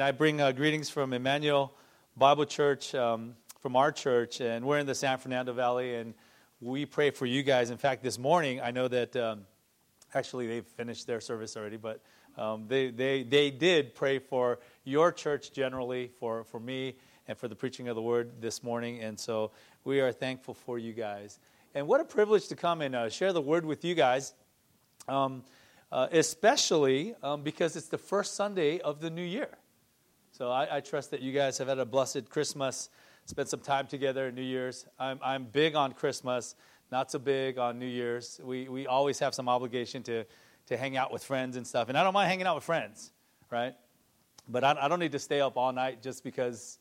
I 0.00 0.12
bring 0.12 0.40
uh, 0.40 0.52
greetings 0.52 0.88
from 0.88 1.12
Emmanuel 1.12 1.74
Bible 2.16 2.44
Church, 2.44 2.94
um, 2.94 3.34
from 3.58 3.74
our 3.74 3.90
church, 3.90 4.40
and 4.40 4.64
we're 4.64 4.78
in 4.78 4.86
the 4.86 4.94
San 4.94 5.18
Fernando 5.18 5.52
Valley, 5.52 5.96
and 5.96 6.14
we 6.60 6.86
pray 6.86 7.10
for 7.10 7.26
you 7.26 7.42
guys. 7.42 7.70
In 7.70 7.78
fact, 7.78 8.04
this 8.04 8.16
morning, 8.16 8.60
I 8.60 8.70
know 8.70 8.86
that 8.86 9.16
um, 9.16 9.40
actually 10.14 10.46
they've 10.46 10.64
finished 10.64 11.08
their 11.08 11.20
service 11.20 11.56
already, 11.56 11.78
but 11.78 12.00
um, 12.36 12.66
they, 12.68 12.90
they, 12.90 13.24
they 13.24 13.50
did 13.50 13.96
pray 13.96 14.20
for 14.20 14.60
your 14.84 15.10
church 15.10 15.50
generally, 15.52 16.12
for, 16.20 16.44
for 16.44 16.60
me, 16.60 16.94
and 17.26 17.36
for 17.36 17.48
the 17.48 17.56
preaching 17.56 17.88
of 17.88 17.96
the 17.96 18.02
word 18.02 18.40
this 18.40 18.62
morning, 18.62 19.00
and 19.00 19.18
so 19.18 19.50
we 19.82 20.00
are 20.00 20.12
thankful 20.12 20.54
for 20.54 20.78
you 20.78 20.92
guys. 20.92 21.40
And 21.74 21.88
what 21.88 22.00
a 22.00 22.04
privilege 22.04 22.46
to 22.48 22.54
come 22.54 22.82
and 22.82 22.94
uh, 22.94 23.08
share 23.08 23.32
the 23.32 23.42
word 23.42 23.66
with 23.66 23.84
you 23.84 23.96
guys. 23.96 24.32
Um, 25.08 25.42
uh, 25.90 26.06
especially 26.12 27.16
um, 27.22 27.42
because 27.42 27.74
it's 27.74 27.88
the 27.88 27.98
first 27.98 28.36
Sunday 28.36 28.78
of 28.78 29.00
the 29.00 29.10
new 29.10 29.22
year. 29.22 29.48
So 30.38 30.52
I, 30.52 30.76
I, 30.76 30.78
trust 30.78 31.10
that 31.10 31.20
you 31.20 31.32
guys 31.32 31.58
have 31.58 31.66
had 31.66 31.80
a 31.80 31.84
blessed 31.84 32.30
Christmas, 32.30 32.90
spent 33.24 33.48
some 33.48 33.58
time 33.58 33.88
together 33.88 34.28
at 34.28 34.34
New 34.34 34.40
Year's. 34.40 34.86
I'm, 34.96 35.18
I'm 35.20 35.42
big 35.42 35.74
on 35.74 35.90
Christmas, 35.90 36.54
not 36.92 37.10
so 37.10 37.18
big 37.18 37.58
on 37.58 37.80
New 37.80 37.88
Year's. 37.88 38.40
We, 38.44 38.68
we 38.68 38.86
always 38.86 39.18
have 39.18 39.34
some 39.34 39.48
obligation 39.48 40.04
to, 40.04 40.24
to 40.66 40.76
hang 40.76 40.96
out 40.96 41.12
with 41.12 41.24
friends 41.24 41.56
and 41.56 41.66
stuff. 41.66 41.88
And 41.88 41.98
I 41.98 42.04
don't 42.04 42.14
mind 42.14 42.28
hanging 42.28 42.46
out 42.46 42.54
with 42.54 42.62
friends, 42.62 43.10
right? 43.50 43.74
But 44.48 44.62
I, 44.62 44.76
I 44.80 44.86
don't 44.86 45.00
need 45.00 45.10
to 45.10 45.18
stay 45.18 45.40
up 45.40 45.56
all 45.56 45.72
night 45.72 46.04
just 46.04 46.22
because 46.22 46.78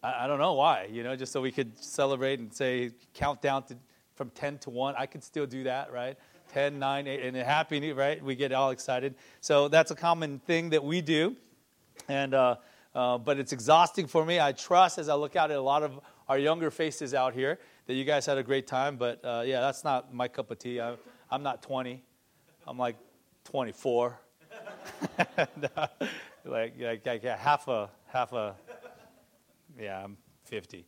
I, 0.00 0.26
I, 0.26 0.26
don't 0.28 0.38
know 0.38 0.52
why, 0.52 0.88
you 0.88 1.02
know, 1.02 1.16
just 1.16 1.32
so 1.32 1.40
we 1.40 1.50
could 1.50 1.76
celebrate 1.76 2.38
and 2.38 2.54
say, 2.54 2.92
count 3.12 3.42
down 3.42 3.64
to, 3.64 3.76
from 4.14 4.30
10 4.30 4.58
to 4.58 4.70
1. 4.70 4.94
I 4.96 5.06
could 5.06 5.24
still 5.24 5.46
do 5.46 5.64
that, 5.64 5.92
right? 5.92 6.16
10, 6.52 6.78
9, 6.78 7.08
8, 7.08 7.22
and 7.24 7.36
happy, 7.38 7.92
right? 7.92 8.22
We 8.24 8.36
get 8.36 8.52
all 8.52 8.70
excited. 8.70 9.16
So 9.40 9.66
that's 9.66 9.90
a 9.90 9.96
common 9.96 10.38
thing 10.38 10.70
that 10.70 10.84
we 10.84 11.00
do. 11.00 11.34
And, 12.08 12.34
uh, 12.34 12.54
uh, 12.94 13.18
but 13.18 13.38
it's 13.38 13.52
exhausting 13.52 14.06
for 14.06 14.24
me. 14.24 14.38
I 14.38 14.52
trust 14.52 14.98
as 14.98 15.08
I 15.08 15.14
look 15.14 15.36
out 15.36 15.50
at 15.50 15.56
a 15.56 15.62
lot 15.62 15.82
of 15.82 16.00
our 16.28 16.38
younger 16.38 16.70
faces 16.70 17.14
out 17.14 17.34
here 17.34 17.58
that 17.86 17.94
you 17.94 18.04
guys 18.04 18.24
had 18.26 18.38
a 18.38 18.42
great 18.42 18.66
time. 18.66 18.96
But 18.96 19.24
uh, 19.24 19.42
yeah, 19.44 19.60
that's 19.60 19.84
not 19.84 20.14
my 20.14 20.28
cup 20.28 20.50
of 20.50 20.58
tea. 20.58 20.80
I, 20.80 20.96
I'm 21.30 21.42
not 21.42 21.62
20. 21.62 22.02
I'm 22.66 22.78
like 22.78 22.96
24. 23.44 24.18
and, 25.36 25.70
uh, 25.76 25.86
like, 26.44 26.74
like, 26.78 27.06
like 27.06 27.22
yeah, 27.22 27.36
half 27.36 27.68
a 27.68 27.90
half 28.06 28.32
a. 28.32 28.54
Yeah, 29.78 30.04
I'm 30.04 30.16
50. 30.44 30.86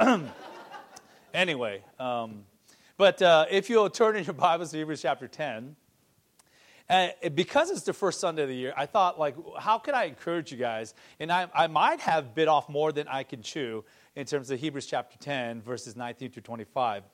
anyway, 1.34 1.82
um, 1.98 2.44
but 2.96 3.20
uh, 3.20 3.46
if 3.50 3.68
you'll 3.68 3.90
turn 3.90 4.16
in 4.16 4.24
your 4.24 4.32
Bibles 4.32 4.70
to 4.70 4.78
Hebrews 4.78 5.02
chapter 5.02 5.28
10, 5.28 5.76
and 6.88 7.12
because 7.34 7.70
it's 7.70 7.82
the 7.82 7.92
first 7.92 8.20
Sunday 8.20 8.42
of 8.42 8.48
the 8.48 8.54
year, 8.54 8.74
I 8.76 8.86
thought, 8.86 9.18
like, 9.18 9.36
how 9.58 9.78
can 9.78 9.94
I 9.94 10.04
encourage 10.04 10.52
you 10.52 10.58
guys? 10.58 10.94
And 11.20 11.32
I, 11.32 11.48
I 11.54 11.66
might 11.66 12.00
have 12.00 12.34
bit 12.34 12.48
off 12.48 12.68
more 12.68 12.92
than 12.92 13.08
I 13.08 13.22
can 13.22 13.42
chew 13.42 13.84
in 14.16 14.26
terms 14.26 14.50
of 14.50 14.60
Hebrews 14.60 14.86
chapter 14.86 15.16
10, 15.18 15.62
verses 15.62 15.96
19 15.96 16.32
to 16.32 16.40
25. 16.40 17.04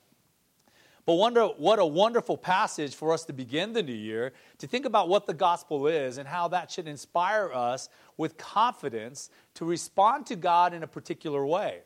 But 1.09 1.15
wonder 1.15 1.47
what 1.47 1.79
a 1.79 1.87
wonderful 1.87 2.37
passage 2.37 2.95
for 2.95 3.15
us 3.15 3.25
to 3.25 3.33
begin 3.33 3.73
the 3.73 3.83
new 3.83 3.95
year 3.95 4.35
to 4.59 4.67
think 4.67 4.85
about 4.85 5.09
what 5.09 5.27
the 5.27 5.33
gospel 5.33 5.87
is 5.87 6.19
and 6.19 6.29
how 6.29 6.49
that 6.49 6.71
should 6.71 6.87
inspire 6.87 7.51
us 7.51 7.89
with 8.19 8.37
confidence 8.37 9.31
to 9.55 9.65
respond 9.65 10.27
to 10.27 10.37
God 10.37 10.75
in 10.75 10.83
a 10.83 10.87
particular 10.87 11.47
way. 11.47 11.81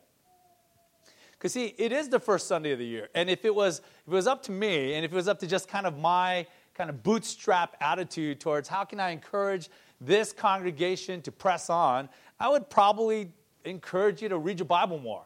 Because 1.31 1.53
see, 1.53 1.73
it 1.77 1.93
is 1.93 2.09
the 2.09 2.19
first 2.19 2.47
Sunday 2.47 2.71
of 2.71 2.79
the 2.79 2.85
year, 2.85 3.07
and 3.15 3.29
if 3.29 3.45
it 3.45 3.55
was 3.55 3.79
if 3.79 4.07
it 4.07 4.15
was 4.15 4.27
up 4.27 4.43
to 4.43 4.51
me, 4.51 4.93
and 4.93 5.05
if 5.05 5.13
it 5.13 5.15
was 5.15 5.29
up 5.29 5.39
to 5.39 5.47
just 5.47 5.69
kind 5.69 5.85
of 5.85 5.97
my 5.97 6.45
kind 6.75 6.89
of 6.89 7.03
bootstrap 7.03 7.77
attitude 7.81 8.39
towards 8.39 8.67
how 8.67 8.83
can 8.83 8.99
I 8.99 9.11
encourage 9.11 9.69
this 10.01 10.33
congregation 10.33 11.21
to 11.21 11.31
press 11.31 11.69
on, 11.69 12.09
I 12.39 12.49
would 12.49 12.69
probably 12.69 13.31
encourage 13.63 14.21
you 14.21 14.29
to 14.29 14.37
read 14.37 14.59
your 14.59 14.65
Bible 14.65 14.99
more, 14.99 15.23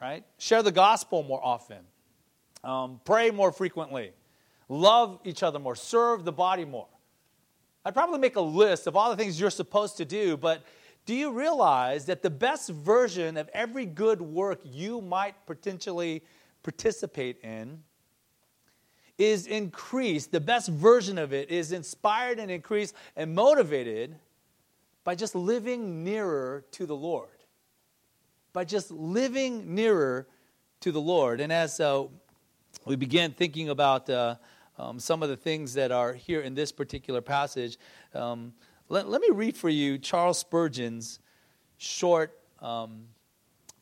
right? 0.00 0.24
Share 0.38 0.62
the 0.62 0.72
gospel 0.72 1.22
more 1.22 1.44
often, 1.44 1.78
um, 2.64 3.00
pray 3.04 3.30
more 3.30 3.52
frequently, 3.52 4.12
love 4.68 5.20
each 5.24 5.42
other 5.42 5.58
more, 5.58 5.74
serve 5.74 6.24
the 6.24 6.32
body 6.32 6.64
more. 6.64 6.88
I'd 7.84 7.94
probably 7.94 8.18
make 8.18 8.36
a 8.36 8.40
list 8.40 8.86
of 8.86 8.96
all 8.96 9.10
the 9.10 9.16
things 9.16 9.40
you're 9.40 9.50
supposed 9.50 9.96
to 9.98 10.04
do, 10.04 10.36
but 10.36 10.62
do 11.06 11.14
you 11.14 11.32
realize 11.32 12.06
that 12.06 12.22
the 12.22 12.30
best 12.30 12.70
version 12.70 13.36
of 13.36 13.48
every 13.52 13.86
good 13.86 14.20
work 14.20 14.60
you 14.64 15.00
might 15.00 15.34
potentially 15.46 16.22
participate 16.62 17.38
in 17.42 17.82
is 19.20 19.46
increased, 19.46 20.32
the 20.32 20.40
best 20.40 20.70
version 20.70 21.18
of 21.18 21.34
it 21.34 21.50
is 21.50 21.72
inspired 21.72 22.38
and 22.38 22.50
increased 22.50 22.94
and 23.14 23.34
motivated 23.34 24.16
by 25.04 25.14
just 25.14 25.34
living 25.34 26.02
nearer 26.02 26.64
to 26.72 26.86
the 26.86 26.96
Lord. 26.96 27.28
By 28.54 28.64
just 28.64 28.90
living 28.90 29.74
nearer 29.74 30.26
to 30.80 30.90
the 30.90 31.00
Lord. 31.00 31.40
And 31.40 31.52
as 31.52 31.78
uh, 31.80 32.04
we 32.86 32.96
begin 32.96 33.32
thinking 33.32 33.68
about 33.68 34.08
uh, 34.08 34.36
um, 34.78 34.98
some 34.98 35.22
of 35.22 35.28
the 35.28 35.36
things 35.36 35.74
that 35.74 35.92
are 35.92 36.14
here 36.14 36.40
in 36.40 36.54
this 36.54 36.72
particular 36.72 37.20
passage, 37.20 37.76
um, 38.14 38.54
let, 38.88 39.06
let, 39.06 39.20
me 39.20 39.28
read 39.30 39.54
for 39.54 39.68
you 39.68 39.98
Charles 39.98 40.38
Spurgeon's 40.38 41.20
short 41.76 42.38
um, 42.60 43.02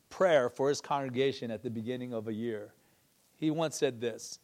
prayer 0.09 0.49
for 0.49 0.67
his 0.67 0.81
congregation 0.81 1.49
at 1.49 1.63
the 1.63 1.69
beginning 1.69 2.13
of 2.13 2.27
a 2.27 2.33
year. 2.33 2.73
He 3.37 3.51
once 3.51 3.77
said 3.77 4.01
this 4.01 4.39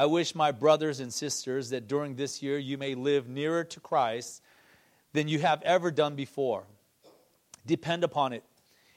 I 0.00 0.06
wish 0.06 0.36
my 0.36 0.52
brothers 0.52 1.00
and 1.00 1.12
sisters 1.12 1.70
that 1.70 1.88
during 1.88 2.14
this 2.14 2.40
year 2.40 2.56
you 2.56 2.78
may 2.78 2.94
live 2.94 3.28
nearer 3.28 3.64
to 3.64 3.80
Christ 3.80 4.40
than 5.12 5.26
you 5.26 5.40
have 5.40 5.60
ever 5.62 5.90
done 5.90 6.14
before. 6.14 6.62
Depend 7.66 8.04
upon 8.04 8.32
it. 8.32 8.44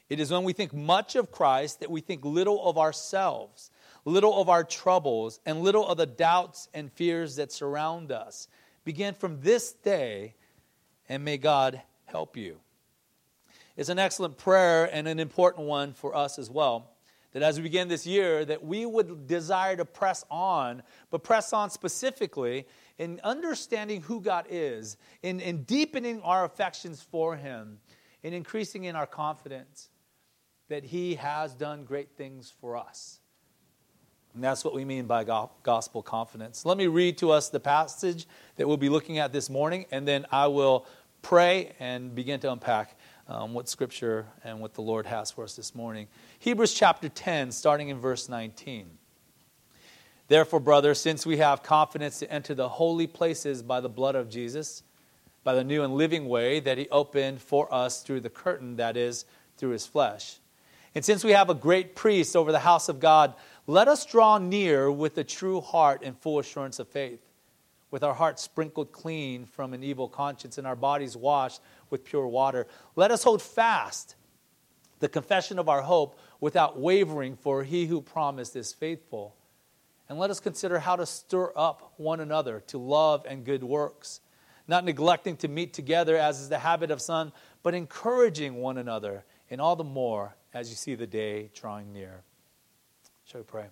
It 0.09 0.19
is 0.19 0.29
when 0.29 0.43
we 0.43 0.53
think 0.53 0.75
much 0.75 1.15
of 1.15 1.31
Christ 1.31 1.79
that 1.79 1.89
we 1.89 2.01
think 2.01 2.23
little 2.23 2.63
of 2.63 2.77
ourselves, 2.77 3.71
little 4.05 4.39
of 4.39 4.47
our 4.47 4.63
troubles, 4.63 5.39
and 5.43 5.61
little 5.61 5.87
of 5.87 5.97
the 5.97 6.05
doubts 6.05 6.69
and 6.71 6.91
fears 6.91 7.37
that 7.37 7.51
surround 7.51 8.11
us. 8.11 8.47
Begin 8.83 9.15
from 9.15 9.41
this 9.41 9.73
day, 9.73 10.35
and 11.09 11.25
may 11.25 11.37
God 11.37 11.81
help 12.05 12.37
you. 12.37 12.57
It's 13.75 13.89
an 13.89 13.97
excellent 13.97 14.37
prayer 14.37 14.87
and 14.93 15.07
an 15.07 15.19
important 15.19 15.65
one 15.65 15.93
for 15.93 16.15
us 16.15 16.37
as 16.37 16.51
well 16.51 16.90
that 17.33 17.43
as 17.43 17.57
we 17.57 17.63
begin 17.63 17.87
this 17.87 18.05
year 18.05 18.43
that 18.45 18.63
we 18.63 18.85
would 18.85 19.27
desire 19.27 19.75
to 19.75 19.85
press 19.85 20.25
on 20.29 20.83
but 21.09 21.23
press 21.23 21.53
on 21.53 21.69
specifically 21.69 22.65
in 22.97 23.19
understanding 23.23 24.01
who 24.01 24.21
god 24.21 24.45
is 24.49 24.97
in, 25.23 25.39
in 25.39 25.63
deepening 25.63 26.21
our 26.21 26.45
affections 26.45 27.01
for 27.01 27.35
him 27.35 27.79
in 28.23 28.33
increasing 28.33 28.83
in 28.85 28.95
our 28.95 29.07
confidence 29.07 29.89
that 30.69 30.85
he 30.85 31.15
has 31.15 31.53
done 31.53 31.83
great 31.83 32.11
things 32.15 32.53
for 32.61 32.77
us. 32.77 33.19
And 34.33 34.41
that's 34.41 34.63
what 34.63 34.73
we 34.73 34.85
mean 34.85 35.05
by 35.05 35.25
gospel 35.25 36.01
confidence. 36.01 36.65
Let 36.65 36.77
me 36.77 36.87
read 36.87 37.17
to 37.17 37.31
us 37.31 37.49
the 37.49 37.59
passage 37.59 38.25
that 38.55 38.65
we'll 38.65 38.77
be 38.77 38.87
looking 38.87 39.17
at 39.17 39.33
this 39.33 39.49
morning 39.49 39.85
and 39.91 40.07
then 40.07 40.25
i 40.31 40.47
will 40.47 40.85
pray 41.21 41.73
and 41.79 42.15
begin 42.15 42.39
to 42.39 42.51
unpack 42.51 42.97
um, 43.27 43.53
what 43.53 43.69
Scripture 43.69 44.25
and 44.43 44.59
what 44.59 44.73
the 44.73 44.81
Lord 44.81 45.05
has 45.05 45.31
for 45.31 45.43
us 45.43 45.55
this 45.55 45.73
morning. 45.75 46.07
Hebrews 46.39 46.73
chapter 46.73 47.09
10, 47.09 47.51
starting 47.51 47.89
in 47.89 47.99
verse 47.99 48.29
19. 48.29 48.89
Therefore, 50.27 50.59
brothers, 50.59 50.99
since 50.99 51.25
we 51.25 51.37
have 51.37 51.61
confidence 51.61 52.19
to 52.19 52.31
enter 52.31 52.53
the 52.53 52.69
holy 52.69 53.07
places 53.07 53.61
by 53.61 53.81
the 53.81 53.89
blood 53.89 54.15
of 54.15 54.29
Jesus, 54.29 54.83
by 55.43 55.53
the 55.53 55.63
new 55.63 55.83
and 55.83 55.95
living 55.95 56.27
way 56.27 56.59
that 56.61 56.77
He 56.77 56.87
opened 56.89 57.41
for 57.41 57.73
us 57.73 58.01
through 58.01 58.21
the 58.21 58.29
curtain, 58.29 58.77
that 58.77 58.95
is, 58.95 59.25
through 59.57 59.71
His 59.71 59.85
flesh. 59.85 60.39
And 60.93 61.03
since 61.03 61.23
we 61.23 61.31
have 61.31 61.49
a 61.49 61.53
great 61.53 61.95
priest 61.95 62.35
over 62.35 62.51
the 62.51 62.59
house 62.59 62.89
of 62.89 62.99
God, 62.99 63.35
let 63.67 63.87
us 63.87 64.05
draw 64.05 64.37
near 64.37 64.91
with 64.91 65.17
a 65.17 65.23
true 65.23 65.61
heart 65.61 66.01
and 66.03 66.17
full 66.17 66.39
assurance 66.39 66.79
of 66.79 66.87
faith, 66.87 67.21
with 67.91 68.03
our 68.03 68.13
hearts 68.13 68.41
sprinkled 68.41 68.91
clean 68.91 69.45
from 69.45 69.73
an 69.73 69.83
evil 69.83 70.07
conscience 70.07 70.57
and 70.57 70.67
our 70.67 70.75
bodies 70.75 71.15
washed 71.15 71.61
with 71.91 72.03
pure 72.03 72.27
water. 72.27 72.67
Let 72.95 73.11
us 73.11 73.23
hold 73.23 73.41
fast 73.41 74.15
the 74.99 75.09
confession 75.09 75.59
of 75.59 75.67
our 75.67 75.81
hope 75.81 76.17
without 76.39 76.79
wavering, 76.79 77.35
for 77.35 77.63
he 77.63 77.85
who 77.87 78.01
promised 78.01 78.55
is 78.55 78.71
faithful. 78.71 79.35
And 80.07 80.17
let 80.17 80.29
us 80.29 80.39
consider 80.39 80.79
how 80.79 80.95
to 80.95 81.05
stir 81.05 81.51
up 81.55 81.93
one 81.97 82.19
another 82.19 82.61
to 82.67 82.77
love 82.77 83.25
and 83.27 83.45
good 83.45 83.63
works, 83.63 84.21
not 84.67 84.85
neglecting 84.85 85.37
to 85.37 85.47
meet 85.47 85.73
together 85.73 86.17
as 86.17 86.39
is 86.39 86.49
the 86.49 86.59
habit 86.59 86.91
of 86.91 87.01
some, 87.01 87.31
but 87.63 87.73
encouraging 87.73 88.55
one 88.55 88.77
another, 88.77 89.23
and 89.49 89.61
all 89.61 89.75
the 89.75 89.83
more 89.83 90.35
as 90.53 90.69
you 90.69 90.75
see 90.75 90.95
the 90.95 91.07
day 91.07 91.49
drawing 91.53 91.93
near. 91.93 92.23
Shall 93.25 93.41
we 93.41 93.45
pray? 93.45 93.65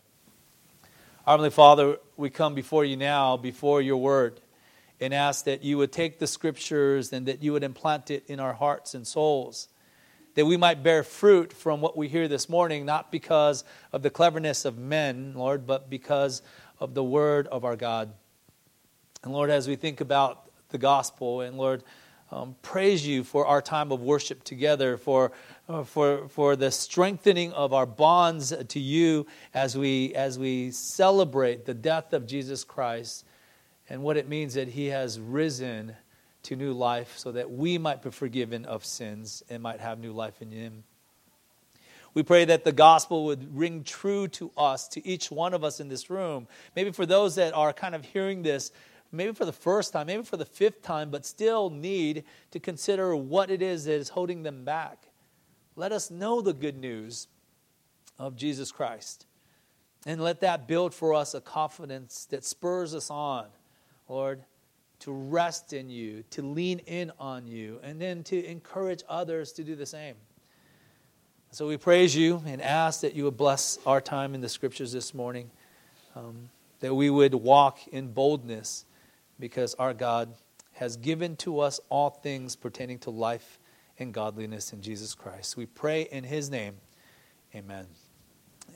Heavenly 1.25 1.49
Father, 1.49 1.97
we 2.17 2.29
come 2.29 2.55
before 2.55 2.85
you 2.85 2.97
now, 2.97 3.37
before 3.37 3.81
your 3.81 3.97
word 3.97 4.41
and 5.01 5.13
ask 5.13 5.45
that 5.45 5.63
you 5.63 5.77
would 5.77 5.91
take 5.91 6.19
the 6.19 6.27
scriptures 6.27 7.13
and 7.13 7.25
that 7.27 7.41
you 7.41 7.53
would 7.53 7.63
implant 7.63 8.11
it 8.11 8.23
in 8.27 8.39
our 8.39 8.53
hearts 8.53 8.93
and 8.93 9.07
souls. 9.07 9.67
That 10.35 10.45
we 10.45 10.57
might 10.57 10.83
bear 10.83 11.03
fruit 11.03 11.53
from 11.53 11.81
what 11.81 11.97
we 11.97 12.07
hear 12.07 12.27
this 12.27 12.49
morning, 12.49 12.85
not 12.85 13.11
because 13.11 13.63
of 13.91 14.03
the 14.03 14.09
cleverness 14.09 14.65
of 14.65 14.77
men, 14.77 15.33
Lord, 15.35 15.65
but 15.65 15.89
because 15.89 16.41
of 16.79 16.93
the 16.93 17.03
word 17.03 17.47
of 17.47 17.65
our 17.65 17.75
God. 17.75 18.13
And 19.23 19.33
Lord, 19.33 19.49
as 19.49 19.67
we 19.67 19.75
think 19.75 20.01
about 20.01 20.49
the 20.69 20.77
gospel, 20.77 21.41
and 21.41 21.57
Lord, 21.57 21.83
um, 22.31 22.55
praise 22.61 23.05
you 23.05 23.23
for 23.23 23.47
our 23.47 23.61
time 23.61 23.91
of 23.91 24.01
worship 24.01 24.43
together, 24.43 24.97
for, 24.97 25.31
uh, 25.67 25.83
for, 25.83 26.27
for 26.29 26.55
the 26.55 26.71
strengthening 26.71 27.51
of 27.53 27.73
our 27.73 27.87
bonds 27.87 28.53
to 28.55 28.79
you 28.79 29.25
as 29.53 29.75
we, 29.75 30.13
as 30.13 30.37
we 30.37 30.71
celebrate 30.71 31.65
the 31.65 31.73
death 31.73 32.13
of 32.13 32.27
Jesus 32.27 32.63
Christ 32.63 33.25
and 33.89 34.03
what 34.03 34.17
it 34.17 34.29
means 34.29 34.53
that 34.53 34.69
he 34.69 34.87
has 34.87 35.19
risen 35.19 35.95
to 36.43 36.55
new 36.55 36.73
life 36.73 37.17
so 37.17 37.31
that 37.31 37.51
we 37.51 37.77
might 37.77 38.01
be 38.01 38.11
forgiven 38.11 38.65
of 38.65 38.85
sins 38.85 39.43
and 39.49 39.61
might 39.61 39.79
have 39.79 39.99
new 39.99 40.13
life 40.13 40.41
in 40.41 40.51
him. 40.51 40.83
We 42.13 42.23
pray 42.23 42.45
that 42.45 42.63
the 42.63 42.71
gospel 42.71 43.25
would 43.25 43.55
ring 43.57 43.83
true 43.83 44.27
to 44.29 44.51
us, 44.57 44.87
to 44.89 45.05
each 45.05 45.29
one 45.29 45.53
of 45.53 45.63
us 45.63 45.79
in 45.79 45.89
this 45.89 46.09
room. 46.09 46.47
Maybe 46.75 46.91
for 46.91 47.05
those 47.05 47.35
that 47.35 47.53
are 47.53 47.73
kind 47.73 47.93
of 47.93 48.03
hearing 48.05 48.41
this, 48.41 48.71
maybe 49.11 49.33
for 49.33 49.45
the 49.45 49.53
first 49.53 49.93
time, 49.93 50.07
maybe 50.07 50.23
for 50.23 50.37
the 50.37 50.45
fifth 50.45 50.81
time, 50.81 51.11
but 51.11 51.25
still 51.25 51.69
need 51.69 52.23
to 52.51 52.59
consider 52.59 53.15
what 53.15 53.51
it 53.51 53.61
is 53.61 53.85
that 53.85 53.93
is 53.93 54.09
holding 54.09 54.43
them 54.43 54.65
back. 54.65 55.09
Let 55.75 55.91
us 55.91 56.09
know 56.09 56.41
the 56.41 56.53
good 56.53 56.77
news 56.77 57.27
of 58.17 58.35
Jesus 58.35 58.71
Christ. 58.71 59.25
And 60.05 60.21
let 60.21 60.41
that 60.41 60.67
build 60.67 60.93
for 60.93 61.13
us 61.13 61.33
a 61.33 61.41
confidence 61.41 62.25
that 62.25 62.43
spurs 62.43 62.95
us 62.95 63.09
on, 63.09 63.47
Lord, 64.09 64.43
to 64.99 65.11
rest 65.11 65.71
in 65.71 65.89
you, 65.89 66.23
to 66.31 66.41
lean 66.41 66.79
in 66.79 67.11
on 67.19 67.47
you, 67.47 67.79
and 67.83 68.01
then 68.01 68.23
to 68.23 68.45
encourage 68.45 69.03
others 69.07 69.51
to 69.53 69.63
do 69.63 69.75
the 69.75 69.85
same. 69.85 70.15
So 71.51 71.67
we 71.67 71.77
praise 71.77 72.15
you 72.15 72.43
and 72.45 72.61
ask 72.61 73.01
that 73.01 73.15
you 73.15 73.23
would 73.23 73.37
bless 73.37 73.79
our 73.85 74.01
time 74.01 74.35
in 74.35 74.41
the 74.41 74.49
scriptures 74.49 74.91
this 74.91 75.13
morning, 75.13 75.49
um, 76.15 76.49
that 76.79 76.93
we 76.93 77.09
would 77.09 77.33
walk 77.33 77.87
in 77.87 78.11
boldness 78.11 78.85
because 79.39 79.73
our 79.75 79.93
God 79.93 80.33
has 80.73 80.97
given 80.97 81.35
to 81.37 81.59
us 81.59 81.79
all 81.89 82.09
things 82.09 82.55
pertaining 82.55 82.99
to 82.99 83.09
life 83.09 83.59
and 83.97 84.13
godliness 84.13 84.73
in 84.73 84.81
Jesus 84.81 85.15
Christ. 85.15 85.57
We 85.57 85.65
pray 85.65 86.03
in 86.03 86.23
his 86.23 86.49
name. 86.49 86.75
Amen. 87.55 87.87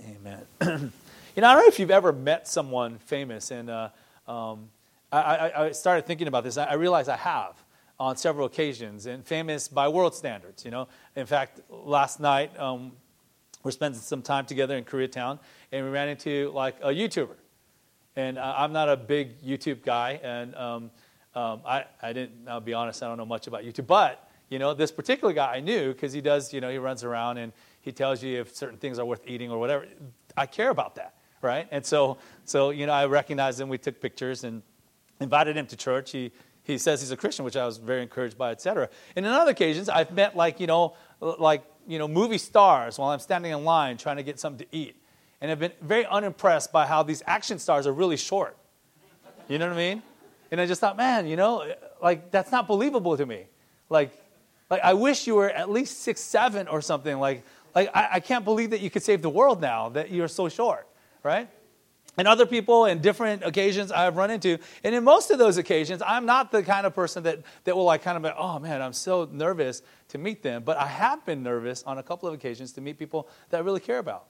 Amen. 0.01 0.41
you 0.61 1.41
know, 1.41 1.47
I 1.47 1.53
don't 1.53 1.63
know 1.63 1.67
if 1.67 1.79
you've 1.79 1.91
ever 1.91 2.11
met 2.11 2.47
someone 2.47 2.97
famous, 2.97 3.51
and 3.51 3.69
uh, 3.69 3.89
um, 4.27 4.69
I, 5.13 5.19
I, 5.19 5.65
I, 5.65 5.71
started 5.71 6.07
thinking 6.07 6.27
about 6.27 6.43
this. 6.43 6.57
I, 6.57 6.73
realized 6.73 7.07
I 7.07 7.17
have 7.17 7.63
on 7.99 8.17
several 8.17 8.47
occasions 8.47 9.05
and 9.05 9.23
famous 9.23 9.67
by 9.67 9.87
world 9.87 10.15
standards. 10.15 10.65
You 10.65 10.71
know, 10.71 10.87
in 11.15 11.27
fact, 11.27 11.61
last 11.69 12.19
night 12.19 12.57
um, 12.59 12.93
we're 13.63 13.71
spending 13.71 14.01
some 14.01 14.23
time 14.23 14.47
together 14.47 14.75
in 14.75 14.85
Koreatown, 14.85 15.39
and 15.71 15.85
we 15.85 15.91
ran 15.91 16.09
into 16.09 16.51
like 16.55 16.77
a 16.81 16.89
YouTuber, 16.89 17.35
and 18.15 18.39
uh, 18.39 18.55
I'm 18.57 18.73
not 18.73 18.89
a 18.89 18.97
big 18.97 19.39
YouTube 19.43 19.83
guy, 19.83 20.19
and 20.23 20.55
um, 20.55 20.91
um, 21.35 21.61
I, 21.63 21.85
I 22.01 22.11
didn't. 22.11 22.47
I'll 22.47 22.59
be 22.59 22.73
honest, 22.73 23.03
I 23.03 23.07
don't 23.07 23.17
know 23.17 23.25
much 23.25 23.45
about 23.45 23.63
YouTube, 23.63 23.85
but 23.85 24.27
you 24.49 24.57
know, 24.57 24.73
this 24.73 24.91
particular 24.91 25.31
guy 25.31 25.55
I 25.55 25.59
knew 25.59 25.93
because 25.93 26.11
he 26.11 26.21
does. 26.21 26.51
You 26.51 26.61
know, 26.61 26.71
he 26.71 26.79
runs 26.79 27.03
around 27.03 27.37
and 27.37 27.53
he 27.81 27.91
tells 27.91 28.23
you 28.23 28.41
if 28.41 28.55
certain 28.55 28.79
things 28.79 28.97
are 28.97 29.05
worth 29.05 29.21
eating 29.27 29.51
or 29.51 29.59
whatever. 29.59 29.85
I 30.35 30.47
care 30.47 30.71
about 30.71 30.95
that, 30.95 31.13
right? 31.43 31.67
And 31.69 31.85
so, 31.85 32.17
so 32.45 32.71
you 32.71 32.87
know, 32.87 32.93
I 32.93 33.05
recognized 33.05 33.61
him. 33.61 33.69
We 33.69 33.77
took 33.77 34.01
pictures 34.01 34.43
and 34.43 34.63
invited 35.19 35.57
him 35.57 35.67
to 35.67 35.77
church. 35.77 36.11
He 36.11 36.31
he 36.63 36.77
says 36.77 37.01
he's 37.01 37.11
a 37.11 37.17
Christian, 37.17 37.43
which 37.43 37.57
I 37.57 37.65
was 37.65 37.77
very 37.77 38.01
encouraged 38.01 38.37
by, 38.37 38.51
etc. 38.51 38.89
And 39.15 39.25
in 39.25 39.31
other 39.31 39.51
occasions, 39.51 39.89
I've 39.89 40.11
met 40.11 40.35
like 40.35 40.59
you 40.59 40.67
know, 40.67 40.95
like 41.19 41.63
you 41.87 41.99
know, 41.99 42.07
movie 42.07 42.37
stars 42.37 42.97
while 42.97 43.09
I'm 43.09 43.19
standing 43.19 43.51
in 43.51 43.63
line 43.65 43.97
trying 43.97 44.17
to 44.17 44.23
get 44.23 44.39
something 44.39 44.65
to 44.65 44.75
eat, 44.75 44.95
and 45.41 45.51
I've 45.51 45.59
been 45.59 45.73
very 45.81 46.05
unimpressed 46.05 46.71
by 46.71 46.85
how 46.85 47.03
these 47.03 47.21
action 47.27 47.59
stars 47.59 47.85
are 47.85 47.93
really 47.93 48.17
short. 48.17 48.57
You 49.49 49.57
know 49.57 49.67
what 49.67 49.73
I 49.73 49.77
mean? 49.77 50.01
And 50.51 50.61
I 50.61 50.65
just 50.65 50.79
thought, 50.79 50.95
man, 50.95 51.27
you 51.27 51.35
know, 51.35 51.73
like 52.01 52.31
that's 52.31 52.51
not 52.51 52.67
believable 52.67 53.17
to 53.17 53.25
me. 53.25 53.45
Like, 53.89 54.11
like 54.69 54.81
I 54.83 54.93
wish 54.93 55.27
you 55.27 55.35
were 55.35 55.49
at 55.49 55.69
least 55.69 56.01
six 56.01 56.21
seven 56.21 56.67
or 56.67 56.81
something. 56.81 57.19
Like, 57.19 57.43
like 57.75 57.89
I, 57.93 58.07
I 58.13 58.19
can't 58.21 58.45
believe 58.45 58.69
that 58.69 58.79
you 58.79 58.89
could 58.89 59.03
save 59.03 59.21
the 59.21 59.29
world 59.29 59.59
now 59.59 59.89
that 59.89 60.11
you're 60.11 60.29
so 60.29 60.47
short, 60.47 60.87
right? 61.23 61.49
And 62.17 62.27
other 62.27 62.45
people 62.45 62.85
in 62.85 62.99
different 62.99 63.43
occasions 63.43 63.91
I've 63.91 64.15
run 64.15 64.29
into. 64.29 64.59
And 64.83 64.93
in 64.93 65.03
most 65.03 65.31
of 65.31 65.39
those 65.39 65.57
occasions, 65.57 66.01
I'm 66.05 66.25
not 66.25 66.51
the 66.51 66.61
kind 66.61 66.85
of 66.85 66.93
person 66.93 67.23
that, 67.23 67.39
that 67.63 67.75
will 67.75 67.85
like 67.85 68.03
kind 68.03 68.17
of 68.17 68.23
be, 68.23 68.29
oh 68.37 68.59
man, 68.59 68.81
I'm 68.81 68.93
so 68.93 69.27
nervous 69.31 69.81
to 70.09 70.17
meet 70.17 70.43
them. 70.43 70.63
But 70.63 70.77
I 70.77 70.87
have 70.87 71.25
been 71.25 71.41
nervous 71.41 71.83
on 71.83 71.97
a 71.97 72.03
couple 72.03 72.27
of 72.27 72.35
occasions 72.35 72.71
to 72.73 72.81
meet 72.81 72.99
people 72.99 73.27
that 73.49 73.57
I 73.57 73.59
really 73.61 73.79
care 73.79 73.99
about, 73.99 74.25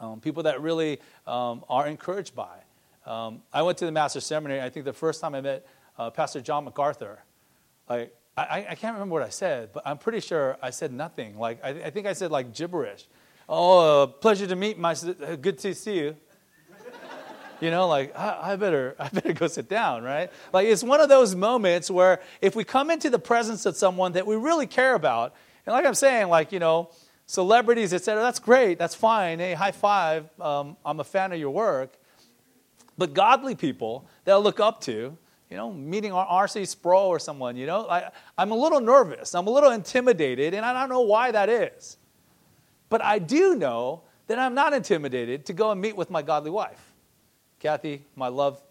um, 0.00 0.20
people 0.20 0.42
that 0.44 0.60
really 0.60 1.00
um, 1.26 1.64
are 1.68 1.86
encouraged 1.86 2.34
by. 2.34 2.58
Um, 3.06 3.42
I 3.52 3.62
went 3.62 3.78
to 3.78 3.86
the 3.86 3.92
Master's 3.92 4.26
Seminary. 4.26 4.60
I 4.60 4.68
think 4.68 4.84
the 4.84 4.92
first 4.92 5.20
time 5.20 5.34
I 5.34 5.40
met 5.40 5.66
uh, 5.98 6.10
Pastor 6.10 6.40
John 6.40 6.64
MacArthur, 6.64 7.22
like, 7.88 8.14
I, 8.36 8.66
I, 8.70 8.74
can't 8.76 8.94
remember 8.94 9.14
what 9.14 9.24
I 9.24 9.30
said, 9.30 9.70
but 9.72 9.82
I'm 9.84 9.98
pretty 9.98 10.20
sure 10.20 10.56
I 10.62 10.70
said 10.70 10.92
nothing. 10.92 11.36
Like, 11.38 11.58
I, 11.64 11.70
I 11.70 11.90
think 11.90 12.06
I 12.06 12.12
said 12.12 12.30
like 12.30 12.54
gibberish. 12.54 13.08
Oh, 13.48 14.02
uh, 14.02 14.06
pleasure 14.06 14.46
to 14.46 14.54
meet 14.54 14.78
my, 14.78 14.94
good 15.40 15.58
to 15.58 15.74
see 15.74 15.98
you 15.98 16.16
you 17.60 17.70
know, 17.70 17.88
like 17.88 18.16
I, 18.16 18.52
I, 18.52 18.56
better, 18.56 18.94
I 18.98 19.08
better 19.08 19.32
go 19.32 19.46
sit 19.46 19.68
down, 19.68 20.02
right? 20.02 20.30
Like 20.52 20.66
it's 20.66 20.82
one 20.82 21.00
of 21.00 21.08
those 21.08 21.34
moments 21.34 21.90
where 21.90 22.20
if 22.40 22.56
we 22.56 22.64
come 22.64 22.90
into 22.90 23.10
the 23.10 23.18
presence 23.18 23.66
of 23.66 23.76
someone 23.76 24.12
that 24.12 24.26
we 24.26 24.36
really 24.36 24.66
care 24.66 24.94
about, 24.94 25.34
and 25.66 25.72
like 25.72 25.84
I'm 25.84 25.94
saying, 25.94 26.28
like 26.28 26.52
you 26.52 26.58
know, 26.58 26.90
celebrities, 27.26 27.92
etc. 27.92 28.22
That's 28.22 28.38
great, 28.38 28.78
that's 28.78 28.94
fine. 28.94 29.38
Hey, 29.38 29.54
high 29.54 29.72
five. 29.72 30.28
Um, 30.40 30.76
I'm 30.84 31.00
a 31.00 31.04
fan 31.04 31.32
of 31.32 31.38
your 31.38 31.50
work. 31.50 31.98
But 32.96 33.14
godly 33.14 33.54
people 33.54 34.08
that 34.24 34.32
I 34.32 34.36
look 34.38 34.58
up 34.58 34.80
to, 34.82 35.16
you 35.50 35.56
know, 35.56 35.72
meeting 35.72 36.12
R.C. 36.12 36.64
Sproul 36.64 37.06
or 37.06 37.20
someone, 37.20 37.56
you 37.56 37.64
know, 37.64 37.88
I, 37.88 38.10
I'm 38.36 38.50
a 38.50 38.56
little 38.56 38.80
nervous. 38.80 39.36
I'm 39.36 39.46
a 39.46 39.50
little 39.50 39.70
intimidated, 39.70 40.52
and 40.52 40.66
I 40.66 40.72
don't 40.72 40.88
know 40.88 41.02
why 41.02 41.30
that 41.30 41.48
is. 41.48 41.96
But 42.88 43.02
I 43.02 43.20
do 43.20 43.54
know 43.54 44.02
that 44.26 44.38
I'm 44.38 44.54
not 44.54 44.72
intimidated 44.72 45.46
to 45.46 45.52
go 45.52 45.70
and 45.70 45.80
meet 45.80 45.96
with 45.96 46.10
my 46.10 46.22
godly 46.22 46.50
wife. 46.50 46.87
Kathy, 47.58 48.04
my 48.14 48.28
love, 48.28 48.62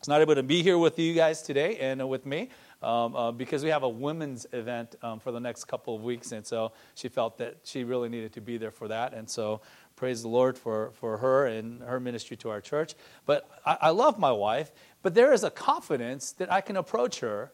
is 0.00 0.08
not 0.08 0.22
able 0.22 0.34
to 0.34 0.42
be 0.42 0.62
here 0.62 0.78
with 0.78 0.98
you 0.98 1.12
guys 1.12 1.42
today 1.42 1.76
and 1.76 2.08
with 2.08 2.24
me 2.24 2.48
um, 2.82 3.14
uh, 3.14 3.30
because 3.30 3.62
we 3.62 3.68
have 3.68 3.82
a 3.82 3.88
women's 3.88 4.46
event 4.52 4.96
um, 5.02 5.20
for 5.20 5.32
the 5.32 5.38
next 5.38 5.64
couple 5.64 5.94
of 5.94 6.02
weeks. 6.02 6.32
And 6.32 6.46
so 6.46 6.72
she 6.94 7.08
felt 7.08 7.36
that 7.38 7.58
she 7.62 7.84
really 7.84 8.08
needed 8.08 8.32
to 8.32 8.40
be 8.40 8.56
there 8.56 8.70
for 8.70 8.88
that. 8.88 9.12
And 9.12 9.28
so 9.28 9.60
praise 9.96 10.22
the 10.22 10.28
Lord 10.28 10.56
for, 10.56 10.92
for 10.92 11.18
her 11.18 11.46
and 11.46 11.82
her 11.82 12.00
ministry 12.00 12.38
to 12.38 12.48
our 12.48 12.62
church. 12.62 12.94
But 13.26 13.48
I, 13.66 13.76
I 13.82 13.90
love 13.90 14.18
my 14.18 14.32
wife, 14.32 14.72
but 15.02 15.14
there 15.14 15.34
is 15.34 15.44
a 15.44 15.50
confidence 15.50 16.32
that 16.32 16.50
I 16.50 16.62
can 16.62 16.78
approach 16.78 17.20
her 17.20 17.52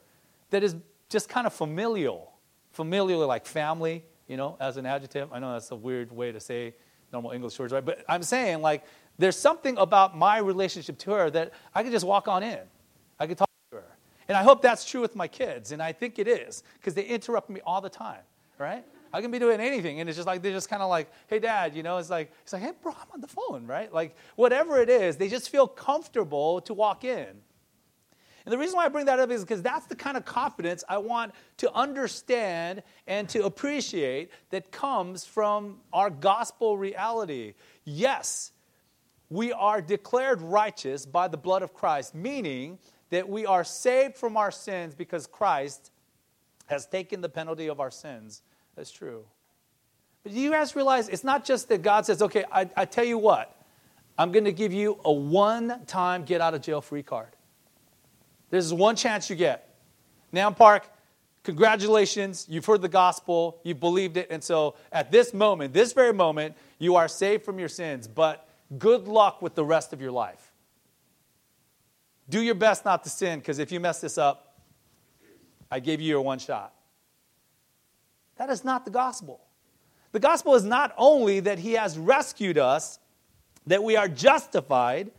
that 0.51 0.63
is 0.63 0.77
just 1.09 1.29
kind 1.29 1.47
of 1.47 1.53
familial. 1.53 2.35
Familial, 2.71 3.27
like 3.27 3.47
family, 3.47 4.05
you 4.29 4.37
know, 4.37 4.57
as 4.61 4.77
an 4.77 4.87
adjective. 4.87 5.33
I 5.33 5.41
know 5.41 5.55
that's 5.55 5.73
a 5.73 5.77
weird 5.77 6.13
way 6.13 6.31
to 6.31 6.39
say 6.39 6.75
normal 7.13 7.33
English 7.33 7.59
words, 7.59 7.73
right? 7.73 7.85
But 7.85 8.05
I'm 8.09 8.23
saying, 8.23 8.61
like, 8.61 8.85
there's 9.19 9.37
something 9.37 9.77
about 9.79 10.17
my 10.17 10.39
relationship 10.39 10.99
to 10.99 11.11
her 11.13 11.31
that 11.31 11.53
I 11.75 11.83
can 11.83 11.93
just 11.93 12.07
walk 12.07 12.29
on 12.29 12.43
in. 12.43 12.61
I 13.19 13.27
can 13.27 13.37
talk 13.37 13.51
to 13.73 13.79
her. 13.79 13.97
And 14.29 14.37
I 14.37 14.43
hope 14.43 14.63
that's 14.63 14.85
true 14.85 15.01
with 15.01 15.17
my 15.17 15.27
kids. 15.27 15.73
And 15.73 15.83
I 15.83 15.93
think 15.93 16.19
it 16.19 16.29
is 16.29 16.63
because 16.75 16.95
they 16.95 17.05
interrupt 17.05 17.51
me 17.51 17.61
all 17.67 17.81
the 17.81 17.91
time, 17.91 18.23
right? 18.59 18.85
I 19.13 19.21
can 19.21 19.31
be 19.31 19.39
doing 19.39 19.61
anything, 19.61 20.01
and 20.01 20.09
it's 20.09 20.17
just 20.17 20.27
like 20.27 20.43
they're 20.43 20.53
just 20.53 20.69
kind 20.69 20.83
of 20.83 20.91
like, 20.91 21.11
"Hey, 21.29 21.39
Dad," 21.39 21.75
you 21.75 21.83
know. 21.83 21.97
It's 21.97 22.11
like 22.11 22.31
it's 22.43 22.53
like, 22.53 22.63
"Hey, 22.63 22.73
bro, 22.83 22.93
I'm 22.93 23.09
on 23.15 23.21
the 23.21 23.27
phone," 23.27 23.67
right? 23.67 23.93
Like 23.93 24.15
whatever 24.37 24.81
it 24.83 24.91
is, 24.91 25.17
they 25.17 25.29
just 25.29 25.49
feel 25.49 25.67
comfortable 25.67 26.61
to 26.63 26.75
walk 26.75 27.05
in. 27.05 27.41
And 28.45 28.53
the 28.53 28.59
reason 28.59 28.77
why 28.77 28.87
I 28.87 28.89
bring 28.89 29.07
that 29.07 29.19
up 29.19 29.31
is 29.31 29.43
because 29.43 29.61
that's 29.61 29.87
the 29.87 29.97
kind 29.97 30.17
of 30.17 30.25
confidence 30.25 30.83
I 30.89 30.99
want 30.99 31.35
to 31.59 31.73
understand 31.73 32.83
and 33.07 33.29
to 33.31 33.45
appreciate 33.45 34.31
that 34.51 34.73
comes 34.73 35.25
from 35.25 35.81
our 35.93 36.09
gospel 36.09 36.79
reality. 36.79 37.55
Yes, 37.85 38.53
we 39.31 39.53
are 39.53 39.81
declared 39.81 40.41
righteous 40.41 41.05
by 41.05 41.29
the 41.29 41.37
blood 41.37 41.63
of 41.63 41.75
Christ, 41.75 42.15
meaning 42.15 42.79
that 43.11 43.29
we 43.29 43.47
are 43.47 43.65
saved 43.65 44.17
from 44.17 44.37
our 44.37 44.51
sins 44.51 44.95
because 44.95 45.27
Christ 45.27 45.91
has 46.67 46.87
taken 46.87 47.21
the 47.21 47.29
penalty 47.29 47.69
of 47.69 47.81
our 47.81 47.91
sins. 47.91 48.43
That's 48.77 48.91
true. 48.91 49.25
But 50.23 50.33
do 50.33 50.41
you 50.41 50.51
guys 50.51 50.77
realize 50.77 51.09
it's 51.09 51.25
not 51.25 51.45
just 51.45 51.69
that 51.69 51.83
God 51.83 52.07
says, 52.07 52.23
okay, 52.23 52.45
I, 52.53 52.69
I 52.77 52.85
tell 52.85 53.05
you 53.05 53.19
what, 53.19 53.55
I'm 54.19 54.33
going 54.33 54.45
to 54.45 54.53
give 54.53 54.73
you 54.73 54.99
a 55.05 55.13
one 55.13 55.85
time 55.87 56.25
get 56.25 56.41
out 56.41 56.55
of 56.55 56.63
jail 56.63 56.81
free 56.81 57.03
card. 57.03 57.29
This 58.51 58.65
is 58.65 58.75
one 58.75 58.97
chance 58.97 59.31
you 59.31 59.37
get. 59.37 59.77
Now, 60.33 60.51
Park, 60.51 60.91
congratulations, 61.45 62.47
you've 62.49 62.65
heard 62.65 62.83
the 62.83 62.89
gospel, 62.89 63.61
you've 63.63 63.81
believed 63.81 64.17
it, 64.17 64.29
and 64.31 64.43
so 64.43 64.75
at 64.93 65.11
this 65.11 65.33
moment, 65.33 65.73
this 65.73 65.93
very 65.93 66.13
moment, 66.13 66.57
you 66.79 66.97
are 66.97 67.09
saved 67.09 67.45
from 67.45 67.59
your 67.59 67.69
sins. 67.69 68.09
But 68.09 68.48
Good 68.77 69.09
luck 69.09 69.41
with 69.41 69.55
the 69.55 69.65
rest 69.65 69.93
of 69.93 70.01
your 70.01 70.13
life. 70.13 70.53
Do 72.29 72.43
your 72.43 72.55
best 72.55 72.85
not 72.85 73.05
to 73.05 73.11
sin, 73.11 73.39
because 73.39 73.59
if 73.59 73.73
you 73.73 73.81
mess 73.81 74.01
this 74.01 74.19
up, 74.19 74.61
I 75.71 75.81
gave 75.81 76.01
you 76.01 76.09
your 76.09 76.21
one 76.21 76.39
shot. 76.39 76.75
That 78.37 78.51
is 78.51 78.65
not 78.65 78.85
the 78.85 78.91
gospel. 78.91 79.41
The 80.13 80.21
gospel 80.21 80.55
is 80.55 80.65
not 80.65 80.93
only 80.97 81.41
that 81.41 81.59
He 81.59 81.73
has 81.73 81.99
rescued 81.99 82.59
us, 82.59 82.99
that 83.67 83.83
we 83.83 83.97
are 83.97 84.09
justified, 84.09 85.11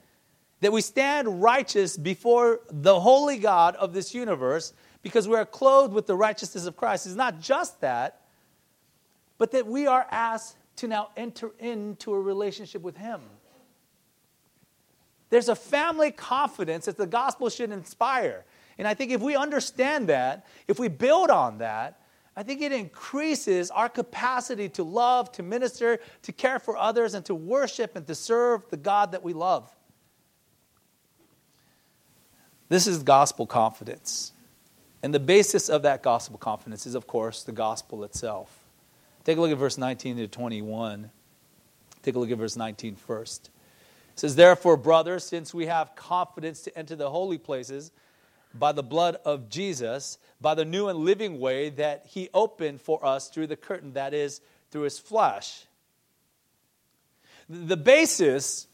that 0.61 0.71
we 0.71 0.81
stand 0.81 1.41
righteous 1.41 1.97
before 1.97 2.61
the 2.69 2.99
holy 2.99 3.37
God 3.37 3.75
of 3.75 3.93
this 3.93 4.13
universe, 4.13 4.73
because 5.01 5.27
we 5.27 5.35
are 5.35 5.45
clothed 5.45 5.93
with 5.93 6.05
the 6.05 6.15
righteousness 6.15 6.65
of 6.65 6.75
Christ. 6.75 7.05
It's 7.05 7.15
not 7.15 7.39
just 7.39 7.81
that, 7.81 8.21
but 9.37 9.51
that 9.51 9.65
we 9.65 9.87
are 9.87 10.05
asked 10.11 10.57
to 10.77 10.87
now 10.87 11.09
enter 11.17 11.51
into 11.59 12.13
a 12.13 12.19
relationship 12.19 12.81
with 12.81 12.97
Him. 12.97 13.21
There's 15.29 15.50
a 15.50 15.55
family 15.55 16.12
confidence 16.12 16.86
that 16.86 16.98
the 16.98 17.07
gospel 17.07 17.50
should 17.50 17.71
inspire. 17.71 18.45
And 18.77 18.88
I 18.88 18.93
think 18.93 19.12
if 19.12 19.21
we 19.21 19.36
understand 19.36 20.09
that, 20.09 20.45
if 20.67 20.79
we 20.79 20.88
build 20.88 21.29
on 21.29 21.59
that, 21.59 22.01
I 22.36 22.43
think 22.43 22.62
it 22.62 22.71
increases 22.71 23.69
our 23.69 23.89
capacity 23.89 24.69
to 24.69 24.83
love, 24.83 25.31
to 25.33 25.43
minister, 25.43 26.00
to 26.24 26.31
care 26.31 26.57
for 26.57 26.77
others, 26.77 27.13
and 27.13 27.25
to 27.25 27.36
worship 27.36 27.95
and 27.95 28.07
to 28.07 28.15
serve 28.15 28.69
the 28.69 28.77
God 28.77 29.12
that 29.12 29.24
we 29.24 29.33
love. 29.33 29.69
This 32.69 32.88
is 32.88 33.03
gospel 33.03 33.45
confidence. 33.45 34.31
And 35.03 35.13
the 35.13 35.19
basis 35.19 35.69
of 35.69 35.81
that 35.81 36.03
gospel 36.03 36.38
confidence 36.38 36.86
is, 36.86 36.95
of 36.95 37.07
course, 37.07 37.43
the 37.43 37.51
gospel 37.51 38.03
itself. 38.03 38.57
Take 39.24 39.38
a 39.38 39.41
look 39.41 39.51
at 39.51 39.57
verse 39.57 39.77
19 39.77 40.17
to 40.17 40.27
21. 40.27 41.09
Take 42.03 42.15
a 42.15 42.19
look 42.19 42.31
at 42.31 42.38
verse 42.38 42.55
19 42.55 42.95
first. 42.95 43.50
It 44.19 44.27
says, 44.27 44.35
Therefore, 44.35 44.75
brothers, 44.75 45.23
since 45.23 45.53
we 45.53 45.67
have 45.67 45.95
confidence 45.95 46.63
to 46.63 46.77
enter 46.77 46.93
the 46.93 47.09
holy 47.09 47.38
places 47.38 47.93
by 48.53 48.73
the 48.73 48.83
blood 48.83 49.15
of 49.23 49.47
Jesus, 49.47 50.17
by 50.41 50.55
the 50.55 50.65
new 50.65 50.89
and 50.89 50.99
living 50.99 51.39
way 51.39 51.69
that 51.69 52.05
he 52.05 52.27
opened 52.33 52.81
for 52.81 53.05
us 53.05 53.29
through 53.29 53.47
the 53.47 53.55
curtain, 53.55 53.93
that 53.93 54.13
is, 54.13 54.41
through 54.71 54.81
his 54.81 54.99
flesh. 54.99 55.63
The 57.47 57.77
basis 57.77 58.67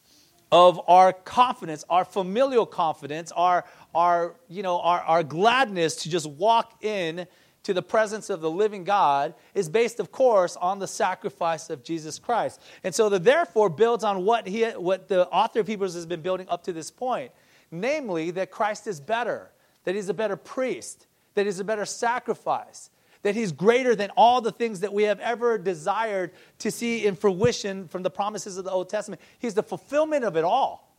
of 0.52 0.82
our 0.88 1.14
confidence, 1.14 1.86
our 1.92 2.06
familial 2.06 2.66
confidence, 2.66 3.32
our, 3.32 3.66
our, 3.94 4.38
you 4.50 4.64
know, 4.64 4.80
our, 4.80 5.02
our 5.02 5.22
gladness 5.22 5.98
to 5.98 6.10
just 6.10 6.28
walk 6.28 6.84
in 6.84 7.28
to 7.66 7.74
the 7.74 7.82
presence 7.82 8.30
of 8.30 8.42
the 8.42 8.50
living 8.50 8.84
God 8.84 9.34
is 9.56 9.70
based, 9.70 10.00
of 10.00 10.12
course, 10.12 10.56
on 10.56 10.78
the 10.78 10.88
sacrifice 10.88 11.72
of 11.72 11.84
Jesus 11.84 12.20
Christ. 12.20 12.62
And 12.84 12.94
so 12.94 13.10
the 13.10 13.18
therefore 13.18 13.70
builds 13.70 14.04
on 14.04 14.24
what, 14.24 14.48
he, 14.48 14.66
what 14.66 15.08
the 15.08 15.28
author 15.30 15.62
of 15.62 15.68
Hebrews 15.68 15.96
has 15.96 16.06
been 16.06 16.22
building 16.22 16.48
up 16.48 16.64
to 16.66 16.74
this 16.74 16.92
point, 16.92 17.32
namely 17.72 18.30
that 18.32 18.52
Christ 18.52 18.86
is 18.86 19.00
better, 19.00 19.50
that 19.84 19.96
he's 19.96 20.10
a 20.10 20.14
better 20.14 20.36
priest, 20.36 21.08
that 21.34 21.48
he's 21.48 21.60
a 21.60 21.64
better 21.64 21.86
sacrifice, 21.86 22.92
that 23.24 23.34
he's 23.34 23.52
greater 23.52 23.96
than 23.96 24.12
all 24.16 24.42
the 24.42 24.52
things 24.52 24.82
that 24.82 24.94
we 24.94 25.02
have 25.04 25.20
ever 25.20 25.58
desired 25.58 26.34
to 26.60 26.70
see 26.70 27.08
in 27.08 27.16
fruition 27.16 27.88
from 27.88 28.04
the 28.04 28.12
promises 28.12 28.60
of 28.60 28.64
the 28.64 28.72
Old 28.72 28.90
Testament. 28.90 29.20
He's 29.40 29.56
the 29.56 29.64
fulfillment 29.64 30.24
of 30.24 30.38
it 30.38 30.44
all. 30.44 30.96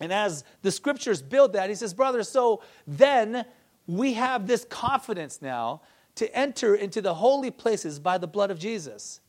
And 0.00 0.12
as 0.12 0.44
the 0.62 0.70
scriptures 0.70 1.20
build 1.20 1.54
that, 1.54 1.68
he 1.68 1.74
says, 1.74 1.94
Brother, 1.94 2.22
so 2.22 2.62
then 2.86 3.44
we 3.86 4.14
have 4.14 4.46
this 4.46 4.64
confidence 4.64 5.40
now 5.42 5.82
to 6.16 6.34
enter 6.36 6.74
into 6.74 7.00
the 7.00 7.14
holy 7.14 7.50
places 7.50 7.98
by 7.98 8.18
the 8.18 8.26
blood 8.26 8.50
of 8.50 8.58
Jesus. 8.58 9.20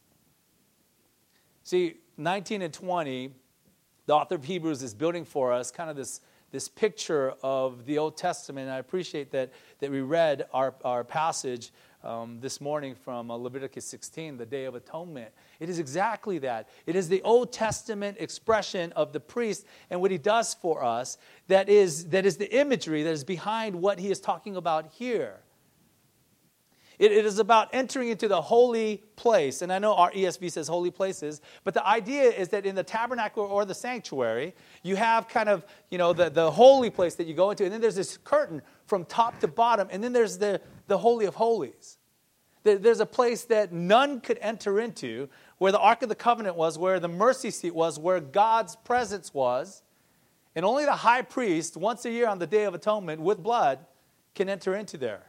See, 1.64 1.98
19 2.18 2.62
and 2.62 2.74
20, 2.74 3.34
the 4.06 4.14
author 4.14 4.36
of 4.36 4.44
Hebrews 4.44 4.84
is 4.84 4.94
building 4.94 5.26
for 5.26 5.54
us 5.54 5.72
kind 5.72 5.90
of 5.90 5.96
this, 5.96 6.22
this 6.52 6.68
picture 6.68 7.34
of 7.44 7.86
the 7.86 7.98
Old 7.98 8.18
Testament. 8.18 8.68
And 8.68 8.76
I 8.76 8.80
appreciate 8.80 9.32
that, 9.32 9.52
that 9.80 9.92
we 9.92 10.02
read 10.02 10.48
our, 10.54 10.76
our 10.84 11.04
passage 11.04 11.72
um, 12.04 12.40
this 12.40 12.60
morning 12.60 12.96
from 12.96 13.30
uh, 13.30 13.36
Leviticus 13.36 13.86
16, 13.86 14.38
the 14.38 14.46
Day 14.46 14.66
of 14.66 14.76
Atonement. 14.76 15.32
It 15.60 15.70
is 15.70 15.80
exactly 15.80 16.40
that. 16.40 16.70
It 16.86 16.96
is 16.96 17.10
the 17.10 17.22
Old 17.22 17.54
Testament 17.54 18.18
expression 18.20 18.92
of 18.94 19.14
the 19.14 19.20
priest 19.20 19.66
and 19.90 20.02
what 20.02 20.12
he 20.12 20.18
does 20.18 20.54
for 20.54 20.84
us 20.84 21.18
that 21.48 21.70
is, 21.70 22.10
that 22.10 22.26
is 22.26 22.38
the 22.38 22.54
imagery 22.56 23.04
that 23.04 23.12
is 23.12 23.24
behind 23.24 23.76
what 23.76 24.00
he 24.00 24.10
is 24.10 24.20
talking 24.20 24.56
about 24.56 24.88
here. 24.94 25.42
It, 27.02 27.12
it 27.12 27.26
is 27.26 27.40
about 27.40 27.70
entering 27.74 28.10
into 28.10 28.28
the 28.28 28.40
holy 28.40 28.98
place. 29.16 29.64
And 29.64 29.74
I 29.74 29.80
know 29.80 29.96
our 29.96 30.12
ESV 30.12 30.52
says 30.52 30.68
holy 30.68 30.92
places, 30.92 31.42
but 31.64 31.74
the 31.74 31.86
idea 31.86 32.26
is 32.26 32.50
that 32.50 32.64
in 32.64 32.76
the 32.76 32.84
tabernacle 32.84 33.44
or 33.44 33.66
the 33.66 33.74
sanctuary, 33.74 34.54
you 34.84 34.96
have 34.96 35.28
kind 35.28 35.50
of, 35.50 35.66
you 35.90 35.98
know, 35.98 36.14
the, 36.14 36.30
the 36.30 36.52
holy 36.52 36.92
place 36.92 37.16
that 37.16 37.26
you 37.26 37.34
go 37.34 37.50
into, 37.50 37.64
and 37.64 37.74
then 37.74 37.82
there's 37.82 37.96
this 37.96 38.18
curtain 38.18 38.62
from 38.92 39.06
top 39.06 39.40
to 39.40 39.48
bottom, 39.48 39.88
and 39.90 40.04
then 40.04 40.12
there's 40.12 40.38
the, 40.38 40.60
the 40.88 40.98
Holy 40.98 41.26
of 41.26 41.34
Holies. 41.34 41.98
There's 42.64 43.00
a 43.00 43.06
place 43.06 43.46
that 43.46 43.72
none 43.72 44.20
could 44.20 44.38
enter 44.42 44.82
into, 44.82 45.30
where 45.60 45.72
the 45.72 45.80
Ark 45.80 46.02
of 46.02 46.10
the 46.10 46.16
Covenant 46.16 46.58
was, 46.58 46.78
where 46.78 47.00
the 47.00 47.08
mercy 47.08 47.52
seat 47.52 47.74
was, 47.74 47.98
where 47.98 48.20
God's 48.20 48.76
presence 48.76 49.34
was. 49.34 49.82
And 50.58 50.66
only 50.66 50.84
the 50.84 50.92
high 50.92 51.22
priest, 51.22 51.78
once 51.78 52.04
a 52.04 52.12
year 52.12 52.28
on 52.28 52.38
the 52.38 52.46
Day 52.46 52.66
of 52.66 52.74
Atonement 52.74 53.22
with 53.22 53.42
blood, 53.42 53.80
can 54.36 54.50
enter 54.50 54.76
into 54.76 54.98
there. 54.98 55.24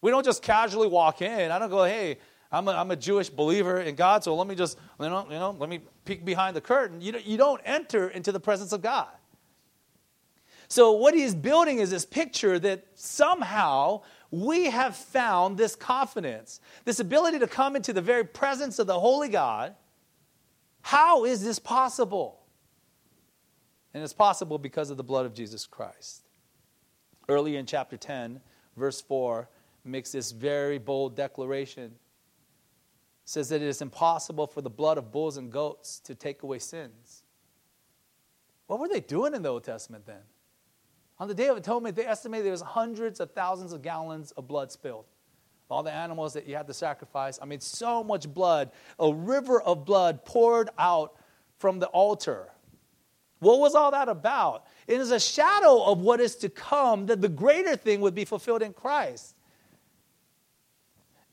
We 0.00 0.12
don't 0.12 0.24
just 0.24 0.40
casually 0.40 0.86
walk 0.86 1.22
in. 1.22 1.50
I 1.50 1.58
don't 1.58 1.68
go, 1.68 1.82
hey, 1.82 2.18
I'm 2.52 2.68
a, 2.68 2.70
I'm 2.70 2.92
a 2.92 2.96
Jewish 2.96 3.28
believer 3.28 3.80
in 3.80 3.96
God, 3.96 4.22
so 4.22 4.36
let 4.36 4.46
me 4.46 4.54
just, 4.54 4.78
you 5.00 5.08
know, 5.08 5.26
you 5.28 5.36
know 5.36 5.56
let 5.58 5.68
me 5.68 5.80
peek 6.04 6.24
behind 6.24 6.54
the 6.54 6.60
curtain. 6.60 7.00
You, 7.00 7.18
you 7.24 7.38
don't 7.38 7.60
enter 7.64 8.08
into 8.10 8.30
the 8.30 8.38
presence 8.38 8.70
of 8.70 8.82
God. 8.82 9.08
So, 10.68 10.92
what 10.92 11.14
he's 11.14 11.34
building 11.34 11.78
is 11.78 11.90
this 11.90 12.04
picture 12.04 12.58
that 12.58 12.86
somehow 12.94 14.02
we 14.30 14.66
have 14.66 14.96
found 14.96 15.56
this 15.56 15.76
confidence, 15.76 16.60
this 16.84 17.00
ability 17.00 17.38
to 17.38 17.46
come 17.46 17.76
into 17.76 17.92
the 17.92 18.02
very 18.02 18.24
presence 18.24 18.78
of 18.78 18.86
the 18.86 18.98
Holy 18.98 19.28
God. 19.28 19.74
How 20.82 21.24
is 21.24 21.42
this 21.42 21.58
possible? 21.58 22.40
And 23.94 24.02
it's 24.02 24.12
possible 24.12 24.58
because 24.58 24.90
of 24.90 24.96
the 24.96 25.04
blood 25.04 25.26
of 25.26 25.34
Jesus 25.34 25.66
Christ. 25.66 26.22
Early 27.28 27.56
in 27.56 27.66
chapter 27.66 27.96
10, 27.96 28.40
verse 28.76 29.00
4, 29.00 29.48
makes 29.84 30.12
this 30.12 30.32
very 30.32 30.78
bold 30.78 31.16
declaration. 31.16 31.84
It 31.84 31.92
says 33.24 33.48
that 33.48 33.62
it 33.62 33.68
is 33.68 33.80
impossible 33.80 34.46
for 34.46 34.60
the 34.60 34.70
blood 34.70 34.98
of 34.98 35.12
bulls 35.12 35.36
and 35.36 35.50
goats 35.50 36.00
to 36.00 36.14
take 36.14 36.42
away 36.42 36.58
sins. 36.58 37.22
What 38.66 38.80
were 38.80 38.88
they 38.88 39.00
doing 39.00 39.34
in 39.34 39.42
the 39.42 39.48
Old 39.48 39.64
Testament 39.64 40.06
then? 40.06 40.22
On 41.18 41.28
the 41.28 41.34
Day 41.34 41.48
of 41.48 41.56
Atonement, 41.56 41.96
they 41.96 42.06
estimated 42.06 42.44
there 42.44 42.52
was 42.52 42.60
hundreds 42.60 43.20
of 43.20 43.30
thousands 43.30 43.72
of 43.72 43.82
gallons 43.82 44.32
of 44.32 44.46
blood 44.46 44.70
spilled. 44.70 45.06
All 45.70 45.82
the 45.82 45.92
animals 45.92 46.34
that 46.34 46.46
you 46.46 46.54
had 46.54 46.66
to 46.68 46.74
sacrifice. 46.74 47.38
I 47.40 47.46
mean, 47.46 47.60
so 47.60 48.04
much 48.04 48.32
blood, 48.32 48.70
a 48.98 49.12
river 49.12 49.60
of 49.60 49.84
blood 49.84 50.24
poured 50.24 50.70
out 50.78 51.16
from 51.58 51.78
the 51.78 51.86
altar. 51.86 52.50
What 53.40 53.58
was 53.58 53.74
all 53.74 53.90
that 53.90 54.08
about? 54.08 54.66
It 54.86 55.00
is 55.00 55.10
a 55.10 55.18
shadow 55.18 55.82
of 55.82 56.00
what 56.00 56.20
is 56.20 56.36
to 56.36 56.48
come, 56.48 57.06
that 57.06 57.20
the 57.20 57.28
greater 57.28 57.76
thing 57.76 58.00
would 58.00 58.14
be 58.14 58.24
fulfilled 58.24 58.62
in 58.62 58.72
Christ. 58.72 59.34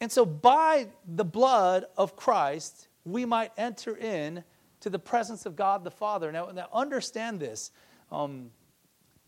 And 0.02 0.12
so, 0.12 0.26
by 0.26 0.88
the 1.08 1.24
blood 1.24 1.86
of 1.96 2.16
Christ, 2.16 2.88
we 3.06 3.26
might 3.26 3.52
enter 3.58 3.96
in 3.96 4.44
to 4.82 4.90
the 4.90 5.00
presence 5.00 5.46
of 5.46 5.56
God 5.56 5.84
the 5.84 5.92
Father. 5.92 6.32
Now, 6.32 6.50
now 6.54 6.68
understand 6.74 7.40
this. 7.40 7.72
Um, 8.12 8.50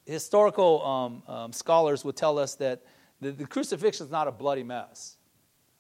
historical 0.06 0.86
um, 0.86 1.24
um, 1.28 1.54
scholars 1.54 2.06
would 2.06 2.16
tell 2.16 2.38
us 2.38 2.56
that 2.56 2.84
the, 3.22 3.32
the, 3.32 3.46
crucifixion 3.46 4.06
is 4.06 4.12
not 4.12 4.28
a 4.28 4.32
bloody 4.32 4.64
mess, 4.64 5.18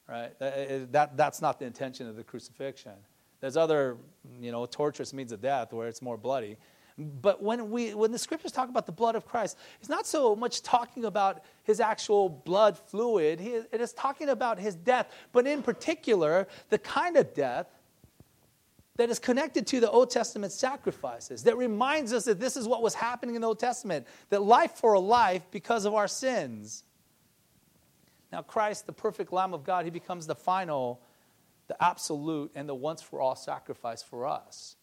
right? 0.07 0.37
That, 0.39 0.91
that, 0.91 1.17
that's 1.17 1.41
not 1.41 1.59
the 1.59 1.65
intention 1.65 2.07
of 2.07 2.15
the 2.15 2.23
crucifixion. 2.23 2.93
There's 3.41 3.57
other, 3.57 3.97
you 4.39 4.51
know, 4.51 4.65
torturous 4.65 5.13
means 5.13 5.31
of 5.31 5.41
death 5.41 5.73
where 5.73 5.87
it's 5.87 6.01
more 6.01 6.17
bloody. 6.17 6.57
But 6.97 7.43
when, 7.43 7.69
we, 7.71 7.93
when 7.93 8.11
the 8.11 8.17
scriptures 8.17 8.53
talk 8.53 8.69
about 8.69 8.85
the 8.85 8.93
blood 8.93 9.15
of 9.15 9.25
Christ, 9.25 9.57
it's 9.79 9.89
not 9.89 10.07
so 10.07 10.33
much 10.33 10.61
talking 10.61 11.05
about 11.05 11.43
his 11.63 11.81
actual 11.81 12.29
blood 12.29 12.77
fluid, 12.77 13.39
he, 13.39 13.49
it 13.49 13.81
is 13.81 13.91
talking 13.91 14.29
about 14.29 14.59
his 14.59 14.75
death, 14.75 15.11
but 15.33 15.45
in 15.45 15.61
particular, 15.61 16.47
the 16.69 16.77
kind 16.77 17.17
of 17.17 17.33
death 17.33 17.67
that 18.97 19.09
is 19.09 19.19
connected 19.19 19.67
to 19.67 19.79
the 19.79 19.89
Old 19.89 20.09
Testament 20.09 20.53
sacrifices, 20.53 21.43
that 21.43 21.57
reminds 21.57 22.13
us 22.13 22.25
that 22.25 22.39
this 22.39 22.55
is 22.55 22.67
what 22.67 22.81
was 22.81 22.93
happening 22.93 23.35
in 23.35 23.41
the 23.41 23.47
Old 23.47 23.59
Testament, 23.59 24.07
that 24.29 24.41
life 24.41 24.71
for 24.71 24.93
a 24.93 24.99
life 24.99 25.43
because 25.51 25.85
of 25.85 25.93
our 25.93 26.07
sins. 26.07 26.83
Now, 28.31 28.41
Christ, 28.41 28.85
the 28.85 28.93
perfect 28.93 29.33
Lamb 29.33 29.53
of 29.53 29.63
God, 29.63 29.85
he 29.85 29.91
becomes 29.91 30.27
the 30.27 30.35
final, 30.35 31.01
the 31.67 31.81
absolute, 31.83 32.51
and 32.55 32.67
the 32.67 32.75
once 32.75 33.01
for 33.01 33.19
all 33.19 33.35
sacrifice 33.35 34.01
for 34.01 34.25
us. 34.25 34.77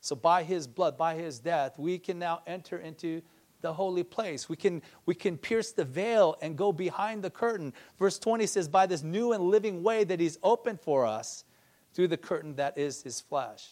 So, 0.00 0.16
by 0.16 0.42
his 0.42 0.66
blood, 0.66 0.96
by 0.96 1.14
his 1.14 1.38
death, 1.38 1.78
we 1.78 1.98
can 1.98 2.18
now 2.18 2.40
enter 2.46 2.78
into 2.78 3.20
the 3.60 3.74
holy 3.74 4.02
place. 4.02 4.48
We 4.48 4.56
can, 4.56 4.80
we 5.04 5.14
can 5.14 5.36
pierce 5.36 5.72
the 5.72 5.84
veil 5.84 6.36
and 6.40 6.56
go 6.56 6.72
behind 6.72 7.22
the 7.22 7.28
curtain. 7.28 7.74
Verse 7.98 8.18
20 8.18 8.46
says, 8.46 8.68
By 8.68 8.86
this 8.86 9.02
new 9.02 9.32
and 9.32 9.44
living 9.44 9.82
way 9.82 10.04
that 10.04 10.18
he's 10.18 10.38
opened 10.42 10.80
for 10.80 11.04
us 11.04 11.44
through 11.94 12.08
the 12.08 12.16
curtain 12.16 12.54
that 12.56 12.78
is 12.78 13.02
his 13.02 13.20
flesh. 13.20 13.68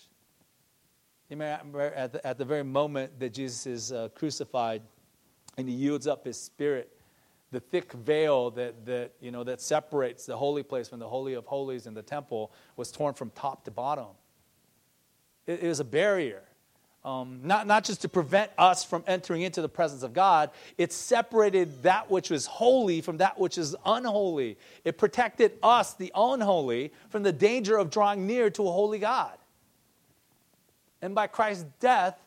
You 1.29 1.37
may 1.37 1.51
remember 1.51 1.81
at 1.81 2.13
the, 2.13 2.27
at 2.27 2.39
the 2.39 2.45
very 2.45 2.65
moment 2.65 3.19
that 3.21 3.35
Jesus 3.35 3.67
is 3.67 3.93
uh, 3.93 4.09
crucified 4.15 4.83
and 5.57 5.69
he 5.69 5.75
yields 5.75 6.07
up 6.07 6.25
his 6.25 6.41
spirit, 6.41 6.97
the 7.51 7.61
thick 7.61 7.93
veil 7.93 8.51
that, 8.53 8.87
that, 8.87 9.13
you 9.21 9.31
know, 9.31 9.45
that 9.45 9.61
separates 9.61 10.27
the 10.27 10.37
holy 10.37 10.63
place 10.63 10.89
from 10.89 10.99
the 10.99 11.09
Holy 11.09 11.35
of 11.35 11.45
Holies 11.47 11.87
in 11.87 11.95
the 11.95 12.03
temple 12.03 12.53
was 12.77 12.91
torn 12.91 13.15
from 13.15 13.31
top 13.31 13.65
to 13.65 13.71
bottom. 13.71 14.09
It, 15.47 15.63
it 15.63 15.69
was 15.69 15.81
a 15.81 15.85
barrier. 15.85 16.43
Um, 17.09 17.41
not, 17.43 17.67
not 17.67 17.85
just 17.85 18.03
to 18.03 18.09
prevent 18.09 18.51
us 18.59 18.85
from 18.85 19.03
entering 19.07 19.41
into 19.41 19.63
the 19.63 19.69
presence 19.69 20.03
of 20.03 20.13
God, 20.13 20.51
it 20.77 20.93
separated 20.93 21.83
that 21.83 22.11
which 22.11 22.29
was 22.29 22.45
holy 22.45 23.01
from 23.01 23.17
that 23.17 23.39
which 23.39 23.57
is 23.57 23.75
unholy. 23.87 24.59
It 24.85 24.99
protected 24.99 25.53
us, 25.63 25.95
the 25.95 26.13
unholy, 26.15 26.93
from 27.09 27.23
the 27.23 27.33
danger 27.33 27.79
of 27.79 27.89
drawing 27.89 28.27
near 28.27 28.51
to 28.51 28.63
a 28.63 28.71
holy 28.71 28.99
God. 28.99 29.33
And 31.01 31.15
by 31.15 31.29
Christ's 31.29 31.65
death, 31.81 32.21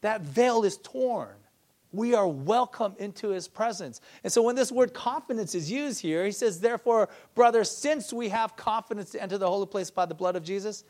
that 0.00 0.22
veil 0.22 0.64
is 0.64 0.78
torn. 0.78 1.36
We 1.92 2.12
are 2.14 2.26
welcome 2.26 2.96
into 2.98 3.28
his 3.28 3.46
presence. 3.46 4.00
And 4.24 4.32
so 4.32 4.42
when 4.42 4.56
this 4.56 4.72
word 4.72 4.92
confidence 4.94 5.54
is 5.54 5.70
used 5.70 6.00
here, 6.00 6.24
he 6.24 6.32
says, 6.32 6.58
Therefore, 6.58 7.08
brother, 7.36 7.62
since 7.62 8.12
we 8.12 8.30
have 8.30 8.56
confidence 8.56 9.10
to 9.10 9.22
enter 9.22 9.38
the 9.38 9.48
holy 9.48 9.66
place 9.66 9.92
by 9.92 10.06
the 10.06 10.14
blood 10.14 10.34
of 10.34 10.42
Jesus, 10.42 10.82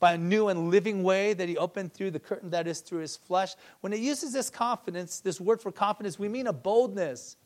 by 0.00 0.12
a 0.12 0.18
new 0.18 0.48
and 0.48 0.70
living 0.70 1.02
way 1.02 1.32
that 1.32 1.48
he 1.48 1.56
opened 1.56 1.92
through 1.92 2.10
the 2.10 2.20
curtain 2.20 2.50
that 2.50 2.66
is 2.66 2.80
through 2.80 3.00
his 3.00 3.16
flesh. 3.16 3.54
When 3.80 3.92
it 3.92 4.00
uses 4.00 4.32
this 4.32 4.50
confidence, 4.50 5.20
this 5.20 5.40
word 5.40 5.60
for 5.60 5.72
confidence, 5.72 6.18
we 6.18 6.28
mean 6.28 6.46
a 6.46 6.52
boldness, 6.52 7.36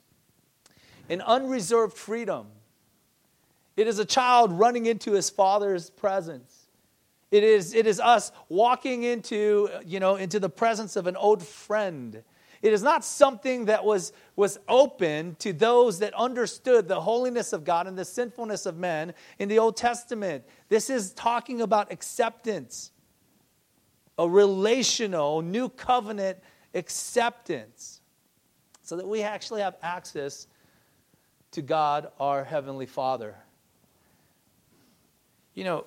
an 1.08 1.20
unreserved 1.22 1.96
freedom. 1.96 2.46
It 3.76 3.86
is 3.86 3.98
a 3.98 4.04
child 4.04 4.52
running 4.52 4.86
into 4.86 5.12
his 5.12 5.30
father's 5.30 5.88
presence. 5.88 6.66
It 7.30 7.42
is, 7.42 7.74
it 7.74 7.86
is 7.86 7.98
us 7.98 8.30
walking 8.50 9.04
into, 9.04 9.70
you 9.86 9.98
know, 9.98 10.16
into 10.16 10.38
the 10.38 10.50
presence 10.50 10.96
of 10.96 11.06
an 11.06 11.16
old 11.16 11.42
friend 11.42 12.22
it 12.62 12.72
is 12.72 12.82
not 12.82 13.04
something 13.04 13.64
that 13.64 13.84
was, 13.84 14.12
was 14.36 14.58
open 14.68 15.34
to 15.40 15.52
those 15.52 15.98
that 15.98 16.14
understood 16.14 16.86
the 16.86 17.00
holiness 17.00 17.52
of 17.52 17.64
God 17.64 17.88
and 17.88 17.98
the 17.98 18.04
sinfulness 18.04 18.66
of 18.66 18.76
men 18.76 19.14
in 19.40 19.48
the 19.48 19.58
Old 19.58 19.76
Testament. 19.76 20.44
This 20.68 20.88
is 20.88 21.12
talking 21.12 21.60
about 21.60 21.90
acceptance, 21.90 22.92
a 24.16 24.28
relational, 24.28 25.42
new 25.42 25.68
covenant 25.68 26.38
acceptance, 26.72 28.00
so 28.82 28.96
that 28.96 29.08
we 29.08 29.22
actually 29.22 29.60
have 29.60 29.74
access 29.82 30.46
to 31.50 31.62
God, 31.62 32.12
our 32.20 32.44
Heavenly 32.44 32.86
Father. 32.86 33.34
You 35.54 35.64
know, 35.64 35.86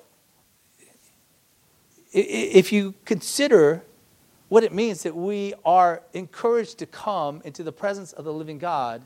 if 2.12 2.72
you 2.72 2.94
consider 3.06 3.84
what 4.50 4.64
it 4.64 4.74
means 4.74 5.04
that 5.04 5.16
we 5.16 5.54
are 5.66 6.04
encouraged 6.14 6.80
to 6.80 6.86
come 6.86 7.42
into 7.44 7.64
the 7.64 7.72
presence 7.72 8.14
of 8.14 8.26
the 8.26 8.34
living 8.34 8.58
God. 8.58 9.06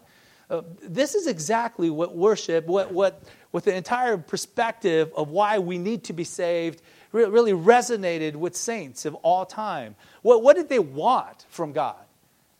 Uh, 0.49 0.61
this 0.81 1.13
is 1.13 1.27
exactly 1.27 1.89
what 1.89 2.15
worship, 2.15 2.65
what, 2.65 2.91
what, 2.91 3.21
what 3.51 3.63
the 3.63 3.75
entire 3.75 4.17
perspective 4.17 5.11
of 5.15 5.29
why 5.29 5.59
we 5.59 5.77
need 5.77 6.03
to 6.05 6.13
be 6.13 6.23
saved 6.23 6.81
really 7.11 7.53
resonated 7.53 8.35
with 8.35 8.55
saints 8.55 9.05
of 9.05 9.15
all 9.15 9.45
time. 9.45 9.95
What, 10.21 10.43
what 10.43 10.55
did 10.55 10.69
they 10.69 10.79
want 10.79 11.45
from 11.49 11.71
God? 11.71 11.95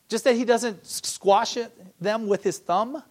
Just 0.08 0.24
that 0.24 0.34
He 0.34 0.44
doesn't 0.44 0.86
squash 0.86 1.56
it, 1.56 1.72
them 2.00 2.26
with 2.26 2.42
His 2.42 2.58
thumb? 2.58 3.02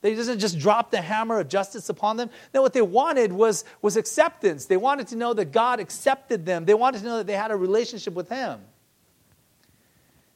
That 0.00 0.08
He 0.08 0.14
doesn't 0.14 0.38
just 0.38 0.58
drop 0.58 0.90
the 0.90 1.00
hammer 1.00 1.40
of 1.40 1.48
justice 1.48 1.88
upon 1.88 2.16
them? 2.16 2.30
No, 2.54 2.62
what 2.62 2.72
they 2.72 2.82
wanted 2.82 3.32
was, 3.32 3.64
was 3.82 3.96
acceptance. 3.96 4.66
They 4.66 4.78
wanted 4.78 5.08
to 5.08 5.16
know 5.16 5.34
that 5.34 5.46
God 5.46 5.80
accepted 5.80 6.46
them, 6.46 6.64
they 6.64 6.74
wanted 6.74 7.00
to 7.00 7.04
know 7.04 7.18
that 7.18 7.26
they 7.26 7.36
had 7.36 7.50
a 7.50 7.56
relationship 7.56 8.14
with 8.14 8.28
Him. 8.28 8.60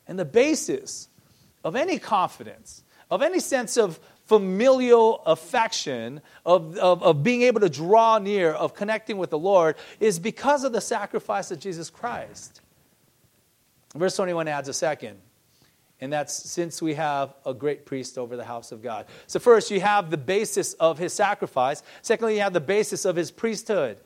And 0.09 0.19
the 0.19 0.25
basis 0.25 1.09
of 1.63 1.77
any 1.77 1.99
confidence, 1.99 2.83
of 3.11 3.23
any 3.23 3.41
sense 3.41 3.77
of 3.77 4.01
familial 4.25 5.23
affection, 5.25 6.21
of, 6.45 6.77
of, 6.77 7.03
of, 7.03 7.23
being 7.23 7.43
able 7.43 7.61
to 7.61 7.71
draw 7.71 8.19
near, 8.19 8.53
of 8.53 8.75
connecting 8.75 9.17
with 9.17 9.31
the 9.31 9.39
Lord, 9.39 9.77
is 10.01 10.19
because 10.19 10.65
of 10.65 10.73
the 10.73 10.81
sacrifice 10.81 11.51
of 11.51 11.61
Jesus 11.61 11.89
Christ. 11.89 12.61
Verse 13.95 14.17
21 14.17 14.49
adds 14.49 14.69
a 14.69 14.75
second, 14.75 15.19
and 16.01 16.13
that's 16.13 16.35
since 16.35 16.83
we 16.83 16.95
have 16.95 17.35
a 17.47 17.55
great 17.55 17.87
priest 17.87 18.19
over 18.19 18.37
the 18.37 18.45
house 18.45 18.71
of 18.71 18.83
God. 18.83 19.07
So, 19.27 19.39
first, 19.41 19.71
you 19.71 19.81
have 19.81 20.11
the 20.11 20.19
basis 20.19 20.75
of 20.75 20.99
his 20.99 21.15
sacrifice. 21.15 21.83
Secondly, 22.03 22.35
you 22.35 22.43
have 22.43 22.53
the 22.53 22.61
basis 22.61 23.07
of 23.07 23.17
his 23.17 23.31
priesthood. 23.31 23.99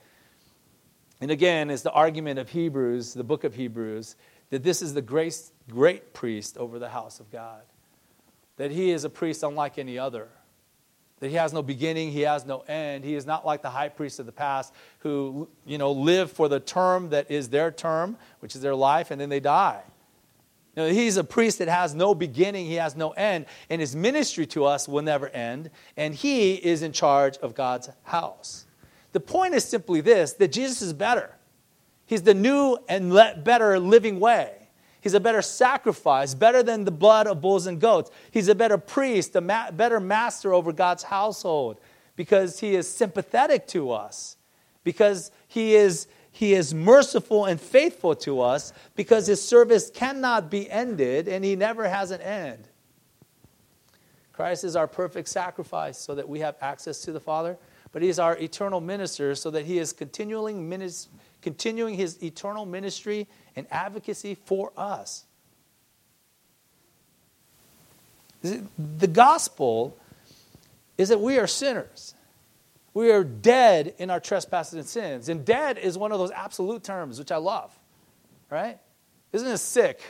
And 1.21 1.31
again, 1.31 1.69
is 1.71 1.83
the 1.83 1.91
argument 1.91 2.39
of 2.39 2.49
Hebrews, 2.49 3.15
the 3.15 3.25
book 3.25 3.43
of 3.45 3.55
Hebrews, 3.55 4.17
that 4.53 4.63
this 4.63 4.83
is 4.83 4.93
the 4.93 5.01
great, 5.01 5.35
great 5.71 6.13
priest 6.13 6.59
over 6.59 6.79
the 6.79 6.91
house 6.91 7.21
of 7.21 7.33
God. 7.33 7.63
That 8.59 8.71
he 8.71 8.91
is 8.91 9.03
a 9.05 9.09
priest 9.09 9.43
unlike 9.43 9.79
any 9.79 9.99
other. 9.99 10.29
That 11.21 11.31
he 11.31 11.37
has 11.37 11.55
no 11.55 11.63
beginning, 11.63 12.13
he 12.13 12.21
has 12.21 12.45
no 12.45 12.59
end. 12.69 13.03
He 13.03 13.15
is 13.15 13.25
not 13.25 13.47
like 13.47 13.63
the 13.63 13.71
high 13.71 13.89
priests 13.89 14.19
of 14.19 14.27
the 14.27 14.33
past 14.33 14.75
who, 14.99 15.49
you 15.65 15.79
know, 15.79 15.91
live 15.93 16.31
for 16.31 16.51
the 16.51 16.61
term 16.61 17.09
that 17.11 17.31
is 17.31 17.49
their 17.49 17.71
term, 17.71 18.19
which 18.41 18.55
is 18.55 18.61
their 18.61 18.75
life, 18.75 19.11
and 19.11 19.19
then 19.19 19.31
they 19.31 19.41
die. 19.41 19.81
You 20.77 20.85
he's 20.85 21.17
a 21.17 21.25
priest 21.25 21.59
that 21.61 21.69
has 21.69 21.95
no 21.95 22.15
beginning, 22.15 22.67
he 22.67 22.75
has 22.75 22.95
no 22.95 23.13
end, 23.13 23.47
and 23.71 23.81
his 23.81 23.97
ministry 23.97 24.45
to 24.49 24.67
us 24.67 24.87
will 24.87 25.03
never 25.03 25.31
end, 25.31 25.71
and 25.97 26.15
he 26.15 26.57
is 26.57 26.83
in 26.83 26.93
charge 26.93 27.39
of 27.39 27.55
God's 27.55 27.89
house. 28.03 28.67
The 29.13 29.21
point 29.21 29.55
is 29.55 29.65
simply 29.65 30.03
this 30.03 30.35
that 30.35 30.53
Jesus 30.53 30.83
is 30.83 30.93
better. 30.93 31.37
He's 32.13 32.25
the 32.25 32.35
new 32.35 32.77
and 32.91 33.11
better 33.43 33.79
living 33.79 34.21
way. 34.21 34.69
He's 35.01 35.15
a 35.15 35.19
better 35.19 35.41
sacrifice, 35.41 36.35
better 36.35 36.63
than 36.63 36.85
the 36.85 36.91
blood 36.91 37.27
of 37.27 37.41
bulls 37.41 37.67
and 37.67 37.81
goats. 37.81 38.11
He's 38.31 38.49
a 38.49 38.55
better 38.55 38.77
priest, 38.77 39.35
a 39.35 39.41
ma- 39.41 39.71
better 39.71 39.99
master 39.99 40.53
over 40.53 40.75
God's 40.75 41.05
household 41.05 41.81
because 42.15 42.61
he 42.61 42.75
is 42.75 42.87
sympathetic 42.87 43.67
to 43.69 43.93
us, 43.93 44.37
because 44.85 45.31
he 45.49 45.75
is, 45.75 46.07
he 46.31 46.53
is 46.53 46.75
merciful 46.75 47.47
and 47.47 47.59
faithful 47.59 48.15
to 48.17 48.43
us, 48.43 48.75
because 48.95 49.27
his 49.27 49.43
service 49.43 49.91
cannot 49.91 50.51
be 50.51 50.71
ended 50.71 51.29
and 51.29 51.43
he 51.43 51.57
never 51.57 51.89
has 51.89 52.11
an 52.11 52.21
end. 52.21 52.69
Christ 54.35 54.65
is 54.65 54.77
our 54.77 54.87
perfect 54.87 55.31
sacrifice 55.31 55.97
so 55.97 56.15
that 56.15 56.29
we 56.29 56.41
have 56.41 56.57
access 56.61 57.01
to 57.05 57.13
the 57.13 57.21
Father, 57.21 57.57
but 57.91 58.03
he 58.03 58.11
is 58.11 58.19
our 58.19 58.37
eternal 58.37 58.83
minister 58.83 59.35
so 59.35 59.51
that 59.51 59.65
he 59.65 59.79
is 59.79 59.95
continually 59.95 60.53
ministering 60.53 61.19
continuing 61.43 61.95
his 61.95 62.23
eternal 62.23 62.65
ministry 62.65 63.29
and 63.57 63.67
advocacy 63.71 64.35
for 64.35 64.73
us. 64.77 65.25
The 68.43 69.07
gospel 69.07 69.97
is 70.99 71.11
that 71.11 71.21
we 71.21 71.39
are 71.39 71.47
sinners. 71.47 72.15
We 72.95 73.11
are 73.11 73.25
dead 73.25 73.95
in 73.99 74.11
our 74.11 74.21
trespasses 74.21 74.75
and 74.75 74.87
sins. 74.87 75.29
And 75.29 75.45
dead 75.45 75.79
is 75.79 75.97
one 75.97 76.13
of 76.13 76.19
those 76.19 76.31
absolute 76.31 76.83
terms, 76.83 77.19
which 77.19 77.33
I 77.33 77.37
love, 77.37 77.77
right? 78.51 78.79
Isn't 79.33 79.49
it 79.49 79.59
sick? 79.59 80.01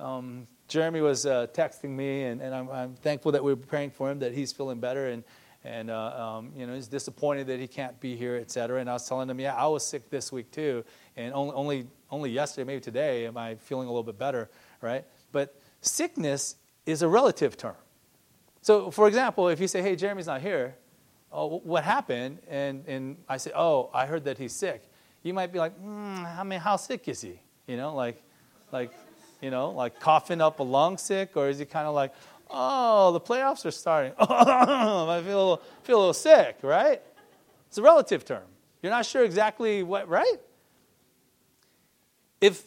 Um, 0.00 0.46
Jeremy 0.68 1.00
was 1.00 1.26
uh, 1.26 1.48
texting 1.52 1.90
me, 1.90 2.24
and, 2.24 2.40
and 2.40 2.54
I'm, 2.54 2.70
I'm, 2.70 2.94
thankful 2.94 3.32
that 3.32 3.42
we 3.42 3.52
are 3.52 3.56
praying 3.56 3.90
for 3.90 4.10
him, 4.10 4.20
that 4.20 4.32
he's 4.32 4.52
feeling 4.52 4.80
better. 4.80 5.08
And 5.08 5.24
and 5.68 5.90
uh, 5.90 6.38
um, 6.38 6.52
you 6.56 6.66
know 6.66 6.74
he's 6.74 6.88
disappointed 6.88 7.46
that 7.46 7.60
he 7.60 7.68
can't 7.68 7.98
be 8.00 8.16
here, 8.16 8.36
et 8.36 8.50
cetera. 8.50 8.80
And 8.80 8.88
I 8.88 8.94
was 8.94 9.06
telling 9.08 9.28
him, 9.28 9.38
yeah, 9.38 9.54
I 9.54 9.66
was 9.66 9.86
sick 9.86 10.08
this 10.10 10.32
week 10.32 10.50
too, 10.50 10.84
and 11.16 11.34
only 11.34 11.54
only 11.54 11.86
only 12.10 12.30
yesterday, 12.30 12.66
maybe 12.66 12.80
today, 12.80 13.26
am 13.26 13.36
I 13.36 13.56
feeling 13.56 13.86
a 13.86 13.90
little 13.90 14.02
bit 14.12 14.18
better, 14.18 14.48
right? 14.80 15.04
But 15.30 15.54
sickness 15.80 16.56
is 16.86 17.02
a 17.02 17.08
relative 17.08 17.56
term. 17.56 17.76
So, 18.62 18.90
for 18.90 19.06
example, 19.08 19.48
if 19.48 19.60
you 19.60 19.68
say, 19.68 19.82
hey, 19.82 19.94
Jeremy's 19.94 20.26
not 20.26 20.40
here, 20.40 20.74
oh, 21.30 21.60
what 21.64 21.84
happened? 21.84 22.38
And 22.48 22.84
and 22.86 23.16
I 23.28 23.36
say, 23.38 23.52
oh, 23.54 23.90
I 23.92 24.06
heard 24.06 24.24
that 24.24 24.38
he's 24.38 24.54
sick. 24.54 24.82
You 25.22 25.34
might 25.34 25.52
be 25.52 25.58
like, 25.58 25.74
mm, 25.78 26.40
I 26.40 26.42
mean, 26.44 26.60
how 26.60 26.76
sick 26.76 27.08
is 27.08 27.20
he? 27.20 27.40
You 27.66 27.76
know, 27.76 27.94
like, 27.94 28.22
like, 28.72 28.92
you 29.42 29.50
know, 29.50 29.70
like 29.70 30.00
coughing 30.00 30.40
up 30.40 30.60
a 30.60 30.62
lung 30.62 30.96
sick, 30.98 31.36
or 31.36 31.48
is 31.48 31.58
he 31.58 31.66
kind 31.66 31.86
of 31.86 31.94
like, 31.94 32.12
Oh, 32.50 33.12
the 33.12 33.20
playoffs 33.20 33.64
are 33.66 33.70
starting. 33.70 34.12
I 34.18 35.20
feel 35.22 35.36
a, 35.36 35.38
little, 35.38 35.62
feel 35.82 35.96
a 35.96 36.00
little 36.00 36.14
sick, 36.14 36.58
right? 36.62 37.02
It's 37.68 37.78
a 37.78 37.82
relative 37.82 38.24
term. 38.24 38.44
You're 38.82 38.92
not 38.92 39.04
sure 39.04 39.24
exactly 39.24 39.82
what, 39.82 40.08
right? 40.08 40.36
If, 42.40 42.62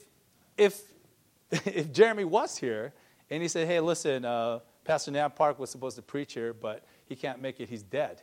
if, 0.57 0.81
if 1.51 1.91
Jeremy 1.91 2.25
was 2.25 2.57
here 2.57 2.93
and 3.29 3.41
he 3.41 3.47
said, 3.47 3.67
hey, 3.67 3.79
listen, 3.79 4.25
uh, 4.25 4.59
Pastor 4.83 5.11
Nam 5.11 5.31
Park 5.31 5.57
was 5.57 5.69
supposed 5.69 5.95
to 5.95 6.01
preach 6.01 6.33
here, 6.33 6.53
but 6.53 6.85
he 7.05 7.15
can't 7.15 7.41
make 7.41 7.59
it, 7.59 7.69
he's 7.69 7.83
dead. 7.83 8.21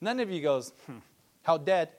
None 0.00 0.20
of 0.20 0.30
you 0.30 0.40
goes, 0.40 0.72
hmm, 0.86 0.98
how 1.42 1.58
dead? 1.58 1.90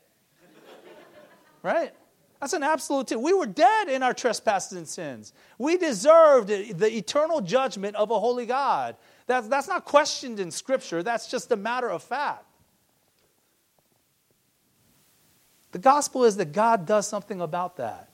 right? 1.63 1.93
That's 2.39 2.53
an 2.53 2.63
absolute 2.63 3.07
truth. 3.07 3.21
We 3.21 3.33
were 3.33 3.47
dead 3.47 3.89
in 3.89 4.03
our 4.03 4.13
trespasses 4.13 4.77
and 4.77 4.87
sins. 4.87 5.33
We 5.57 5.77
deserved 5.77 6.49
the 6.49 6.95
eternal 6.95 7.41
judgment 7.41 7.95
of 7.95 8.11
a 8.11 8.19
holy 8.19 8.45
God. 8.45 8.95
That's, 9.25 9.47
that's 9.47 9.67
not 9.67 9.85
questioned 9.85 10.39
in 10.39 10.51
Scripture, 10.51 11.03
that's 11.03 11.29
just 11.29 11.51
a 11.51 11.55
matter 11.55 11.89
of 11.89 12.03
fact. 12.03 12.45
The 15.71 15.79
gospel 15.79 16.23
is 16.23 16.37
that 16.37 16.53
God 16.53 16.85
does 16.85 17.07
something 17.07 17.41
about 17.41 17.77
that. 17.77 18.09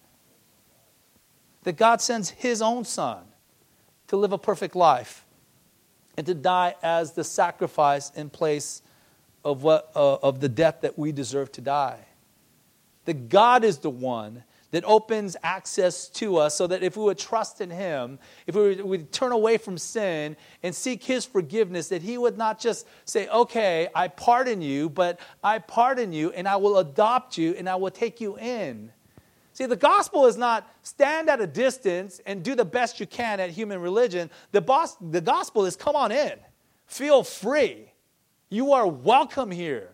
That 1.64 1.78
God 1.78 2.02
sends 2.02 2.30
His 2.30 2.62
own 2.62 2.84
Son 2.84 3.24
to 4.08 4.18
live 4.18 4.34
a 4.34 4.38
perfect 4.38 4.76
life 4.76 5.26
and 6.18 6.26
to 6.26 6.34
die 6.34 6.76
as 6.82 7.14
the 7.14 7.24
sacrifice 7.24 8.12
in 8.16 8.30
place 8.30 8.82
of, 9.46 9.64
what, 9.64 9.92
uh, 9.96 10.16
of 10.16 10.40
the 10.40 10.50
death 10.50 10.82
that 10.82 10.98
we 10.98 11.12
deserve 11.12 11.52
to 11.54 11.62
die 11.62 12.06
that 13.06 13.30
God 13.30 13.64
is 13.64 13.80
the 13.80 13.90
one 13.90 14.44
that 14.74 14.84
opens 14.86 15.38
access 15.44 16.08
to 16.10 16.38
us 16.38 16.56
so 16.56 16.66
that 16.66 16.82
if 16.82 16.98
we 16.98 17.04
would 17.04 17.20
trust 17.20 17.62
in 17.62 17.70
Him, 17.70 18.18
if 18.48 18.56
we 18.56 18.82
would 18.82 19.12
turn 19.12 19.32
away 19.32 19.58
from 19.58 19.78
sin 19.78 20.36
and 20.64 20.74
seek 20.74 21.04
His 21.04 21.26
forgiveness, 21.26 21.90
that 21.90 22.02
He 22.02 22.18
would 22.18 22.40
not 22.40 22.60
just 22.60 22.88
say, 23.06 23.28
Okay, 23.28 23.88
I 23.94 24.08
pardon 24.08 24.64
you, 24.64 24.90
but 24.90 25.20
I 25.44 25.60
pardon 25.60 26.12
you 26.12 26.32
and 26.32 26.48
I 26.48 26.56
will 26.56 26.80
adopt 26.80 27.38
you 27.38 27.54
and 27.54 27.70
I 27.70 27.76
will 27.76 27.92
take 27.92 28.20
you 28.20 28.36
in. 28.40 28.92
See, 29.54 29.68
the 29.68 29.76
gospel 29.76 30.26
is 30.26 30.38
not 30.38 30.68
stand 30.82 31.30
at 31.30 31.40
a 31.40 31.46
distance 31.46 32.20
and 32.26 32.44
do 32.44 32.56
the 32.56 32.66
best 32.66 33.00
you 33.00 33.06
can 33.06 33.40
at 33.40 33.52
human 33.52 33.80
religion. 33.80 34.32
The, 34.52 34.62
boss, 34.62 34.96
the 34.96 35.22
gospel 35.22 35.66
is 35.66 35.76
come 35.76 35.96
on 35.96 36.12
in, 36.12 36.34
feel 36.88 37.24
free. 37.24 37.92
You 38.50 38.74
are 38.74 38.88
welcome 38.88 39.52
here. 39.52 39.93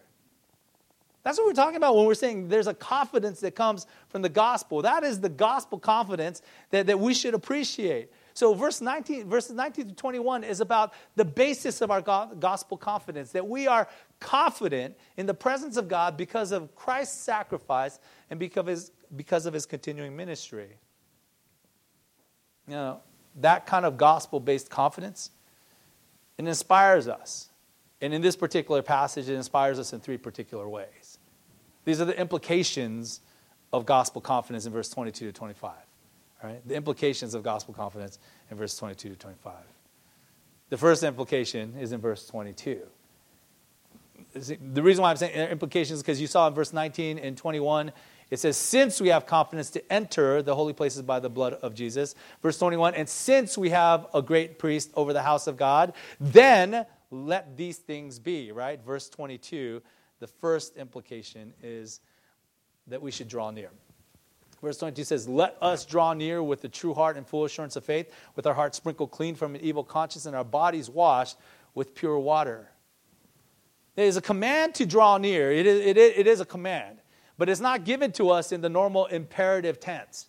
That's 1.30 1.38
what 1.38 1.46
we're 1.46 1.54
talking 1.54 1.76
about 1.76 1.96
when 1.96 2.08
we're 2.08 2.16
saying 2.16 2.48
there's 2.48 2.66
a 2.66 2.74
confidence 2.74 3.40
that 3.42 3.54
comes 3.54 3.86
from 4.08 4.24
the 4.24 4.30
gospel. 4.30 4.82
That 4.82 5.04
is 5.04 5.20
the 5.20 5.30
gospel 5.30 5.78
confidence 5.78 6.42
that, 6.72 6.88
that 6.88 7.00
we 7.00 7.14
should 7.14 7.36
appreciate. 7.36 8.12
So 8.34 8.56
verse 8.56 8.82
19, 8.82 9.30
verses 9.30 9.52
19 9.52 9.90
to 9.90 9.94
21 9.94 10.44
is 10.44 10.60
about 10.60 10.92
the 11.16 11.26
basis 11.26 11.82
of 11.82 11.92
our 11.92 12.02
gospel 12.02 12.78
confidence, 12.78 13.32
that 13.34 13.48
we 13.48 13.68
are 13.68 13.88
confident 14.20 14.98
in 15.18 15.28
the 15.28 15.36
presence 15.36 15.78
of 15.78 15.88
God 15.88 16.18
because 16.18 16.52
of 16.52 16.76
Christ's 16.76 17.22
sacrifice 17.22 18.00
and 18.32 18.40
because 18.40 18.62
of 18.62 18.66
his, 18.66 18.92
because 19.16 19.46
of 19.46 19.54
his 19.54 19.68
continuing 19.68 20.16
ministry. 20.16 20.78
You 22.68 22.74
know, 22.74 23.02
that 23.36 23.68
kind 23.68 23.86
of 23.86 23.98
gospel-based 23.98 24.72
confidence, 24.72 25.30
it 26.40 26.48
inspires 26.48 27.08
us. 27.08 27.50
And 28.02 28.16
in 28.16 28.22
this 28.24 28.36
particular 28.36 28.82
passage, 28.82 29.30
it 29.30 29.36
inspires 29.36 29.78
us 29.78 29.94
in 29.94 30.00
three 30.00 30.18
particular 30.18 30.68
ways. 30.68 30.99
These 31.86 32.02
are 32.02 32.06
the 32.06 32.20
implications 32.20 33.22
of 33.72 33.86
gospel 33.86 34.22
confidence 34.22 34.66
in 34.66 34.74
verse 34.74 34.90
22 34.90 35.26
to 35.28 35.32
25. 35.32 35.72
Right? 36.44 36.68
The 36.68 36.76
implications 36.76 37.34
of 37.34 37.44
gospel 37.44 37.74
confidence 37.74 38.18
in 38.50 38.58
verse 38.58 38.78
22 38.78 39.10
to 39.10 39.16
25. 39.16 39.54
The 40.70 40.78
first 40.78 41.04
implication 41.04 41.76
is 41.80 41.92
in 41.92 42.00
verse 42.00 42.26
22. 42.28 42.82
The 44.34 44.84
reason 44.84 45.02
why 45.02 45.10
I'm 45.10 45.18
saying 45.18 45.34
implications 45.50 45.98
is 45.98 46.04
because 46.04 46.22
you 46.22 46.28
saw 46.28 46.48
in 46.48 46.54
verse 46.54 46.72
19 46.72 47.18
and 47.18 47.36
21, 47.36 47.92
it 48.30 48.40
says, 48.40 48.58
Since 48.58 49.02
we 49.02 49.10
have 49.10 49.26
confidence 49.26 49.72
to 49.72 49.92
enter 49.92 50.44
the 50.44 50.56
holy 50.56 50.74
places 50.74 51.02
by 51.02 51.20
the 51.20 51.30
blood 51.30 51.54
of 51.54 51.74
Jesus. 51.74 52.14
Verse 52.42 52.58
21, 52.60 52.94
and 52.94 53.10
since 53.10 53.58
we 53.58 53.72
have 53.72 54.06
a 54.14 54.22
great 54.22 54.60
priest 54.60 54.92
over 54.96 55.14
the 55.14 55.24
house 55.24 55.48
of 55.48 55.58
God, 55.58 55.94
then 56.20 56.86
let 57.10 57.58
these 57.58 57.78
things 57.78 58.20
be, 58.20 58.52
right? 58.52 58.80
Verse 58.86 59.10
22, 59.10 59.82
the 60.20 60.28
first 60.28 60.78
implication 60.78 61.54
is 61.64 62.02
that 62.88 63.02
we 63.02 63.12
should 63.12 63.28
draw 63.28 63.52
near. 63.52 63.70
Verse 64.62 64.78
22 64.78 65.04
says, 65.06 65.28
Let 65.28 65.58
us 65.62 65.86
draw 65.86 66.14
near 66.14 66.44
with 66.44 66.62
the 66.62 66.70
true 66.70 66.94
heart 66.94 67.18
and 67.18 67.26
full 67.26 67.46
assurance 67.46 67.76
of 67.76 67.86
faith, 67.86 68.14
with 68.36 68.46
our 68.46 68.54
hearts 68.54 68.78
sprinkled 68.78 69.12
clean 69.12 69.36
from 69.36 69.56
an 69.56 69.62
evil 69.62 69.84
conscience 69.84 70.26
and 70.26 70.36
our 70.36 70.44
bodies 70.44 70.90
washed 70.90 71.38
with 71.74 71.96
pure 71.96 72.20
water. 72.20 72.70
There 73.96 74.06
is 74.06 74.18
a 74.18 74.22
command 74.22 74.76
to 74.76 74.86
draw 74.86 75.18
near. 75.18 75.52
It 75.52 75.66
is, 75.66 75.86
it, 75.86 75.98
is, 75.98 76.14
it 76.18 76.28
is 76.28 76.42
a 76.42 76.46
command, 76.46 77.00
but 77.38 77.50
it's 77.50 77.62
not 77.62 77.86
given 77.86 78.12
to 78.14 78.30
us 78.30 78.52
in 78.52 78.62
the 78.62 78.70
normal 78.70 79.06
imperative 79.08 79.80
tense. 79.80 80.28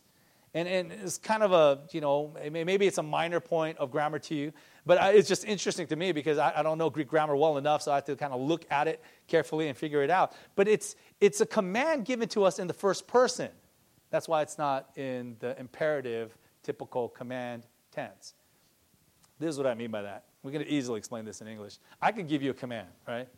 And, 0.55 0.67
and 0.67 0.93
it's 0.93 1.19
kind 1.19 1.43
of 1.43 1.53
a, 1.53 1.81
you 1.93 2.01
know, 2.01 2.35
maybe 2.51 2.87
it's 2.87 2.99
a 2.99 3.03
minor 3.03 3.39
point 3.39 3.79
of 3.79 3.91
grammar 3.91 4.19
to 4.21 4.35
you, 4.35 4.53
but 4.91 5.01
uh, 5.01 5.13
it's 5.15 5.29
just 5.29 5.45
interesting 5.45 5.87
to 5.87 5.95
me 5.95 6.11
because 6.11 6.37
I, 6.37 6.53
I 6.57 6.63
don't 6.65 6.77
know 6.77 6.91
Greek 6.91 7.07
grammar 7.07 7.37
well 7.37 7.59
enough, 7.59 7.81
so 7.81 7.93
I 7.93 7.95
have 7.95 8.07
to 8.07 8.17
kind 8.17 8.33
of 8.33 8.41
look 8.41 8.67
at 8.73 8.89
it 8.89 9.01
carefully 9.29 9.69
and 9.69 9.79
figure 9.79 10.03
it 10.03 10.11
out. 10.11 10.33
But 10.57 10.67
it's, 10.67 10.97
it's 11.21 11.41
a 11.41 11.47
command 11.47 12.05
given 12.05 12.29
to 12.31 12.43
us 12.43 12.59
in 12.59 12.67
the 12.67 12.75
first 12.75 13.07
person. 13.07 13.51
That's 14.11 14.27
why 14.27 14.43
it's 14.43 14.59
not 14.59 14.91
in 14.97 15.37
the 15.39 15.57
imperative, 15.61 16.37
typical 16.65 17.09
command 17.09 17.69
tense. 17.93 18.35
This 19.39 19.51
is 19.51 19.59
what 19.59 19.69
I 19.69 19.75
mean 19.75 19.93
by 19.93 20.03
that. 20.03 20.25
Going 20.43 20.59
to 20.59 20.69
easily 20.69 20.99
explain 20.99 21.25
this 21.25 21.41
in 21.41 21.47
English. 21.47 21.79
I 22.03 22.11
could 22.11 22.27
give 22.27 22.43
you 22.43 22.51
a 22.51 22.55
command, 22.55 22.89
right? 23.07 23.29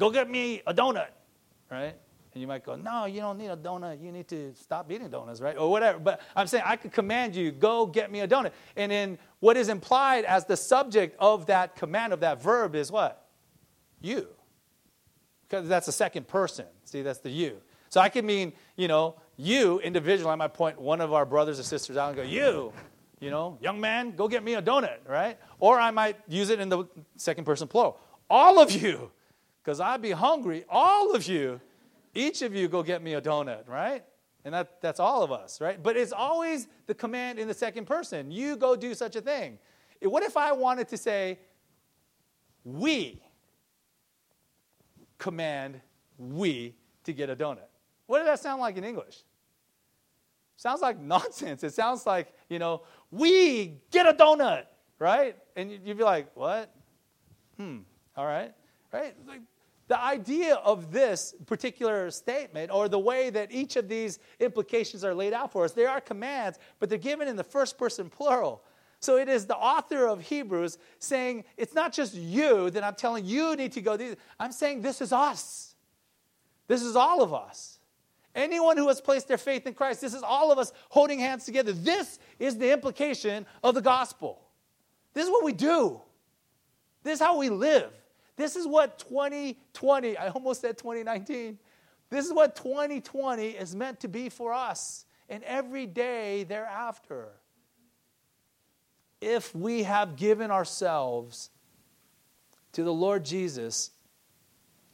Go 0.00 0.10
get 0.10 0.28
me 0.28 0.60
a 0.66 0.74
donut, 0.74 1.10
right? 1.70 1.94
And 2.36 2.42
you 2.42 2.46
might 2.46 2.64
go, 2.64 2.76
no, 2.76 3.06
you 3.06 3.20
don't 3.20 3.38
need 3.38 3.46
a 3.46 3.56
donut. 3.56 3.98
You 4.02 4.12
need 4.12 4.28
to 4.28 4.52
stop 4.56 4.92
eating 4.92 5.08
donuts, 5.08 5.40
right? 5.40 5.56
Or 5.56 5.70
whatever. 5.70 5.98
But 5.98 6.20
I'm 6.36 6.46
saying 6.46 6.64
I 6.66 6.76
could 6.76 6.92
command 6.92 7.34
you, 7.34 7.50
go 7.50 7.86
get 7.86 8.12
me 8.12 8.20
a 8.20 8.28
donut. 8.28 8.52
And 8.76 8.92
then 8.92 9.18
what 9.40 9.56
is 9.56 9.70
implied 9.70 10.26
as 10.26 10.44
the 10.44 10.54
subject 10.54 11.16
of 11.18 11.46
that 11.46 11.76
command, 11.76 12.12
of 12.12 12.20
that 12.20 12.42
verb, 12.42 12.74
is 12.74 12.92
what? 12.92 13.26
You. 14.02 14.28
Because 15.48 15.66
that's 15.66 15.86
the 15.86 15.92
second 15.92 16.28
person. 16.28 16.66
See, 16.84 17.00
that's 17.00 17.20
the 17.20 17.30
you. 17.30 17.56
So 17.88 18.02
I 18.02 18.10
could 18.10 18.26
mean, 18.26 18.52
you 18.76 18.86
know, 18.86 19.16
you 19.38 19.80
individually. 19.80 20.30
I 20.30 20.34
might 20.34 20.52
point 20.52 20.78
one 20.78 21.00
of 21.00 21.14
our 21.14 21.24
brothers 21.24 21.58
or 21.58 21.62
sisters 21.62 21.96
out 21.96 22.08
and 22.08 22.16
go, 22.18 22.22
you, 22.22 22.70
you 23.18 23.30
know, 23.30 23.56
young 23.62 23.80
man, 23.80 24.14
go 24.14 24.28
get 24.28 24.44
me 24.44 24.56
a 24.56 24.60
donut, 24.60 24.98
right? 25.08 25.38
Or 25.58 25.80
I 25.80 25.90
might 25.90 26.18
use 26.28 26.50
it 26.50 26.60
in 26.60 26.68
the 26.68 26.84
second 27.16 27.44
person 27.44 27.66
plural. 27.66 27.98
All 28.28 28.58
of 28.58 28.70
you, 28.70 29.10
because 29.64 29.80
I'd 29.80 30.02
be 30.02 30.10
hungry. 30.10 30.66
All 30.68 31.14
of 31.14 31.26
you 31.26 31.62
each 32.16 32.42
of 32.42 32.54
you 32.54 32.68
go 32.68 32.82
get 32.82 33.02
me 33.02 33.14
a 33.14 33.20
donut, 33.20 33.68
right? 33.68 34.04
And 34.44 34.54
that, 34.54 34.80
that's 34.80 35.00
all 35.00 35.22
of 35.22 35.32
us, 35.32 35.60
right? 35.60 35.82
But 35.82 35.96
it's 35.96 36.12
always 36.12 36.68
the 36.86 36.94
command 36.94 37.38
in 37.38 37.48
the 37.48 37.54
second 37.54 37.86
person. 37.86 38.30
You 38.30 38.56
go 38.56 38.76
do 38.76 38.94
such 38.94 39.16
a 39.16 39.20
thing. 39.20 39.58
What 40.02 40.22
if 40.22 40.36
I 40.36 40.52
wanted 40.52 40.88
to 40.88 40.96
say, 40.96 41.38
we 42.64 43.22
command 45.18 45.80
we 46.18 46.74
to 47.04 47.12
get 47.12 47.28
a 47.28 47.36
donut? 47.36 47.68
What 48.06 48.18
does 48.18 48.26
that 48.26 48.40
sound 48.40 48.60
like 48.60 48.76
in 48.76 48.84
English? 48.84 49.22
Sounds 50.56 50.80
like 50.80 50.98
nonsense. 51.14 51.64
It 51.64 51.74
sounds 51.74 52.06
like, 52.06 52.32
you 52.48 52.58
know, 52.58 52.82
we 53.10 53.78
get 53.90 54.06
a 54.06 54.12
donut, 54.12 54.64
right? 54.98 55.36
And 55.56 55.70
you'd 55.70 55.98
be 55.98 56.04
like, 56.04 56.30
what? 56.34 56.72
Hmm, 57.56 57.78
all 58.16 58.26
right, 58.26 58.52
right? 58.92 59.14
Like, 59.26 59.40
the 59.88 60.00
idea 60.00 60.56
of 60.56 60.90
this 60.90 61.34
particular 61.46 62.10
statement, 62.10 62.72
or 62.72 62.88
the 62.88 62.98
way 62.98 63.30
that 63.30 63.52
each 63.52 63.76
of 63.76 63.88
these 63.88 64.18
implications 64.40 65.04
are 65.04 65.14
laid 65.14 65.32
out 65.32 65.52
for 65.52 65.64
us, 65.64 65.72
they 65.72 65.86
are 65.86 66.00
commands, 66.00 66.58
but 66.80 66.88
they're 66.88 66.98
given 66.98 67.28
in 67.28 67.36
the 67.36 67.44
first 67.44 67.78
person 67.78 68.10
plural. 68.10 68.64
So 68.98 69.16
it 69.16 69.28
is 69.28 69.46
the 69.46 69.56
author 69.56 70.08
of 70.08 70.20
Hebrews 70.20 70.78
saying, 70.98 71.44
it's 71.56 71.74
not 71.74 71.92
just 71.92 72.14
you 72.14 72.70
that 72.70 72.82
I'm 72.82 72.94
telling 72.94 73.24
you 73.24 73.54
need 73.54 73.72
to 73.72 73.80
go. 73.80 73.96
I'm 74.40 74.52
saying 74.52 74.82
this 74.82 75.00
is 75.00 75.12
us. 75.12 75.74
This 76.66 76.82
is 76.82 76.96
all 76.96 77.22
of 77.22 77.32
us. 77.32 77.78
Anyone 78.34 78.76
who 78.76 78.88
has 78.88 79.00
placed 79.00 79.28
their 79.28 79.38
faith 79.38 79.66
in 79.66 79.74
Christ, 79.74 80.00
this 80.00 80.14
is 80.14 80.22
all 80.22 80.50
of 80.50 80.58
us 80.58 80.72
holding 80.88 81.18
hands 81.18 81.44
together. 81.44 81.72
This 81.72 82.18
is 82.38 82.58
the 82.58 82.72
implication 82.72 83.46
of 83.62 83.74
the 83.74 83.80
gospel. 83.80 84.42
This 85.14 85.24
is 85.24 85.30
what 85.30 85.44
we 85.44 85.52
do. 85.52 86.00
This 87.02 87.14
is 87.14 87.20
how 87.20 87.38
we 87.38 87.48
live. 87.48 87.92
This 88.36 88.56
is 88.56 88.66
what 88.66 88.98
2020, 88.98 90.16
I 90.16 90.28
almost 90.28 90.60
said 90.60 90.78
2019. 90.78 91.58
This 92.10 92.26
is 92.26 92.32
what 92.32 92.54
2020 92.56 93.48
is 93.48 93.74
meant 93.74 94.00
to 94.00 94.08
be 94.08 94.28
for 94.28 94.52
us 94.52 95.06
and 95.28 95.42
every 95.44 95.86
day 95.86 96.44
thereafter. 96.44 97.28
If 99.20 99.54
we 99.54 99.82
have 99.82 100.16
given 100.16 100.50
ourselves 100.50 101.50
to 102.72 102.84
the 102.84 102.92
Lord 102.92 103.24
Jesus, 103.24 103.90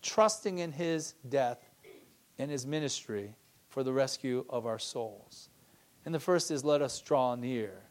trusting 0.03 0.59
in 0.59 0.73
his 0.73 1.15
death 1.29 1.59
and 2.39 2.51
his 2.51 2.67
ministry 2.67 3.35
for 3.69 3.83
the 3.83 3.93
rescue 3.93 4.45
of 4.49 4.67
our 4.67 4.79
souls. 4.79 5.49
And 6.05 6.15
the 6.15 6.21
first 6.21 6.51
is 6.51 6.65
let 6.65 6.83
us 6.83 7.01
draw 7.01 7.35
near. 7.35 7.83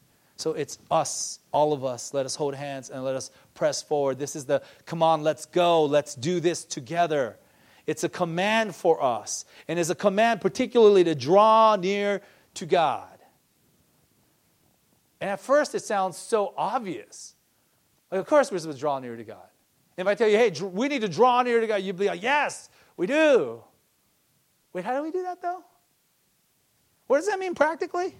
So 0.42 0.54
it's 0.54 0.76
us, 0.90 1.38
all 1.52 1.72
of 1.72 1.84
us. 1.84 2.12
Let 2.12 2.26
us 2.26 2.34
hold 2.34 2.56
hands 2.56 2.90
and 2.90 3.04
let 3.04 3.14
us 3.14 3.30
press 3.54 3.80
forward. 3.80 4.18
This 4.18 4.34
is 4.34 4.44
the 4.44 4.60
come 4.86 5.00
on, 5.00 5.22
let's 5.22 5.46
go, 5.46 5.84
let's 5.84 6.16
do 6.16 6.40
this 6.40 6.64
together. 6.64 7.38
It's 7.86 8.02
a 8.02 8.08
command 8.08 8.74
for 8.74 9.00
us, 9.00 9.44
and 9.68 9.78
it's 9.78 9.90
a 9.90 9.94
command 9.94 10.40
particularly 10.40 11.04
to 11.04 11.14
draw 11.14 11.76
near 11.76 12.22
to 12.54 12.66
God. 12.66 13.06
And 15.20 15.30
at 15.30 15.38
first, 15.38 15.76
it 15.76 15.84
sounds 15.84 16.16
so 16.16 16.54
obvious. 16.56 17.36
Like, 18.10 18.20
of 18.20 18.26
course, 18.26 18.50
we're 18.50 18.58
supposed 18.58 18.78
to 18.78 18.80
draw 18.80 18.98
near 18.98 19.14
to 19.14 19.22
God. 19.22 19.46
If 19.96 20.08
I 20.08 20.16
tell 20.16 20.26
you, 20.26 20.38
hey, 20.38 20.50
we 20.60 20.88
need 20.88 21.02
to 21.02 21.08
draw 21.08 21.42
near 21.42 21.60
to 21.60 21.68
God, 21.68 21.82
you'd 21.82 21.96
be 21.96 22.06
like, 22.06 22.20
yes, 22.20 22.68
we 22.96 23.06
do. 23.06 23.62
Wait, 24.72 24.84
how 24.84 24.96
do 24.96 25.04
we 25.04 25.12
do 25.12 25.22
that 25.22 25.40
though? 25.40 25.62
What 27.06 27.18
does 27.18 27.28
that 27.28 27.38
mean 27.38 27.54
practically? 27.54 28.16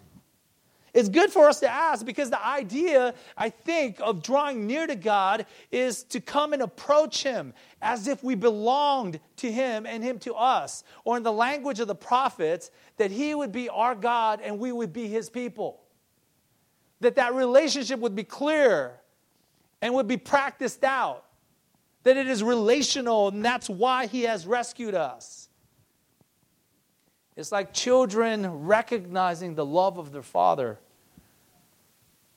It's 0.94 1.09
good 1.09 1.31
for 1.31 1.48
us 1.48 1.61
to 1.61 1.68
ask 1.70 2.05
because 2.05 2.28
the 2.28 2.44
idea, 2.44 3.14
I 3.37 3.48
think, 3.48 3.98
of 4.00 4.22
drawing 4.22 4.66
near 4.66 4.87
to 4.87 4.94
God 4.94 5.46
is 5.70 6.02
to 6.05 6.20
come 6.20 6.52
and 6.52 6.61
approach 6.61 7.22
Him 7.22 7.55
as 7.81 8.09
if 8.09 8.22
we 8.22 8.35
belonged 8.35 9.18
to 9.37 9.50
Him 9.50 9.87
and 9.87 10.05
Him 10.05 10.18
to 10.20 10.35
us. 10.35 10.85
Or 11.05 11.16
in 11.16 11.22
the 11.22 11.33
language 11.33 11.81
of 11.81 11.88
the 11.88 11.94
prophets, 11.94 12.70
that 12.98 13.11
He 13.11 13.35
would 13.35 13.52
be 13.52 13.70
our 13.70 13.94
God 13.94 14.40
and 14.42 14.59
we 14.59 14.70
would 14.70 14.92
be 14.92 15.09
His 15.09 15.31
people. 15.31 15.81
That 17.00 17.16
that 17.16 17.35
relationship 17.35 17.98
would 17.98 18.14
be 18.14 18.24
clear 18.24 19.00
and 19.81 19.94
would 19.94 20.09
be 20.09 20.18
practiced 20.18 20.85
out. 20.85 21.24
That 22.02 22.18
it 22.18 22.26
is 22.26 22.42
relational 22.42 23.28
and 23.28 23.42
that's 23.42 23.70
why 23.70 24.07
He 24.07 24.24
has 24.24 24.46
rescued 24.46 24.94
us. 24.94 25.41
It 27.42 27.46
It's 27.46 27.50
like 27.50 27.72
children 27.72 28.46
recognizing 28.66 29.57
the 29.57 29.66
love 29.66 29.98
of 29.98 30.12
their 30.12 30.22
father. 30.22 30.78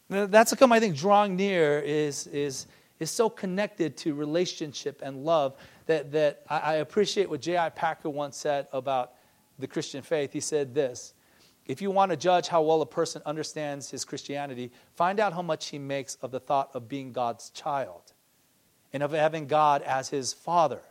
That's 0.09 0.51
come 0.55 0.71
I 0.71 0.79
think 0.79 0.95
drawing 0.95 1.35
near 1.35 1.77
is, 1.77 2.25
is, 2.25 2.65
is 2.99 3.11
so 3.11 3.29
connected 3.29 3.97
to 3.97 4.15
relationship 4.15 5.03
and 5.03 5.23
love 5.23 5.57
that, 5.85 6.11
that 6.13 6.41
I, 6.49 6.57
I 6.57 6.73
appreciate 6.77 7.29
what 7.29 7.39
J.I. 7.39 7.69
Packer 7.69 8.09
once 8.09 8.35
said 8.35 8.65
about 8.73 9.13
the 9.59 9.67
Christian 9.67 10.01
faith. 10.01 10.33
He 10.33 10.39
said 10.39 10.73
this 10.73 11.13
If 11.67 11.83
you 11.83 11.91
want 11.91 12.09
to 12.09 12.17
judge 12.17 12.47
how 12.47 12.63
well 12.63 12.81
a 12.81 12.87
person 12.87 13.21
understands 13.27 13.91
his 13.91 14.05
Christianity, 14.05 14.71
find 14.95 15.19
out 15.19 15.33
how 15.33 15.43
much 15.43 15.67
he 15.67 15.77
makes 15.77 16.15
of 16.23 16.31
the 16.31 16.39
thought 16.39 16.71
of 16.73 16.89
being 16.89 17.11
God's 17.11 17.51
child 17.51 18.11
and 18.91 19.03
of 19.03 19.11
having 19.11 19.45
God 19.45 19.83
as 19.83 20.09
his 20.09 20.33
father. 20.33 20.81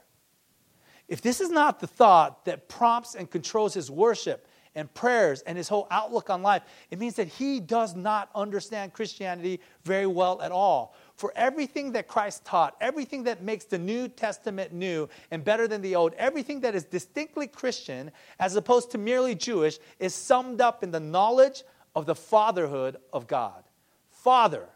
If 1.08 1.20
this 1.20 1.40
is 1.40 1.50
not 1.50 1.80
the 1.80 1.86
thought 1.86 2.44
that 2.46 2.68
prompts 2.68 3.14
and 3.14 3.30
controls 3.30 3.74
his 3.74 3.90
worship 3.90 4.48
and 4.74 4.92
prayers 4.92 5.42
and 5.42 5.56
his 5.56 5.68
whole 5.68 5.86
outlook 5.90 6.30
on 6.30 6.42
life, 6.42 6.62
it 6.90 6.98
means 6.98 7.14
that 7.16 7.28
he 7.28 7.60
does 7.60 7.94
not 7.94 8.30
understand 8.34 8.92
Christianity 8.92 9.60
very 9.84 10.06
well 10.06 10.40
at 10.40 10.50
all. 10.50 10.96
For 11.16 11.32
everything 11.36 11.92
that 11.92 12.08
Christ 12.08 12.44
taught, 12.44 12.74
everything 12.80 13.22
that 13.24 13.42
makes 13.42 13.66
the 13.66 13.78
New 13.78 14.08
Testament 14.08 14.72
new 14.72 15.08
and 15.30 15.44
better 15.44 15.68
than 15.68 15.82
the 15.82 15.94
Old, 15.94 16.14
everything 16.14 16.60
that 16.60 16.74
is 16.74 16.84
distinctly 16.84 17.46
Christian 17.46 18.10
as 18.40 18.56
opposed 18.56 18.90
to 18.92 18.98
merely 18.98 19.34
Jewish, 19.34 19.78
is 20.00 20.14
summed 20.14 20.60
up 20.60 20.82
in 20.82 20.90
the 20.90 21.00
knowledge 21.00 21.62
of 21.94 22.06
the 22.06 22.14
fatherhood 22.16 22.96
of 23.12 23.26
God. 23.26 23.62
Father 24.10 24.66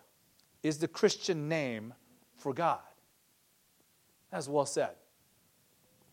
is 0.62 0.78
the 0.78 0.88
Christian 0.88 1.48
name 1.48 1.94
for 2.36 2.52
God. 2.52 2.78
That's 4.30 4.46
well 4.46 4.66
said. 4.66 4.90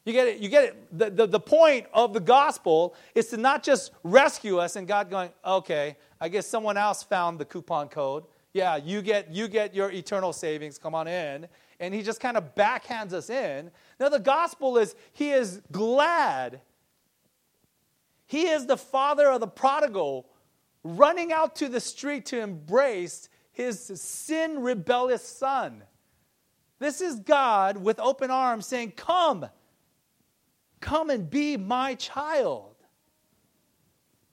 You 0.05 0.13
get 0.13 0.27
it? 0.27 0.39
You 0.39 0.49
get 0.49 0.63
it? 0.65 0.97
The, 0.97 1.09
the, 1.09 1.27
the 1.27 1.39
point 1.39 1.87
of 1.91 2.13
the 2.13 2.19
gospel 2.19 2.95
is 3.15 3.27
to 3.29 3.37
not 3.37 3.63
just 3.63 3.91
rescue 4.03 4.59
us 4.59 4.75
and 4.75 4.87
God 4.87 5.09
going, 5.09 5.31
okay, 5.43 5.97
I 6.21 6.29
guess 6.29 6.45
someone 6.45 6.77
else 6.77 7.01
found 7.01 7.39
the 7.39 7.45
coupon 7.45 7.89
code. 7.89 8.23
Yeah, 8.53 8.77
you 8.77 9.01
get, 9.01 9.33
you 9.33 9.47
get 9.47 9.75
your 9.75 9.91
eternal 9.91 10.31
savings. 10.31 10.77
Come 10.77 10.93
on 10.93 11.07
in. 11.07 11.47
And 11.79 11.93
he 11.93 12.03
just 12.03 12.21
kind 12.21 12.37
of 12.37 12.55
backhands 12.55 13.13
us 13.13 13.29
in. 13.29 13.71
Now, 13.99 14.09
the 14.09 14.19
gospel 14.19 14.77
is 14.77 14.95
he 15.11 15.31
is 15.31 15.61
glad. 15.71 16.61
He 18.27 18.47
is 18.47 18.65
the 18.65 18.77
father 18.77 19.29
of 19.31 19.41
the 19.41 19.47
prodigal 19.47 20.27
running 20.83 21.33
out 21.33 21.55
to 21.57 21.67
the 21.67 21.79
street 21.79 22.27
to 22.27 22.39
embrace 22.39 23.27
his 23.51 23.79
sin 23.99 24.61
rebellious 24.61 25.27
son. 25.27 25.83
This 26.79 27.01
is 27.01 27.19
God 27.19 27.77
with 27.77 27.99
open 27.99 28.29
arms 28.29 28.67
saying, 28.67 28.91
Come 28.91 29.47
Come 30.85 31.09
and 31.09 31.27
be 31.27 31.57
my 31.57 31.95
child. 31.95 32.75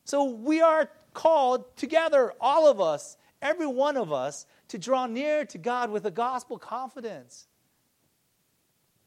So 0.04 0.24
we 0.24 0.60
are 0.60 0.90
called 1.14 1.74
together, 1.78 2.34
all 2.42 2.68
of 2.68 2.78
us, 2.78 3.16
every 3.40 3.66
one 3.66 3.96
of 3.96 4.12
us, 4.12 4.44
to 4.68 4.76
draw 4.76 5.06
near 5.06 5.46
to 5.46 5.56
God 5.56 5.90
with 5.90 6.04
a 6.04 6.10
gospel 6.10 6.58
confidence. 6.58 7.46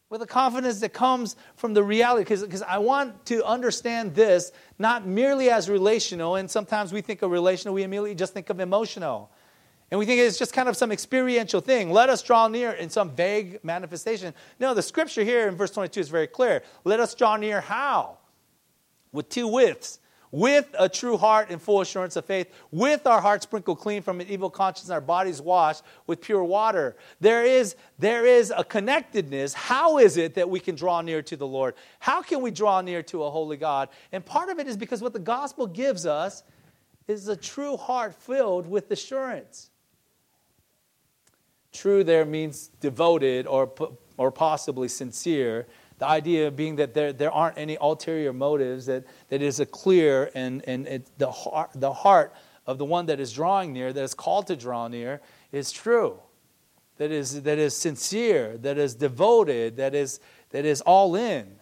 With 0.10 0.24
a 0.24 0.26
confidence 0.26 0.80
that 0.80 0.94
comes 0.94 1.36
from 1.56 1.76
the 1.76 1.84
reality. 1.84 2.24
Because 2.24 2.64
I 2.64 2.80
want 2.80 3.28
to 3.28 3.46
understand 3.46 4.16
this 4.16 4.52
not 4.80 5.06
merely 5.06 5.52
as 5.52 5.70
relational, 5.70 6.38
and 6.38 6.50
sometimes 6.50 6.92
we 6.92 7.02
think 7.02 7.22
of 7.22 7.30
relational, 7.30 7.76
we 7.76 7.84
immediately 7.84 8.16
just 8.16 8.34
think 8.34 8.50
of 8.50 8.60
emotional. 8.60 9.30
And 9.92 10.00
we 10.00 10.06
think 10.06 10.20
it's 10.20 10.40
just 10.40 10.54
kind 10.54 10.68
of 10.68 10.76
some 10.76 10.92
experiential 10.92 11.62
thing. 11.62 11.92
Let 11.92 12.10
us 12.10 12.24
draw 12.24 12.48
near 12.48 12.72
in 12.72 12.90
some 12.90 13.12
vague 13.12 13.64
manifestation. 13.64 14.34
No, 14.60 14.74
the 14.74 14.82
scripture 14.82 15.24
here 15.24 15.48
in 15.48 15.56
verse 15.56 15.72
22 15.72 16.00
is 16.00 16.10
very 16.10 16.28
clear. 16.28 16.64
Let 16.84 17.00
us 17.00 17.14
draw 17.14 17.36
near 17.36 17.62
how? 17.62 18.18
With 19.12 19.30
two 19.30 19.48
withs. 19.48 20.00
With 20.32 20.68
a 20.78 20.90
true 20.90 21.16
heart 21.16 21.50
and 21.50 21.62
full 21.62 21.80
assurance 21.80 22.18
of 22.18 22.26
faith, 22.26 22.52
with 22.70 23.08
our 23.08 23.22
hearts 23.22 23.44
sprinkled 23.44 23.80
clean 23.80 24.02
from 24.02 24.20
an 24.20 24.28
evil 24.28 24.50
conscience 24.50 24.90
and 24.90 24.94
our 24.96 25.00
bodies 25.00 25.42
washed 25.42 25.84
with 26.08 26.20
pure 26.20 26.44
water. 26.44 26.98
There 27.22 27.46
is, 27.46 27.78
there 28.00 28.26
is 28.26 28.52
a 28.54 28.64
connectedness. 28.64 29.54
How 29.54 29.98
is 30.00 30.18
it 30.18 30.34
that 30.34 30.50
we 30.50 30.60
can 30.60 30.76
draw 30.76 31.00
near 31.00 31.22
to 31.22 31.38
the 31.38 31.48
Lord? 31.48 31.76
How 32.00 32.22
can 32.22 32.42
we 32.42 32.52
draw 32.52 32.82
near 32.82 33.02
to 33.04 33.24
a 33.24 33.30
holy 33.30 33.56
God? 33.56 33.88
And 34.12 34.26
part 34.26 34.50
of 34.50 34.60
it 34.60 34.68
is 34.68 34.76
because 34.76 35.02
what 35.02 35.14
the 35.14 35.20
gospel 35.20 35.68
gives 35.68 36.06
us 36.06 36.44
is 37.08 37.30
a 37.30 37.36
true 37.38 37.78
heart 37.78 38.14
filled 38.14 38.68
with 38.68 38.92
assurance. 38.92 39.70
True 41.76 42.04
there 42.04 42.26
means 42.26 42.70
devoted 42.80 43.48
or, 43.48 43.72
or 44.18 44.32
possibly 44.32 44.88
sincere. 44.88 45.68
The 45.98 46.08
idea 46.08 46.50
being 46.50 46.78
that 46.78 46.94
there, 46.94 47.12
there 47.12 47.32
aren't 47.32 47.58
any 47.58 47.78
ulterior 47.80 48.34
motives, 48.34 48.86
that, 48.86 49.06
that 49.30 49.42
is 49.42 49.60
a 49.60 49.66
clear 49.66 50.32
and, 50.34 50.64
and 50.68 50.88
it, 50.88 51.10
the, 51.18 51.32
heart, 51.32 51.72
the 51.76 51.92
heart 51.92 52.34
of 52.66 52.78
the 52.78 52.86
one 52.86 53.08
that 53.08 53.20
is 53.20 53.34
drawing 53.34 53.74
near, 53.74 53.92
that 53.92 54.04
is 54.04 54.14
called 54.14 54.48
to 54.48 54.56
draw 54.56 54.88
near, 54.88 55.22
is 55.52 55.72
true. 55.72 56.20
That 56.98 57.12
is, 57.12 57.42
that 57.44 57.58
is 57.58 57.76
sincere, 57.76 58.58
that 58.60 58.78
is 58.78 58.96
devoted, 58.96 59.76
that 59.78 59.94
is, 59.94 60.22
that 60.52 60.64
is 60.64 60.80
all 60.82 61.16
in. 61.16 61.58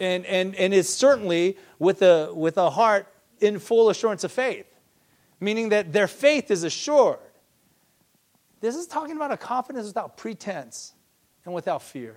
And, 0.00 0.26
and, 0.26 0.56
and 0.56 0.74
it's 0.74 0.90
certainly 0.90 1.56
with 1.78 2.02
a, 2.02 2.32
with 2.34 2.58
a 2.58 2.70
heart 2.70 3.06
in 3.40 3.60
full 3.60 3.90
assurance 3.90 4.24
of 4.24 4.32
faith, 4.32 4.66
meaning 5.38 5.68
that 5.68 5.92
their 5.92 6.08
faith 6.08 6.50
is 6.50 6.64
assured. 6.64 7.20
This 8.64 8.76
is 8.76 8.86
talking 8.86 9.16
about 9.16 9.30
a 9.30 9.36
confidence 9.36 9.86
without 9.86 10.16
pretense 10.16 10.94
and 11.44 11.52
without 11.52 11.82
fear. 11.82 12.16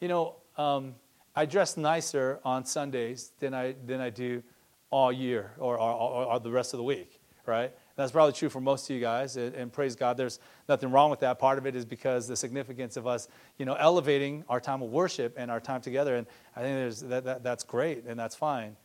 You 0.00 0.08
know, 0.08 0.36
um, 0.56 0.94
I 1.36 1.44
dress 1.44 1.76
nicer 1.76 2.40
on 2.46 2.64
Sundays 2.64 3.32
than 3.40 3.52
I, 3.52 3.74
than 3.84 4.00
I 4.00 4.08
do 4.08 4.42
all 4.88 5.12
year 5.12 5.52
or, 5.58 5.78
or, 5.78 5.92
or, 5.92 6.24
or 6.24 6.40
the 6.40 6.50
rest 6.50 6.72
of 6.72 6.78
the 6.78 6.82
week, 6.82 7.20
right? 7.44 7.74
That's 7.96 8.10
probably 8.10 8.32
true 8.32 8.48
for 8.48 8.62
most 8.62 8.88
of 8.88 8.96
you 8.96 9.02
guys, 9.02 9.36
and, 9.36 9.54
and, 9.54 9.70
praise 9.70 9.96
God, 9.96 10.16
there's 10.16 10.38
nothing 10.66 10.90
wrong 10.90 11.10
with 11.10 11.20
that. 11.20 11.38
Part 11.38 11.58
of 11.58 11.66
it 11.66 11.76
is 11.76 11.84
because 11.84 12.26
the 12.26 12.34
significance 12.34 12.96
of 12.96 13.06
us, 13.06 13.28
you 13.58 13.66
know, 13.66 13.74
elevating 13.74 14.44
our 14.48 14.60
time 14.60 14.80
of 14.80 14.88
worship 14.88 15.34
and 15.36 15.50
our 15.50 15.60
time 15.60 15.82
together, 15.82 16.16
and 16.16 16.26
I 16.56 16.60
think 16.60 16.74
there's, 16.74 17.00
that, 17.00 17.24
that 17.24 17.42
that's 17.42 17.64
great 17.64 18.06
and 18.06 18.18
that's 18.18 18.34
fine. 18.34 18.76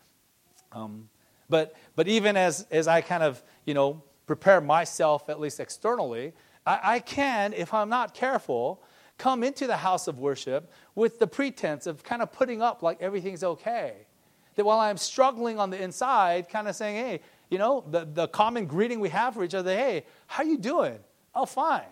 Um, 0.73 1.07
but, 1.47 1.73
but 1.95 2.09
even 2.09 2.35
as, 2.35 2.67
as 2.69 2.89
I 2.89 2.99
kind 2.99 3.23
of, 3.23 3.41
you 3.65 3.73
know, 3.73 4.03
prepare 4.29 4.61
myself, 4.61 5.27
at 5.27 5.39
least 5.39 5.59
externally, 5.59 6.33
I, 6.63 6.79
I 6.83 6.99
can, 6.99 7.51
if 7.51 7.73
I'm 7.73 7.89
not 7.89 8.13
careful, 8.13 8.83
come 9.17 9.43
into 9.43 9.65
the 9.65 9.77
house 9.77 10.07
of 10.07 10.19
worship 10.19 10.71
with 10.93 11.17
the 11.17 11.25
pretense 11.25 11.87
of 11.87 12.03
kind 12.03 12.21
of 12.21 12.31
putting 12.31 12.61
up 12.61 12.83
like 12.83 13.01
everything's 13.01 13.43
okay. 13.43 14.05
That 14.53 14.65
while 14.65 14.79
I'm 14.79 14.97
struggling 14.97 15.57
on 15.57 15.71
the 15.71 15.81
inside, 15.81 16.47
kind 16.47 16.67
of 16.67 16.75
saying, 16.75 16.95
hey, 17.03 17.21
you 17.49 17.57
know, 17.57 17.83
the, 17.89 18.05
the 18.05 18.27
common 18.27 18.67
greeting 18.67 18.99
we 18.99 19.09
have 19.09 19.33
for 19.33 19.43
each 19.43 19.55
other, 19.55 19.75
hey, 19.75 20.05
how 20.27 20.43
you 20.43 20.59
doing? 20.59 20.99
Oh, 21.33 21.47
fine. 21.47 21.89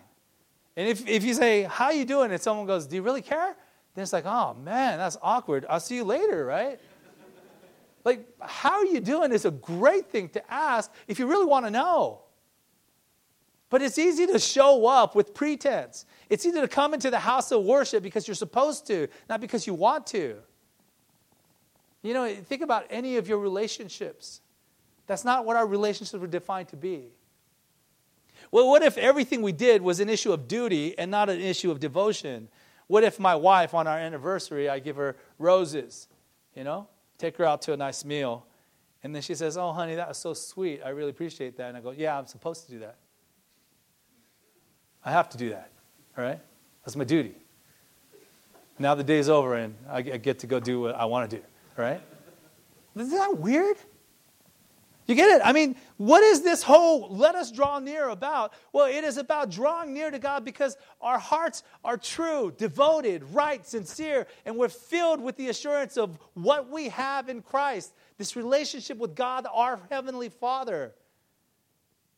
And 0.76 0.88
if, 0.88 1.08
if 1.08 1.24
you 1.24 1.34
say, 1.34 1.64
how 1.64 1.90
you 1.90 2.04
doing? 2.04 2.30
And 2.30 2.40
someone 2.40 2.66
goes, 2.66 2.86
do 2.86 2.94
you 2.94 3.02
really 3.02 3.22
care? 3.22 3.56
Then 3.96 4.02
it's 4.04 4.12
like, 4.12 4.26
oh, 4.26 4.54
man, 4.54 4.98
that's 4.98 5.16
awkward. 5.20 5.66
I'll 5.68 5.80
see 5.80 5.96
you 5.96 6.04
later, 6.04 6.44
right? 6.44 6.78
like, 8.04 8.24
how 8.40 8.74
are 8.74 8.86
you 8.86 9.00
doing 9.00 9.32
is 9.32 9.44
a 9.44 9.50
great 9.50 10.06
thing 10.06 10.28
to 10.30 10.52
ask 10.52 10.92
if 11.08 11.18
you 11.18 11.26
really 11.26 11.46
want 11.46 11.66
to 11.66 11.70
know. 11.72 12.22
But 13.70 13.82
it's 13.82 13.98
easy 13.98 14.26
to 14.26 14.38
show 14.38 14.86
up 14.86 15.14
with 15.14 15.34
pretense. 15.34 16.06
It's 16.30 16.46
easy 16.46 16.60
to 16.60 16.68
come 16.68 16.94
into 16.94 17.10
the 17.10 17.18
house 17.18 17.52
of 17.52 17.64
worship 17.64 18.02
because 18.02 18.26
you're 18.26 18.34
supposed 18.34 18.86
to, 18.86 19.08
not 19.28 19.40
because 19.40 19.66
you 19.66 19.74
want 19.74 20.06
to. 20.08 20.36
You 22.02 22.14
know, 22.14 22.34
think 22.34 22.62
about 22.62 22.86
any 22.88 23.16
of 23.16 23.28
your 23.28 23.38
relationships. 23.38 24.40
That's 25.06 25.24
not 25.24 25.44
what 25.44 25.56
our 25.56 25.66
relationships 25.66 26.18
were 26.18 26.26
defined 26.26 26.68
to 26.68 26.76
be. 26.76 27.08
Well, 28.50 28.68
what 28.68 28.82
if 28.82 28.96
everything 28.96 29.42
we 29.42 29.52
did 29.52 29.82
was 29.82 30.00
an 30.00 30.08
issue 30.08 30.32
of 30.32 30.48
duty 30.48 30.96
and 30.98 31.10
not 31.10 31.28
an 31.28 31.40
issue 31.40 31.70
of 31.70 31.80
devotion? 31.80 32.48
What 32.86 33.04
if 33.04 33.18
my 33.18 33.34
wife, 33.34 33.74
on 33.74 33.86
our 33.86 33.98
anniversary, 33.98 34.68
I 34.68 34.78
give 34.78 34.96
her 34.96 35.16
roses, 35.38 36.08
you 36.54 36.64
know, 36.64 36.88
take 37.18 37.36
her 37.36 37.44
out 37.44 37.60
to 37.62 37.74
a 37.74 37.76
nice 37.76 38.04
meal, 38.04 38.46
and 39.02 39.14
then 39.14 39.22
she 39.22 39.34
says, 39.34 39.56
Oh, 39.56 39.72
honey, 39.72 39.94
that 39.96 40.08
was 40.08 40.18
so 40.18 40.34
sweet. 40.34 40.80
I 40.84 40.90
really 40.90 41.10
appreciate 41.10 41.56
that. 41.58 41.68
And 41.68 41.76
I 41.76 41.80
go, 41.80 41.90
Yeah, 41.90 42.18
I'm 42.18 42.26
supposed 42.26 42.64
to 42.66 42.72
do 42.72 42.78
that. 42.80 42.96
I 45.04 45.10
have 45.10 45.28
to 45.30 45.38
do 45.38 45.50
that. 45.50 45.70
All 46.16 46.24
right? 46.24 46.40
That's 46.84 46.96
my 46.96 47.04
duty. 47.04 47.34
Now 48.78 48.94
the 48.94 49.04
day's 49.04 49.28
over 49.28 49.54
and 49.54 49.74
I 49.88 50.02
get 50.02 50.40
to 50.40 50.46
go 50.46 50.60
do 50.60 50.80
what 50.80 50.94
I 50.94 51.04
want 51.06 51.30
to 51.30 51.36
do. 51.36 51.42
All 51.76 51.84
right? 51.84 52.00
Isn't 52.96 53.10
that 53.10 53.38
weird? 53.38 53.76
You 55.06 55.14
get 55.14 55.30
it? 55.30 55.42
I 55.42 55.52
mean, 55.52 55.74
what 55.96 56.22
is 56.22 56.42
this 56.42 56.62
whole 56.62 57.08
let 57.08 57.34
us 57.34 57.50
draw 57.50 57.78
near 57.78 58.10
about? 58.10 58.52
Well, 58.74 58.86
it 58.86 59.04
is 59.04 59.16
about 59.16 59.50
drawing 59.50 59.94
near 59.94 60.10
to 60.10 60.18
God 60.18 60.44
because 60.44 60.76
our 61.00 61.18
hearts 61.18 61.62
are 61.82 61.96
true, 61.96 62.52
devoted, 62.58 63.24
right, 63.32 63.66
sincere, 63.66 64.26
and 64.44 64.54
we're 64.56 64.68
filled 64.68 65.22
with 65.22 65.36
the 65.36 65.48
assurance 65.48 65.96
of 65.96 66.18
what 66.34 66.68
we 66.68 66.90
have 66.90 67.30
in 67.30 67.40
Christ 67.40 67.94
this 68.18 68.36
relationship 68.36 68.98
with 68.98 69.14
God, 69.14 69.46
our 69.50 69.80
Heavenly 69.90 70.28
Father. 70.28 70.92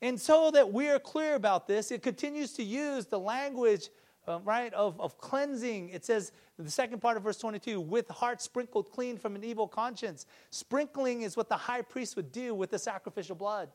And 0.02 0.20
so 0.20 0.50
that 0.52 0.72
we 0.72 0.88
are 0.88 0.98
clear 0.98 1.34
about 1.34 1.66
this, 1.66 1.90
it 1.90 2.02
continues 2.02 2.52
to 2.54 2.62
use 2.62 3.06
the 3.06 3.18
language 3.18 3.90
um, 4.26 4.44
right, 4.44 4.72
of, 4.74 5.00
of 5.00 5.18
cleansing. 5.18 5.90
It 5.90 6.04
says, 6.04 6.32
the 6.58 6.70
second 6.70 7.00
part 7.00 7.16
of 7.16 7.22
verse 7.22 7.38
22, 7.38 7.80
with 7.80 8.08
heart 8.08 8.40
sprinkled 8.42 8.90
clean 8.90 9.16
from 9.16 9.34
an 9.34 9.44
evil 9.44 9.66
conscience. 9.66 10.26
Sprinkling 10.50 11.22
is 11.22 11.36
what 11.36 11.48
the 11.48 11.56
high 11.56 11.82
priest 11.82 12.16
would 12.16 12.32
do 12.32 12.54
with 12.54 12.70
the 12.70 12.78
sacrificial 12.78 13.34
blood. 13.34 13.70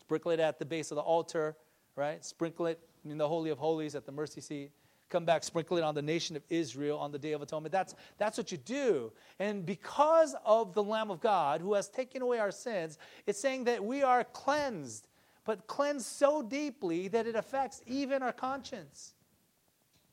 Sprinkle 0.00 0.30
it 0.32 0.40
at 0.40 0.58
the 0.58 0.64
base 0.64 0.90
of 0.90 0.96
the 0.96 1.02
altar, 1.02 1.56
right? 1.96 2.24
Sprinkle 2.24 2.66
it 2.66 2.80
in 3.04 3.18
the 3.18 3.28
Holy 3.28 3.50
of 3.50 3.58
Holies 3.58 3.94
at 3.94 4.06
the 4.06 4.12
mercy 4.12 4.40
seat. 4.40 4.70
Come 5.08 5.24
back, 5.24 5.42
sprinkle 5.42 5.76
it 5.76 5.82
on 5.82 5.96
the 5.96 6.02
nation 6.02 6.36
of 6.36 6.42
Israel 6.48 6.96
on 6.96 7.10
the 7.10 7.18
Day 7.18 7.32
of 7.32 7.42
Atonement. 7.42 7.72
That's, 7.72 7.96
that's 8.16 8.38
what 8.38 8.52
you 8.52 8.58
do. 8.58 9.12
And 9.40 9.66
because 9.66 10.36
of 10.44 10.72
the 10.72 10.84
Lamb 10.84 11.10
of 11.10 11.20
God 11.20 11.60
who 11.60 11.74
has 11.74 11.88
taken 11.88 12.22
away 12.22 12.38
our 12.38 12.52
sins, 12.52 12.96
it's 13.26 13.40
saying 13.40 13.64
that 13.64 13.84
we 13.84 14.04
are 14.04 14.22
cleansed, 14.22 15.08
but 15.50 15.66
cleansed 15.66 16.06
so 16.06 16.42
deeply 16.42 17.08
that 17.08 17.26
it 17.26 17.34
affects 17.34 17.82
even 17.84 18.22
our 18.22 18.32
conscience. 18.32 19.14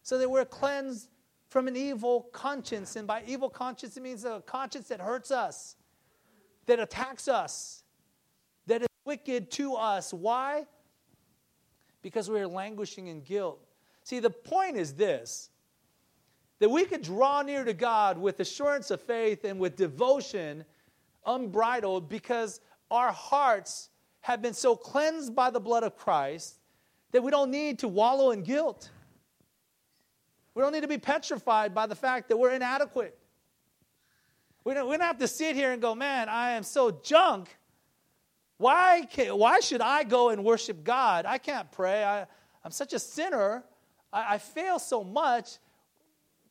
So 0.01 0.17
that 0.17 0.27
we're 0.27 0.45
cleansed 0.45 1.09
from 1.47 1.67
an 1.67 1.77
evil 1.77 2.23
conscience. 2.31 2.95
And 2.95 3.05
by 3.05 3.21
evil 3.27 3.47
conscience, 3.47 3.97
it 3.97 4.01
means 4.01 4.25
a 4.25 4.41
conscience 4.47 4.87
that 4.87 4.99
hurts 4.99 5.29
us, 5.29 5.75
that 6.65 6.79
attacks 6.79 7.27
us, 7.27 7.83
that 8.65 8.81
is 8.81 8.87
wicked 9.05 9.51
to 9.51 9.75
us. 9.75 10.11
Why? 10.11 10.65
Because 12.01 12.31
we 12.31 12.39
are 12.39 12.47
languishing 12.47 13.05
in 13.05 13.21
guilt. 13.21 13.63
See, 14.05 14.17
the 14.17 14.31
point 14.31 14.75
is 14.75 14.95
this 14.95 15.51
that 16.57 16.69
we 16.69 16.83
could 16.83 17.03
draw 17.03 17.43
near 17.43 17.63
to 17.63 17.73
God 17.73 18.17
with 18.17 18.39
assurance 18.39 18.89
of 18.89 18.99
faith 19.03 19.45
and 19.45 19.59
with 19.59 19.75
devotion 19.75 20.65
unbridled 21.27 22.09
because 22.09 22.59
our 22.89 23.11
hearts 23.11 23.89
have 24.27 24.41
been 24.41 24.53
so 24.53 24.75
cleansed 24.75 25.33
by 25.33 25.49
the 25.49 25.59
blood 25.61 25.83
of 25.83 25.95
Christ 25.95 26.59
that 27.13 27.23
we 27.23 27.31
don't 27.31 27.49
need 27.49 27.79
to 27.79 27.87
wallow 27.87 28.31
in 28.31 28.43
guilt. 28.43 28.89
We 30.53 30.61
don't 30.61 30.73
need 30.73 30.81
to 30.81 30.87
be 30.89 30.97
petrified 30.97 31.73
by 31.73 31.87
the 31.87 31.95
fact 31.95 32.27
that 32.27 32.35
we're 32.35 32.51
inadequate. 32.51 33.17
We 34.65 34.73
don't, 34.73 34.89
we 34.89 34.97
don't 34.97 35.07
have 35.07 35.19
to 35.19 35.29
sit 35.29 35.55
here 35.55 35.71
and 35.71 35.81
go, 35.81 35.95
man, 35.95 36.27
I 36.27 36.51
am 36.51 36.63
so 36.63 36.91
junk. 36.91 37.55
Why, 38.57 39.07
can, 39.09 39.29
why 39.37 39.61
should 39.61 39.79
I 39.79 40.03
go 40.03 40.27
and 40.31 40.43
worship 40.43 40.83
God? 40.83 41.25
I 41.25 41.37
can't 41.37 41.71
pray. 41.71 42.03
I, 42.03 42.25
I'm 42.65 42.71
such 42.71 42.91
a 42.91 42.99
sinner. 42.99 43.63
I, 44.11 44.33
I 44.33 44.37
fail 44.39 44.77
so 44.77 45.05
much. 45.05 45.57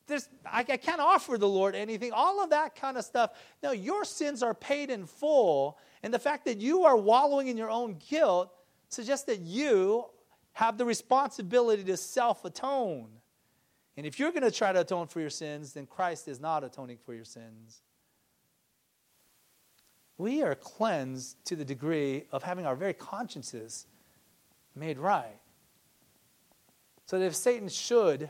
There's, 0.07 0.27
I, 0.51 0.65
I 0.67 0.77
can't 0.77 1.01
offer 1.01 1.37
the 1.37 1.47
Lord 1.47 1.75
anything. 1.75 2.11
All 2.11 2.43
of 2.43 2.49
that 2.49 2.75
kind 2.75 2.97
of 2.97 3.05
stuff. 3.05 3.33
No, 3.61 3.71
your 3.71 4.03
sins 4.03 4.41
are 4.41 4.55
paid 4.55 4.89
in 4.89 5.05
full. 5.05 5.77
And 6.03 6.13
the 6.13 6.19
fact 6.19 6.45
that 6.45 6.59
you 6.59 6.83
are 6.85 6.95
wallowing 6.95 7.47
in 7.47 7.57
your 7.57 7.69
own 7.69 7.97
guilt 8.09 8.51
suggests 8.89 9.25
that 9.25 9.39
you 9.39 10.05
have 10.53 10.77
the 10.77 10.85
responsibility 10.85 11.83
to 11.83 11.97
self 11.97 12.45
atone. 12.45 13.09
And 13.95 14.05
if 14.05 14.19
you're 14.19 14.31
going 14.31 14.43
to 14.43 14.51
try 14.51 14.71
to 14.71 14.81
atone 14.81 15.07
for 15.07 15.19
your 15.19 15.29
sins, 15.29 15.73
then 15.73 15.85
Christ 15.87 16.27
is 16.27 16.39
not 16.39 16.63
atoning 16.63 16.99
for 17.03 17.13
your 17.13 17.25
sins. 17.25 17.81
We 20.17 20.41
are 20.43 20.55
cleansed 20.55 21.43
to 21.45 21.55
the 21.55 21.65
degree 21.65 22.25
of 22.31 22.43
having 22.43 22.65
our 22.65 22.75
very 22.75 22.93
consciences 22.93 23.85
made 24.75 24.97
right. 24.97 25.39
So 27.05 27.19
that 27.19 27.25
if 27.25 27.35
Satan 27.35 27.69
should 27.69 28.29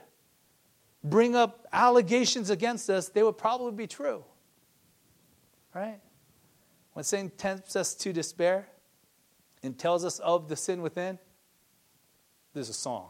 bring 1.03 1.35
up 1.35 1.65
allegations 1.71 2.49
against 2.49 2.89
us, 2.89 3.09
they 3.09 3.23
would 3.23 3.37
probably 3.37 3.71
be 3.71 3.87
true. 3.87 4.23
Right? 5.73 5.99
When 6.97 7.03
Satan 7.03 7.29
tempts 7.37 7.75
us 7.75 7.93
to 7.93 8.11
despair 8.11 8.67
and 9.61 9.77
tells 9.77 10.03
us 10.03 10.17
of 10.17 10.49
the 10.49 10.55
sin 10.55 10.81
within, 10.81 11.19
there's 12.55 12.69
a 12.69 12.73
song, 12.73 13.09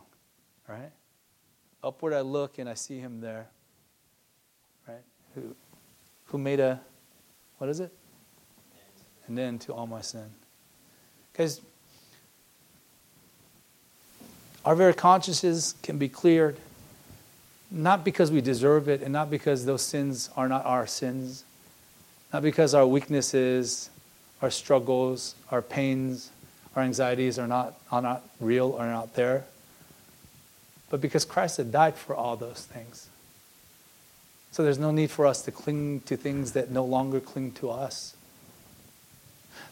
right? 0.68 0.92
Upward 1.82 2.12
I 2.12 2.20
look 2.20 2.58
and 2.58 2.68
I 2.68 2.74
see 2.74 3.00
him 3.00 3.22
there. 3.22 3.48
Right? 4.90 5.06
Who, 5.36 5.56
who 6.26 6.38
made 6.38 6.60
a, 6.60 6.82
what 7.60 7.70
is 7.70 7.80
it? 7.80 7.94
And 9.28 9.38
then 9.38 9.58
to 9.60 9.74
all 9.74 9.88
my 9.88 10.02
sin. 10.02 10.32
Because 11.32 11.62
our 14.66 14.76
very 14.76 14.96
consciences 14.96 15.76
can 15.82 15.98
be 15.98 16.10
cleared, 16.10 16.58
not 17.72 18.04
because 18.04 18.32
we 18.32 18.42
deserve 18.42 18.90
it 18.90 19.02
and 19.02 19.14
not 19.14 19.30
because 19.30 19.64
those 19.64 19.82
sins 19.82 20.30
are 20.36 20.50
not 20.50 20.66
our 20.66 20.86
sins, 20.86 21.46
not 22.34 22.42
because 22.42 22.74
our 22.74 22.86
weaknesses, 22.86 23.90
our 24.42 24.52
struggles, 24.52 25.36
our 25.52 25.62
pains, 25.62 26.32
our 26.76 26.84
anxieties 26.84 27.40
are 27.40 27.48
not, 27.48 27.80
are 27.92 28.02
not 28.02 28.24
real 28.40 28.70
or 28.70 28.86
not 28.86 29.14
there 29.16 29.46
but 30.90 31.02
because 31.02 31.26
Christ 31.26 31.58
had 31.58 31.72
died 31.72 31.96
for 31.96 32.16
all 32.16 32.36
those 32.36 32.66
things. 32.66 33.10
So 34.52 34.64
there's 34.64 34.80
no 34.80 34.92
need 34.92 35.12
for 35.12 35.26
us 35.26 35.42
to 35.44 35.52
cling 35.52 36.02
to 36.02 36.16
things 36.18 36.54
that 36.54 36.72
no 36.72 36.86
longer 36.86 37.20
cling 37.20 37.52
to 37.54 37.70
us. 37.70 38.16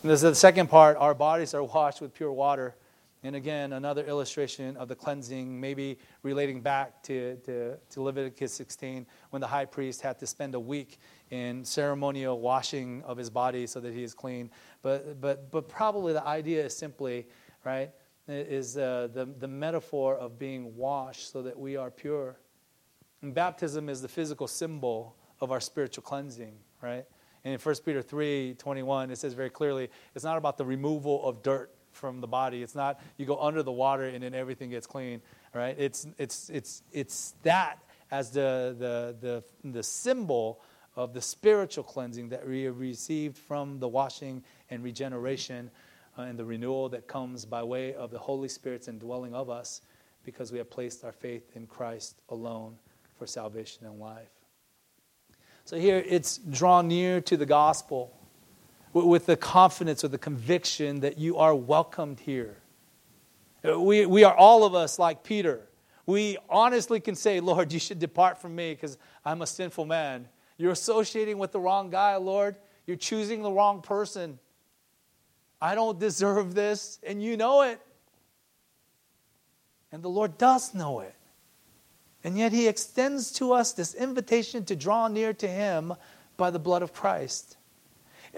And 0.04 0.12
this 0.12 0.18
is 0.18 0.30
the 0.30 0.36
second 0.36 0.70
part 0.70 0.98
our 0.98 1.13
bodies 1.13 1.54
are 1.54 1.63
washed 1.63 2.02
with 2.02 2.13
pure 2.13 2.32
water. 2.32 2.76
And 3.24 3.36
again, 3.36 3.74
another 3.74 4.06
illustration 4.06 4.78
of 4.78 4.88
the 4.88 4.96
cleansing, 4.96 5.60
maybe 5.60 5.98
relating 6.22 6.62
back 6.62 7.02
to, 7.04 7.38
to, 7.46 7.76
to, 7.91 8.02
Leviticus 8.02 8.54
16, 8.54 9.08
when 9.32 9.39
the 9.39 9.48
high 9.48 9.65
priest 9.65 10.02
had 10.02 10.20
to 10.20 10.28
spend 10.28 10.54
a 10.54 10.60
week 10.60 11.00
in 11.31 11.63
ceremonial 11.65 12.39
washing 12.39 13.01
of 13.03 13.17
his 13.17 13.29
body 13.29 13.67
so 13.67 13.79
that 13.79 13.93
he 13.93 14.03
is 14.03 14.13
clean. 14.13 14.49
But, 14.81 15.19
but, 15.19 15.51
but 15.51 15.67
probably 15.67 16.13
the 16.13 16.25
idea 16.25 16.65
is 16.65 16.75
simply, 16.75 17.27
right, 17.63 17.91
is 18.27 18.77
uh, 18.77 19.09
the, 19.13 19.25
the 19.25 19.47
metaphor 19.47 20.15
of 20.15 20.38
being 20.38 20.75
washed 20.75 21.31
so 21.31 21.41
that 21.43 21.57
we 21.57 21.77
are 21.77 21.91
pure. 21.91 22.38
And 23.21 23.33
baptism 23.33 23.89
is 23.89 24.01
the 24.01 24.07
physical 24.07 24.47
symbol 24.47 25.15
of 25.41 25.51
our 25.51 25.59
spiritual 25.59 26.03
cleansing, 26.03 26.53
right? 26.81 27.05
And 27.43 27.53
in 27.53 27.59
1 27.59 27.75
Peter 27.85 28.01
3 28.01 28.55
21, 28.57 29.11
it 29.11 29.17
says 29.17 29.33
very 29.33 29.49
clearly 29.49 29.89
it's 30.15 30.25
not 30.25 30.38
about 30.38 30.57
the 30.57 30.65
removal 30.65 31.27
of 31.27 31.43
dirt 31.43 31.71
from 31.91 32.19
the 32.19 32.27
body. 32.27 32.61
It's 32.61 32.75
not 32.75 32.99
you 33.17 33.25
go 33.25 33.39
under 33.39 33.63
the 33.63 33.71
water 33.71 34.05
and 34.05 34.23
then 34.23 34.33
everything 34.33 34.69
gets 34.69 34.88
clean, 34.88 35.21
right? 35.53 35.75
It's, 35.77 36.07
it's, 36.17 36.49
it's, 36.49 36.83
it's 36.91 37.35
that 37.43 37.77
as 38.11 38.31
the, 38.31 38.75
the, 38.77 39.15
the, 39.63 39.71
the 39.71 39.83
symbol 39.83 40.61
of 40.95 41.13
the 41.13 41.21
spiritual 41.21 41.84
cleansing 41.84 42.29
that 42.29 42.47
we 42.47 42.63
have 42.63 42.79
received 42.79 43.38
from 43.38 43.79
the 43.79 43.88
washing 43.88 44.43
and 44.69 44.84
regeneration 44.84 45.69
uh, 46.17 46.23
and 46.23 46.39
the 46.39 46.45
renewal 46.45 46.89
that 46.89 47.08
comes 47.08 47.45
by 47.45 47.62
way 47.62 47.93
of 47.93 48.12
the 48.12 48.19
Holy 48.19 48.47
Spirit's 48.47 48.88
indwelling 48.88 49.34
of 49.34 49.49
us 49.49 49.81
because 50.23 50.51
we 50.51 50.58
have 50.58 50.69
placed 50.69 51.03
our 51.03 51.12
faith 51.12 51.51
in 51.55 51.67
Christ 51.67 52.21
alone 52.29 52.77
for 53.17 53.27
salvation 53.27 53.86
and 53.86 53.99
life. 53.99 54.29
So 55.65 55.77
here 55.77 56.03
it's 56.08 56.38
drawn 56.38 56.88
near 56.88 57.21
to 57.21 57.38
the 57.38 57.45
gospel 57.45 58.15
with 58.93 59.25
the 59.25 59.36
confidence 59.36 60.03
or 60.03 60.08
the 60.08 60.17
conviction 60.17 61.01
that 61.01 61.17
you 61.17 61.38
are 61.38 61.53
welcomed 61.53 62.19
here. 62.21 62.58
We, 63.63 64.05
we 64.05 64.23
are 64.23 64.36
all 64.36 64.63
of 64.63 64.75
us 64.75 64.99
like 64.99 65.23
Peter. 65.23 65.67
We 66.05 66.38
honestly 66.49 66.99
can 66.99 67.15
say, 67.15 67.39
Lord, 67.39 67.73
you 67.73 67.79
should 67.79 67.99
depart 67.99 68.39
from 68.39 68.55
me 68.55 68.73
because 68.73 68.97
I'm 69.25 69.41
a 69.41 69.47
sinful 69.47 69.86
man. 69.86 70.27
You're 70.58 70.72
associating 70.72 71.38
with 71.38 71.52
the 71.52 71.60
wrong 71.60 71.89
guy, 71.89 72.15
Lord. 72.15 72.56
You're 72.86 72.98
choosing 72.98 73.41
the 73.41 73.52
wrong 73.52 73.82
person. 73.82 74.39
I 75.62 75.76
don't 75.76 76.00
deserve 76.00 76.54
this, 76.54 77.00
and 77.04 77.22
you 77.22 77.38
know 77.38 77.63
it. 77.63 77.80
And 79.91 80.04
the 80.04 80.10
Lord 80.10 80.38
does 80.38 80.74
know 80.74 81.00
it. 81.00 81.15
And 82.24 82.38
yet 82.38 82.52
He 82.52 82.68
extends 82.68 83.32
to 83.34 83.54
us 83.54 83.72
this 83.72 83.94
invitation 83.94 84.65
to 84.65 84.76
draw 84.76 85.08
near 85.08 85.34
to 85.34 85.48
Him 85.48 85.94
by 86.38 86.50
the 86.50 86.60
blood 86.60 86.82
of 86.82 86.94
Christ. 86.94 87.58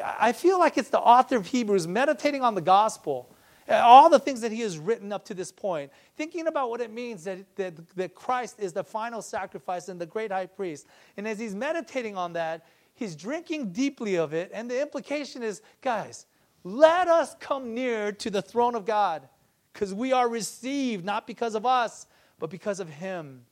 I 0.04 0.32
feel 0.34 0.60
like 0.60 0.78
it's 0.78 0.90
the 0.90 1.00
author 1.00 1.38
of 1.38 1.48
Hebrews 1.48 1.88
meditating 1.88 2.44
on 2.44 2.54
the 2.56 2.62
gospel, 2.62 3.30
Uh, 3.70 3.76
all 3.84 4.10
the 4.10 4.20
things 4.20 4.42
that 4.42 4.52
he 4.52 4.62
has 4.62 4.78
written 4.78 5.12
up 5.12 5.26
to 5.26 5.34
this 5.34 5.52
point, 5.52 5.92
thinking 6.16 6.48
about 6.48 6.70
what 6.70 6.80
it 6.80 6.92
means 6.92 7.26
that, 7.26 7.40
that, 7.56 7.74
that 7.96 8.16
Christ 8.16 8.60
is 8.60 8.72
the 8.72 8.84
final 8.84 9.22
sacrifice 9.22 9.90
and 9.90 10.00
the 10.00 10.06
great 10.06 10.32
high 10.32 10.46
priest. 10.46 10.88
And 11.18 11.28
as 11.28 11.38
he's 11.38 11.54
meditating 11.54 12.16
on 12.16 12.34
that, 12.34 12.66
he's 12.94 13.16
drinking 13.16 13.72
deeply 13.72 14.16
of 14.16 14.34
it. 14.34 14.52
And 14.54 14.72
the 14.72 14.82
implication 14.82 15.44
is 15.44 15.62
guys, 15.82 16.26
let 16.64 17.08
us 17.08 17.36
come 17.40 17.74
near 17.74 18.12
to 18.14 18.30
the 18.30 18.42
throne 18.42 18.76
of 18.76 18.86
God 18.86 19.28
because 19.74 19.94
we 19.94 20.12
are 20.12 20.28
received 20.28 21.06
not 21.06 21.28
because 21.28 21.54
of 21.54 21.65
us, 21.65 22.08
but 22.40 22.50
because 22.50 22.80
of 22.80 22.90
Him. 22.90 23.46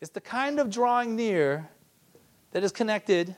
It's 0.00 0.10
the 0.10 0.20
kind 0.20 0.58
of 0.58 0.70
drawing 0.70 1.14
near 1.14 1.68
that 2.52 2.64
is 2.64 2.72
connected 2.72 3.36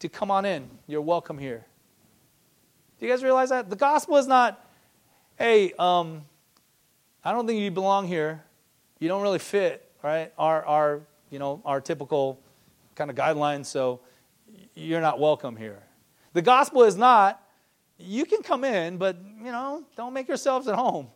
to 0.00 0.08
come 0.08 0.30
on 0.30 0.44
in. 0.44 0.68
You're 0.86 1.00
welcome 1.00 1.38
here. 1.38 1.66
Do 3.00 3.06
you 3.06 3.12
guys 3.12 3.24
realize 3.24 3.48
that? 3.48 3.70
The 3.70 3.76
gospel 3.76 4.18
is 4.18 4.26
not, 4.26 4.62
hey, 5.38 5.72
um, 5.78 6.22
I 7.24 7.32
don't 7.32 7.46
think 7.46 7.58
you 7.58 7.70
belong 7.70 8.06
here. 8.06 8.44
You 8.98 9.08
don't 9.08 9.22
really 9.22 9.38
fit, 9.38 9.90
right? 10.02 10.30
Our, 10.36 10.62
our, 10.66 11.00
you 11.30 11.38
know, 11.38 11.62
our 11.64 11.80
typical 11.80 12.38
kind 12.94 13.10
of 13.10 13.16
guidelines, 13.16 13.66
so 13.66 14.00
you're 14.74 15.00
not 15.00 15.18
welcome 15.18 15.56
here. 15.56 15.82
The 16.34 16.42
gospel 16.42 16.82
is 16.82 16.94
not, 16.94 17.42
you 17.98 18.26
can 18.26 18.42
come 18.42 18.64
in, 18.64 18.98
but, 18.98 19.16
you 19.38 19.50
know, 19.50 19.82
don't 19.96 20.12
make 20.12 20.28
yourselves 20.28 20.68
at 20.68 20.74
home. 20.74 21.08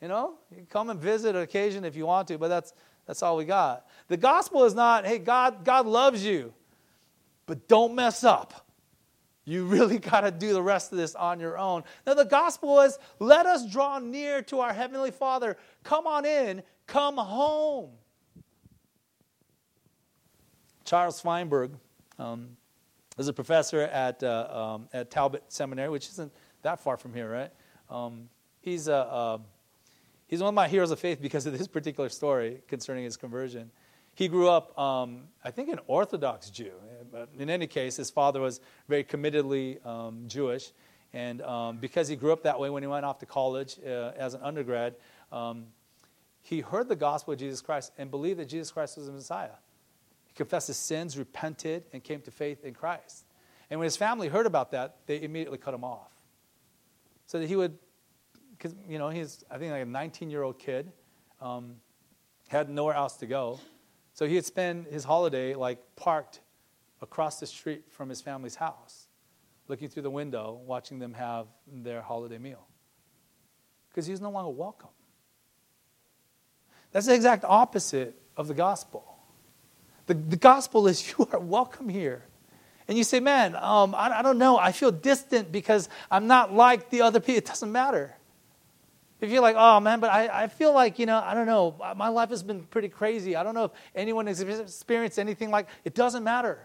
You 0.00 0.06
know, 0.06 0.34
you 0.56 0.64
come 0.70 0.90
and 0.90 1.00
visit 1.00 1.34
on 1.34 1.42
occasion 1.42 1.84
if 1.84 1.96
you 1.96 2.06
want 2.06 2.28
to, 2.28 2.38
but 2.38 2.48
that's 2.48 2.72
that's 3.06 3.20
all 3.20 3.36
we 3.36 3.44
got. 3.44 3.86
The 4.06 4.16
gospel 4.16 4.64
is 4.64 4.74
not, 4.74 5.04
hey, 5.04 5.18
God, 5.18 5.64
God 5.64 5.86
loves 5.86 6.24
you, 6.24 6.54
but 7.46 7.66
don't 7.66 7.96
mess 7.96 8.22
up. 8.22 8.66
You 9.44 9.64
really 9.64 9.98
got 10.10 10.22
to 10.22 10.30
do 10.30 10.52
the 10.52 10.62
rest 10.62 10.92
of 10.92 10.98
this 10.98 11.14
on 11.14 11.40
your 11.40 11.58
own. 11.58 11.84
Now, 12.06 12.14
the 12.14 12.24
gospel 12.24 12.80
is 12.80 12.98
let 13.18 13.46
us 13.46 13.66
draw 13.66 13.98
near 13.98 14.42
to 14.42 14.60
our 14.60 14.72
Heavenly 14.72 15.10
Father. 15.10 15.56
Come 15.82 16.06
on 16.06 16.24
in, 16.24 16.62
come 16.86 17.16
home. 17.16 17.90
Charles 20.84 21.20
Feinberg 21.20 21.72
um, 22.18 22.56
is 23.18 23.28
a 23.28 23.32
professor 23.32 23.82
at, 23.82 24.22
uh, 24.22 24.74
um, 24.74 24.88
at 24.92 25.10
Talbot 25.10 25.44
Seminary, 25.48 25.88
which 25.88 26.08
isn't 26.08 26.32
that 26.62 26.80
far 26.80 26.96
from 26.96 27.14
here, 27.14 27.30
right? 27.30 27.50
Um, 27.88 28.28
he's, 28.60 28.88
uh, 28.88 29.00
uh, 29.00 29.38
he's 30.26 30.40
one 30.40 30.48
of 30.48 30.54
my 30.54 30.68
heroes 30.68 30.90
of 30.90 30.98
faith 30.98 31.20
because 31.20 31.46
of 31.46 31.56
this 31.56 31.68
particular 31.68 32.08
story 32.08 32.62
concerning 32.68 33.04
his 33.04 33.16
conversion. 33.16 33.70
He 34.14 34.28
grew 34.28 34.48
up, 34.48 34.78
um, 34.78 35.24
I 35.42 35.50
think, 35.50 35.70
an 35.70 35.80
Orthodox 35.86 36.50
Jew. 36.50 36.72
But 37.10 37.30
in 37.38 37.48
any 37.48 37.66
case, 37.66 37.96
his 37.96 38.10
father 38.10 38.40
was 38.40 38.60
very 38.88 39.04
committedly 39.04 39.84
um, 39.86 40.24
Jewish. 40.26 40.70
And 41.12 41.42
um, 41.42 41.78
because 41.78 42.08
he 42.08 42.16
grew 42.16 42.32
up 42.32 42.42
that 42.44 42.58
way 42.58 42.70
when 42.70 42.82
he 42.82 42.86
went 42.86 43.04
off 43.04 43.18
to 43.18 43.26
college 43.26 43.76
uh, 43.86 44.12
as 44.16 44.34
an 44.34 44.40
undergrad, 44.42 44.94
um, 45.30 45.66
he 46.42 46.60
heard 46.60 46.88
the 46.88 46.96
gospel 46.96 47.34
of 47.34 47.38
Jesus 47.38 47.60
Christ 47.60 47.92
and 47.98 48.10
believed 48.10 48.38
that 48.40 48.46
Jesus 48.46 48.70
Christ 48.70 48.96
was 48.96 49.06
the 49.06 49.12
Messiah. 49.12 49.50
He 50.26 50.34
confessed 50.34 50.66
his 50.66 50.78
sins, 50.78 51.16
repented, 51.16 51.84
and 51.92 52.02
came 52.02 52.20
to 52.22 52.30
faith 52.30 52.64
in 52.64 52.74
Christ. 52.74 53.24
And 53.70 53.78
when 53.78 53.84
his 53.84 53.96
family 53.96 54.28
heard 54.28 54.46
about 54.46 54.72
that, 54.72 54.96
they 55.06 55.22
immediately 55.22 55.58
cut 55.58 55.72
him 55.74 55.84
off. 55.84 56.10
So 57.26 57.38
that 57.38 57.46
he 57.46 57.56
would, 57.56 57.78
because, 58.50 58.74
you 58.88 58.98
know, 58.98 59.08
he's, 59.08 59.44
I 59.50 59.58
think, 59.58 59.72
like 59.72 59.82
a 59.82 59.86
19 59.86 60.30
year 60.30 60.42
old 60.42 60.58
kid, 60.58 60.90
um, 61.40 61.76
had 62.48 62.68
nowhere 62.68 62.94
else 62.94 63.16
to 63.18 63.26
go. 63.26 63.60
So 64.14 64.26
he 64.26 64.34
would 64.34 64.44
spend 64.44 64.86
his 64.86 65.04
holiday 65.04 65.54
like 65.54 65.78
parked 65.96 66.40
across 67.00 67.40
the 67.40 67.46
street 67.46 67.84
from 67.90 68.08
his 68.08 68.20
family's 68.20 68.54
house, 68.54 69.08
looking 69.68 69.88
through 69.88 70.02
the 70.02 70.10
window, 70.10 70.60
watching 70.66 70.98
them 70.98 71.14
have 71.14 71.46
their 71.66 72.00
holiday 72.00 72.38
meal. 72.38 72.66
Because 73.88 74.06
he 74.06 74.12
was 74.12 74.20
no 74.20 74.30
longer 74.30 74.50
welcome. 74.50 74.90
That's 76.92 77.06
the 77.06 77.14
exact 77.14 77.44
opposite 77.44 78.14
of 78.36 78.48
the 78.48 78.54
gospel. 78.54 79.18
The, 80.06 80.14
the 80.14 80.36
gospel 80.36 80.86
is 80.86 81.14
you 81.18 81.28
are 81.32 81.40
welcome 81.40 81.88
here. 81.88 82.24
And 82.88 82.98
you 82.98 83.04
say, 83.04 83.20
man, 83.20 83.56
um, 83.56 83.94
I, 83.94 84.18
I 84.18 84.22
don't 84.22 84.38
know. 84.38 84.58
I 84.58 84.72
feel 84.72 84.90
distant 84.90 85.52
because 85.52 85.88
I'm 86.10 86.26
not 86.26 86.52
like 86.52 86.90
the 86.90 87.02
other 87.02 87.20
people. 87.20 87.38
It 87.38 87.46
doesn't 87.46 87.70
matter. 87.70 88.16
If 89.22 89.30
you're 89.30 89.40
like, 89.40 89.54
oh 89.56 89.78
man, 89.78 90.00
but 90.00 90.10
I, 90.10 90.42
I 90.42 90.46
feel 90.48 90.74
like, 90.74 90.98
you 90.98 91.06
know, 91.06 91.22
I 91.24 91.32
don't 91.32 91.46
know, 91.46 91.76
uh, 91.80 91.94
my 91.96 92.08
life 92.08 92.30
has 92.30 92.42
been 92.42 92.64
pretty 92.64 92.88
crazy. 92.88 93.36
I 93.36 93.44
don't 93.44 93.54
know 93.54 93.66
if 93.66 93.70
anyone 93.94 94.26
has 94.26 94.40
experienced 94.40 95.16
anything 95.16 95.52
like 95.52 95.68
it 95.84 95.94
doesn't 95.94 96.24
matter. 96.24 96.58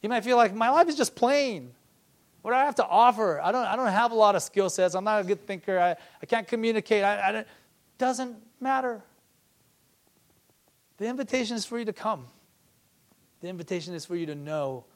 You 0.00 0.08
might 0.08 0.24
feel 0.24 0.38
like 0.38 0.54
my 0.54 0.70
life 0.70 0.88
is 0.88 0.96
just 0.96 1.14
plain. 1.14 1.74
What 2.40 2.52
do 2.52 2.56
I 2.56 2.64
have 2.64 2.76
to 2.76 2.86
offer? 2.86 3.38
I 3.38 3.52
don't, 3.52 3.66
I 3.66 3.76
don't 3.76 3.88
have 3.88 4.12
a 4.12 4.14
lot 4.14 4.34
of 4.34 4.42
skill 4.42 4.70
sets. 4.70 4.94
I'm 4.94 5.04
not 5.04 5.20
a 5.20 5.24
good 5.24 5.46
thinker. 5.46 5.78
I, 5.78 5.90
I 6.22 6.26
can't 6.26 6.48
communicate. 6.48 7.04
I, 7.04 7.28
I 7.28 7.32
don't, 7.32 7.46
doesn't 7.98 8.36
matter. 8.58 9.02
The 10.96 11.06
invitation 11.06 11.54
is 11.54 11.66
for 11.66 11.78
you 11.78 11.84
to 11.84 11.92
come. 11.92 12.28
The 13.42 13.48
invitation 13.48 13.92
is 13.92 14.06
for 14.06 14.16
you 14.16 14.24
to 14.24 14.34
know 14.34 14.86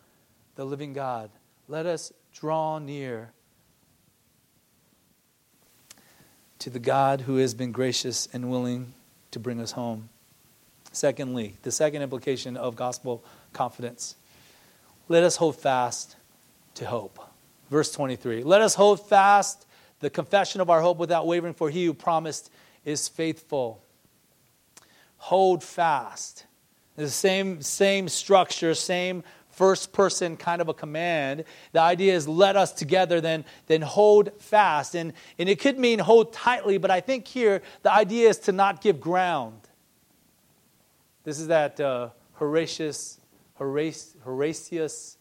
the 0.55 0.65
living 0.65 0.95
God. 0.95 1.31
Let 1.69 1.85
us 1.85 2.15
draw 2.33 2.79
near 2.79 3.35
to 6.63 6.71
the 6.71 6.79
God 6.79 7.23
who 7.23 7.39
has 7.39 7.55
been 7.55 7.73
gracious 7.73 8.29
and 8.33 8.49
willing 8.49 8.95
to 9.33 9.41
bring 9.41 9.61
us 9.61 9.73
home. 9.73 10.09
Secondly, 10.93 11.57
the 11.63 11.73
second 11.73 12.03
implication 12.03 12.57
of 12.57 12.77
gospel 12.77 13.25
confidence 13.53 14.15
let 15.09 15.25
us 15.25 15.35
hold 15.35 15.57
fast 15.57 16.15
to 16.75 16.87
hope. 16.87 17.19
Verse 17.69 17.91
23 17.91 18.45
Let 18.45 18.63
us 18.63 18.77
hold 18.77 19.05
fast 19.09 19.67
the 19.99 20.09
confession 20.09 20.61
of 20.61 20.71
our 20.71 20.81
hope 20.81 20.99
without 20.99 21.27
wavering, 21.27 21.55
for 21.55 21.69
he 21.69 21.85
who 21.85 21.95
promised 21.95 22.49
is 22.85 23.09
faithful. 23.09 23.83
Hold 25.19 25.65
fast. 25.65 26.47
The 26.95 27.11
same, 27.11 27.61
same 27.61 28.09
structure, 28.09 28.75
same 28.77 29.25
first 29.53 29.93
person 29.93 30.37
kind 30.37 30.61
of 30.61 30.69
a 30.69 30.75
command. 30.75 31.45
The 31.73 31.81
idea 31.81 32.15
is 32.15 32.27
let 32.27 32.57
us 32.57 32.73
together, 32.73 33.21
then, 33.21 33.45
then 33.67 33.83
hold 33.83 34.33
fast. 34.41 34.95
And, 34.95 35.13
and 35.39 35.49
it 35.49 35.61
could 35.61 35.79
mean 35.79 35.99
hold 35.99 36.33
tightly, 36.33 36.79
but 36.79 36.91
I 36.91 37.01
think 37.01 37.29
here 37.29 37.63
the 37.83 37.93
idea 37.93 38.29
is 38.29 38.39
to 38.41 38.53
not 38.53 38.81
give 38.81 39.01
ground. 39.01 39.61
This 41.25 41.39
is 41.39 41.47
that 41.49 41.79
uh, 41.79 42.09
Horatius, 42.33 43.21
Horace, 43.55 44.17
Horatius 44.25 45.17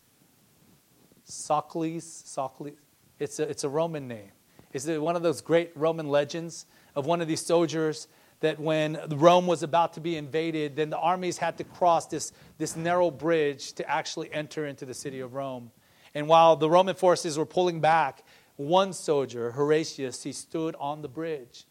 Socles. 1.23 2.03
Socles. 2.03 2.71
It's 3.19 3.39
a, 3.39 3.43
it's 3.43 3.63
a 3.63 3.69
Roman 3.69 4.07
name. 4.07 4.31
It's 4.73 4.87
one 4.87 5.15
of 5.15 5.21
those 5.21 5.41
great 5.41 5.71
Roman 5.75 6.07
legends 6.07 6.65
of 6.95 7.05
one 7.05 7.21
of 7.21 7.27
these 7.27 7.45
soldiers 7.45 8.07
that 8.41 8.59
when 8.59 8.99
Rome 9.09 9.47
was 9.47 9.63
about 9.63 9.93
to 9.93 10.01
be 10.01 10.17
invaded, 10.17 10.75
then 10.75 10.89
the 10.89 10.97
armies 10.97 11.37
had 11.37 11.57
to 11.59 11.63
cross 11.63 12.07
this, 12.07 12.33
this 12.57 12.75
narrow 12.75 13.09
bridge 13.09 13.73
to 13.73 13.89
actually 13.89 14.31
enter 14.33 14.65
into 14.65 14.85
the 14.85 14.93
city 14.93 15.19
of 15.19 15.33
Rome. 15.33 15.71
And 16.13 16.27
while 16.27 16.55
the 16.55 16.69
Roman 16.69 16.95
forces 16.95 17.37
were 17.37 17.45
pulling 17.45 17.79
back, 17.79 18.23
one 18.57 18.93
soldier, 18.93 19.51
Horatius, 19.51 20.23
he 20.23 20.33
stood 20.33 20.75
on 20.79 21.01
the 21.01 21.07
bridge 21.07 21.65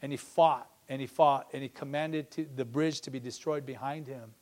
and 0.00 0.12
he 0.12 0.18
fought 0.18 0.68
and 0.88 1.00
he 1.00 1.06
fought 1.06 1.48
and 1.52 1.62
he 1.62 1.68
commanded 1.68 2.30
to, 2.32 2.46
the 2.56 2.64
bridge 2.64 3.00
to 3.02 3.10
be 3.10 3.18
destroyed 3.18 3.66
behind 3.66 4.06
him. 4.06 4.32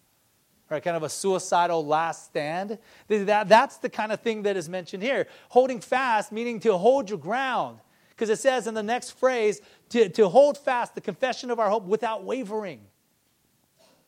Right, 0.68 0.80
kind 0.80 0.96
of 0.96 1.02
a 1.02 1.08
suicidal 1.08 1.84
last 1.84 2.26
stand. 2.26 2.78
That, 3.08 3.48
that's 3.48 3.78
the 3.78 3.88
kind 3.88 4.12
of 4.12 4.20
thing 4.20 4.42
that 4.42 4.56
is 4.56 4.68
mentioned 4.68 5.02
here. 5.02 5.26
Holding 5.48 5.80
fast, 5.80 6.30
meaning 6.30 6.60
to 6.60 6.78
hold 6.78 7.10
your 7.10 7.18
ground. 7.18 7.80
Because 8.20 8.38
it 8.38 8.42
says 8.42 8.66
in 8.66 8.74
the 8.74 8.82
next 8.82 9.12
phrase, 9.12 9.62
to, 9.88 10.10
to 10.10 10.28
hold 10.28 10.58
fast 10.58 10.94
the 10.94 11.00
confession 11.00 11.50
of 11.50 11.58
our 11.58 11.70
hope 11.70 11.86
without 11.86 12.22
wavering. 12.22 12.82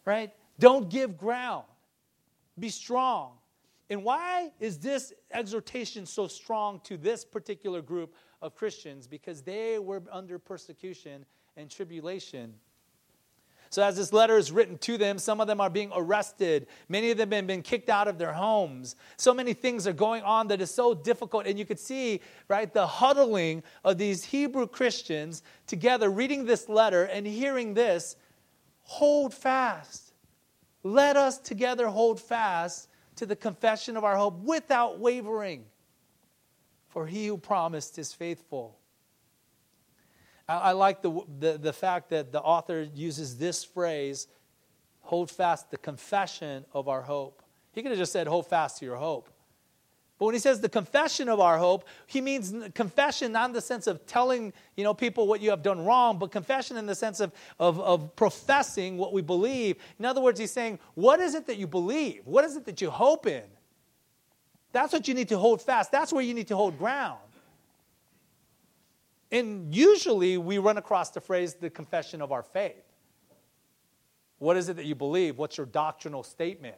Right? 0.05 0.35
Don't 0.59 0.91
give 0.91 1.17
ground. 1.17 1.65
Be 2.59 2.69
strong. 2.69 3.39
And 3.89 4.05
why 4.05 4.53
is 4.61 4.77
this 4.77 5.15
exhortation 5.31 6.05
so 6.05 6.29
strong 6.29 6.81
to 6.85 6.99
this 6.99 7.25
particular 7.25 7.81
group 7.81 8.15
of 8.43 8.55
Christians? 8.55 9.07
Because 9.07 9.41
they 9.41 9.79
were 9.79 10.03
under 10.13 10.39
persecution 10.39 11.25
and 11.57 11.71
tribulation 11.71 12.53
so, 13.73 13.83
as 13.83 13.97
this 13.97 14.13
letter 14.13 14.37
is 14.37 14.53
written 14.53 14.77
to 14.79 14.99
them, 14.99 15.19
some 15.19 15.41
of 15.41 15.47
them 15.47 15.59
are 15.59 15.71
being 15.71 15.91
arrested. 15.95 16.67
Many 16.91 17.11
of 17.11 17.17
them 17.17 17.33
have 17.33 17.47
been 17.47 17.63
kicked 17.63 17.89
out 17.89 18.07
of 18.07 18.19
their 18.19 18.35
homes. 18.35 18.97
So 19.17 19.33
many 19.33 19.55
things 19.55 19.87
are 19.87 19.95
going 19.95 20.23
on 20.25 20.49
that 20.49 20.61
is 20.61 20.71
so 20.71 20.93
difficult. 20.93 21.47
And 21.47 21.59
you 21.59 21.65
could 21.65 21.81
see, 21.81 22.21
right, 22.49 22.71
the 22.71 22.87
huddling 22.87 23.63
of 23.83 23.97
these 23.97 24.25
Hebrew 24.25 24.67
Christians 24.67 25.43
together, 25.67 26.11
reading 26.11 26.45
this 26.45 26.69
letter 26.69 27.05
and 27.05 27.27
hearing 27.27 27.73
this 27.73 28.17
hold 28.83 29.33
fast. 29.33 30.13
Let 30.83 31.17
us 31.17 31.39
together 31.39 31.87
hold 31.87 32.21
fast 32.21 32.91
to 33.17 33.25
the 33.25 33.37
confession 33.37 33.97
of 33.97 34.05
our 34.05 34.17
hope 34.17 34.39
without 34.41 35.01
wavering. 35.01 35.65
For 36.91 37.07
he 37.07 37.27
who 37.27 37.39
promised 37.39 37.99
is 37.99 38.13
faithful. 38.13 38.77
I, 40.49 40.73
like 40.73 41.03
the, 41.03 41.21
the, 41.39 41.59
the 41.59 41.73
fact 41.73 42.11
that 42.11 42.33
the 42.33 42.41
author 42.41 42.87
uses 42.95 43.39
this 43.39 43.65
phrase 43.65 44.27
hold 45.01 45.31
fast 45.31 45.71
the 45.71 45.79
confession 45.79 46.65
of 46.73 46.89
our 46.89 47.03
hope. 47.03 47.43
He 47.73 47.83
could 47.83 47.91
have 47.91 47.99
just 47.99 48.13
said, 48.13 48.27
hold 48.27 48.47
fast 48.47 48.79
to 48.79 48.85
your 48.85 48.97
hope. 48.97 49.31
But 50.19 50.27
when 50.27 50.35
he 50.35 50.39
says 50.39 50.61
the 50.61 50.69
confession 50.69 51.29
of 51.29 51.41
our 51.41 51.59
hope, 51.59 51.85
he 52.07 52.21
means 52.21 52.55
confession 52.75 53.33
not 53.33 53.51
in 53.51 53.53
the 53.53 53.61
sense 53.61 53.89
of 53.89 54.07
telling 54.07 54.53
you 54.77 54.85
know, 54.85 54.95
people 54.95 55.27
what 55.27 55.41
you 55.41 55.51
have 55.51 55.63
done 55.63 55.85
wrong, 55.85 56.19
but 56.19 56.31
confession 56.31 56.77
in 56.77 56.87
the 56.87 56.95
sense 56.95 57.19
of, 57.19 57.33
of, 57.59 57.81
of 57.81 58.15
professing 58.15 58.99
what 58.99 59.13
we 59.13 59.23
believe. 59.23 59.77
In 59.99 60.05
other 60.05 60.21
words, 60.21 60.39
he's 60.39 60.53
saying, 60.53 60.79
what 60.95 61.19
is 61.19 61.35
it 61.35 61.47
that 61.49 61.57
you 61.57 61.67
believe? 61.67 62.23
What 62.25 62.45
is 62.45 62.55
it 62.55 62.65
that 62.67 62.81
you 62.81 62.91
hope 62.91 63.27
in? 63.27 63.43
That's 64.71 64.93
what 64.93 65.09
you 65.09 65.15
need 65.15 65.29
to 65.31 65.39
hold 65.39 65.61
fast. 65.61 65.91
That's 65.91 66.13
where 66.13 66.23
you 66.23 66.35
need 66.35 66.49
to 66.49 66.57
hold 66.57 66.79
ground. 66.79 67.19
And 69.33 69.75
usually 69.75 70.37
we 70.37 70.59
run 70.59 70.77
across 70.77 71.11
the 71.11 71.21
phrase 71.21 71.55
the 71.55 71.71
confession 71.71 72.21
of 72.21 72.31
our 72.31 72.43
faith. 72.43 72.85
What 74.39 74.57
is 74.57 74.69
it 74.69 74.77
that 74.77 74.85
you 74.85 74.95
believe? 74.95 75.39
What's 75.39 75.57
your 75.57 75.67
doctrinal 75.67 76.23
statement? 76.23 76.77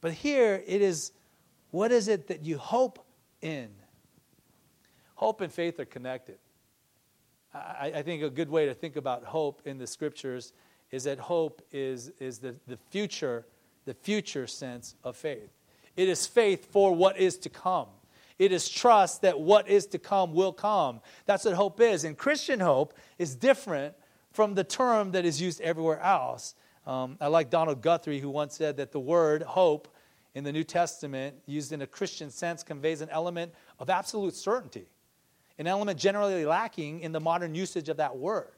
But 0.00 0.12
here 0.12 0.62
it 0.66 0.80
is 0.80 1.12
what 1.70 1.92
is 1.92 2.08
it 2.08 2.28
that 2.28 2.44
you 2.44 2.56
hope 2.56 3.04
in? 3.42 3.68
Hope 5.16 5.40
and 5.40 5.52
faith 5.52 5.78
are 5.80 5.84
connected. 5.84 6.38
I, 7.52 7.92
I, 7.96 8.02
think 8.02 8.22
a 8.22 8.30
good 8.30 8.48
way 8.48 8.66
to 8.66 8.74
think 8.74 8.96
about 8.96 9.24
hope 9.24 9.62
in 9.64 9.78
the 9.78 9.86
scriptures 9.86 10.52
is 10.90 11.04
that 11.04 11.18
hope 11.18 11.60
is, 11.72 12.10
is 12.20 12.38
the, 12.38 12.54
the 12.66 12.76
future, 12.76 13.46
the 13.84 13.94
future 13.94 14.46
sense 14.46 14.94
of 15.02 15.16
faith. 15.16 15.50
It 15.96 16.08
is 16.08 16.26
faith 16.26 16.70
for 16.70 16.94
what 16.94 17.18
is 17.18 17.36
to 17.38 17.50
come. 17.50 17.88
It 18.38 18.52
is 18.52 18.68
trust 18.68 19.22
that 19.22 19.40
what 19.40 19.68
is 19.68 19.86
to 19.86 19.98
come 19.98 20.32
will 20.32 20.52
come. 20.52 21.00
That's 21.26 21.44
what 21.44 21.54
hope 21.54 21.80
is. 21.80 22.04
And 22.04 22.16
Christian 22.16 22.60
hope 22.60 22.94
is 23.18 23.34
different 23.34 23.94
from 24.30 24.54
the 24.54 24.64
term 24.64 25.12
that 25.12 25.24
is 25.24 25.40
used 25.40 25.60
everywhere 25.60 26.00
else. 26.00 26.54
Um, 26.86 27.16
I 27.20 27.26
like 27.26 27.50
Donald 27.50 27.82
Guthrie, 27.82 28.20
who 28.20 28.30
once 28.30 28.54
said 28.56 28.76
that 28.76 28.92
the 28.92 29.00
word 29.00 29.42
hope 29.42 29.88
in 30.34 30.44
the 30.44 30.52
New 30.52 30.64
Testament, 30.64 31.36
used 31.46 31.72
in 31.72 31.82
a 31.82 31.86
Christian 31.86 32.30
sense, 32.30 32.62
conveys 32.62 33.00
an 33.00 33.08
element 33.10 33.52
of 33.80 33.90
absolute 33.90 34.34
certainty, 34.34 34.86
an 35.58 35.66
element 35.66 35.98
generally 35.98 36.46
lacking 36.46 37.00
in 37.00 37.10
the 37.10 37.20
modern 37.20 37.54
usage 37.54 37.88
of 37.88 37.96
that 37.96 38.16
word. 38.16 38.52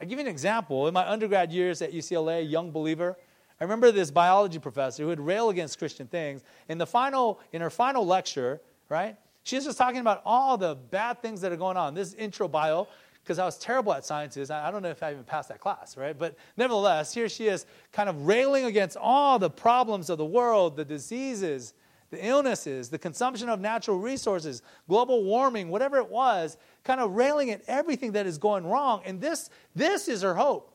I'll 0.00 0.06
give 0.06 0.18
you 0.18 0.24
an 0.24 0.30
example. 0.30 0.86
In 0.86 0.94
my 0.94 1.08
undergrad 1.08 1.50
years 1.50 1.82
at 1.82 1.92
UCLA, 1.92 2.48
young 2.48 2.70
believer, 2.70 3.16
I 3.60 3.64
remember 3.64 3.90
this 3.90 4.10
biology 4.10 4.58
professor 4.58 5.02
who 5.02 5.08
would 5.08 5.20
rail 5.20 5.50
against 5.50 5.78
Christian 5.78 6.06
things. 6.06 6.44
In 6.68 6.78
the 6.78 6.86
final, 6.86 7.40
in 7.52 7.60
her 7.60 7.70
final 7.70 8.06
lecture, 8.06 8.60
right, 8.88 9.16
she 9.42 9.56
was 9.56 9.64
just 9.64 9.78
talking 9.78 10.00
about 10.00 10.22
all 10.24 10.56
the 10.56 10.74
bad 10.74 11.20
things 11.22 11.40
that 11.40 11.52
are 11.52 11.56
going 11.56 11.76
on. 11.76 11.94
This 11.94 12.14
intro 12.14 12.46
bio, 12.46 12.86
because 13.24 13.38
I 13.38 13.44
was 13.44 13.58
terrible 13.58 13.92
at 13.92 14.04
sciences. 14.04 14.50
I 14.50 14.70
don't 14.70 14.82
know 14.82 14.90
if 14.90 15.02
I 15.02 15.10
even 15.12 15.24
passed 15.24 15.48
that 15.48 15.60
class, 15.60 15.96
right? 15.96 16.16
But 16.16 16.36
nevertheless, 16.56 17.12
here 17.12 17.28
she 17.28 17.48
is 17.48 17.66
kind 17.92 18.08
of 18.08 18.26
railing 18.26 18.66
against 18.66 18.96
all 18.96 19.38
the 19.38 19.50
problems 19.50 20.08
of 20.08 20.18
the 20.18 20.24
world, 20.24 20.76
the 20.76 20.84
diseases, 20.84 21.74
the 22.10 22.24
illnesses, 22.24 22.88
the 22.88 22.98
consumption 22.98 23.48
of 23.48 23.60
natural 23.60 23.98
resources, 23.98 24.62
global 24.88 25.24
warming, 25.24 25.68
whatever 25.68 25.98
it 25.98 26.08
was, 26.08 26.56
kind 26.84 27.00
of 27.00 27.12
railing 27.12 27.50
at 27.50 27.62
everything 27.66 28.12
that 28.12 28.24
is 28.24 28.38
going 28.38 28.66
wrong. 28.66 29.02
And 29.04 29.20
this, 29.20 29.50
this 29.74 30.08
is 30.08 30.22
her 30.22 30.34
hope. 30.34 30.74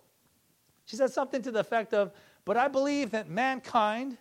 She 0.85 0.95
said 0.95 1.11
something 1.11 1.41
to 1.43 1.51
the 1.51 1.59
effect 1.59 1.93
of, 1.93 2.11
But 2.45 2.57
I 2.57 2.67
believe 2.67 3.11
that 3.11 3.29
mankind 3.29 4.17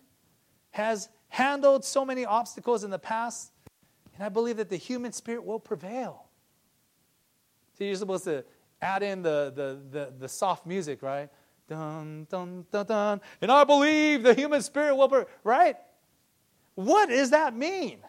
has 0.71 1.09
handled 1.29 1.83
so 1.83 2.05
many 2.05 2.25
obstacles 2.25 2.83
in 2.83 2.89
the 2.89 2.99
past, 2.99 3.51
and 4.15 4.23
I 4.23 4.29
believe 4.29 4.57
that 4.57 4.69
the 4.69 4.77
human 4.77 5.11
spirit 5.11 5.45
will 5.45 5.59
prevail. 5.59 6.25
So 7.77 7.83
you're 7.83 7.95
supposed 7.95 8.25
to 8.25 8.45
add 8.81 9.03
in 9.03 9.23
the, 9.23 9.51
the, 9.55 9.79
the, 9.89 10.13
the 10.19 10.29
soft 10.29 10.65
music, 10.65 11.01
right? 11.01 11.29
Dun, 11.67 12.27
dun, 12.29 12.65
dun, 12.71 12.85
dun. 12.85 13.21
And 13.41 13.51
I 13.51 13.63
believe 13.63 14.23
the 14.23 14.33
human 14.33 14.61
spirit 14.61 14.95
will, 14.95 15.09
prevail, 15.09 15.29
right? 15.43 15.77
What 16.75 17.09
does 17.09 17.31
that 17.31 17.55
mean? 17.55 17.99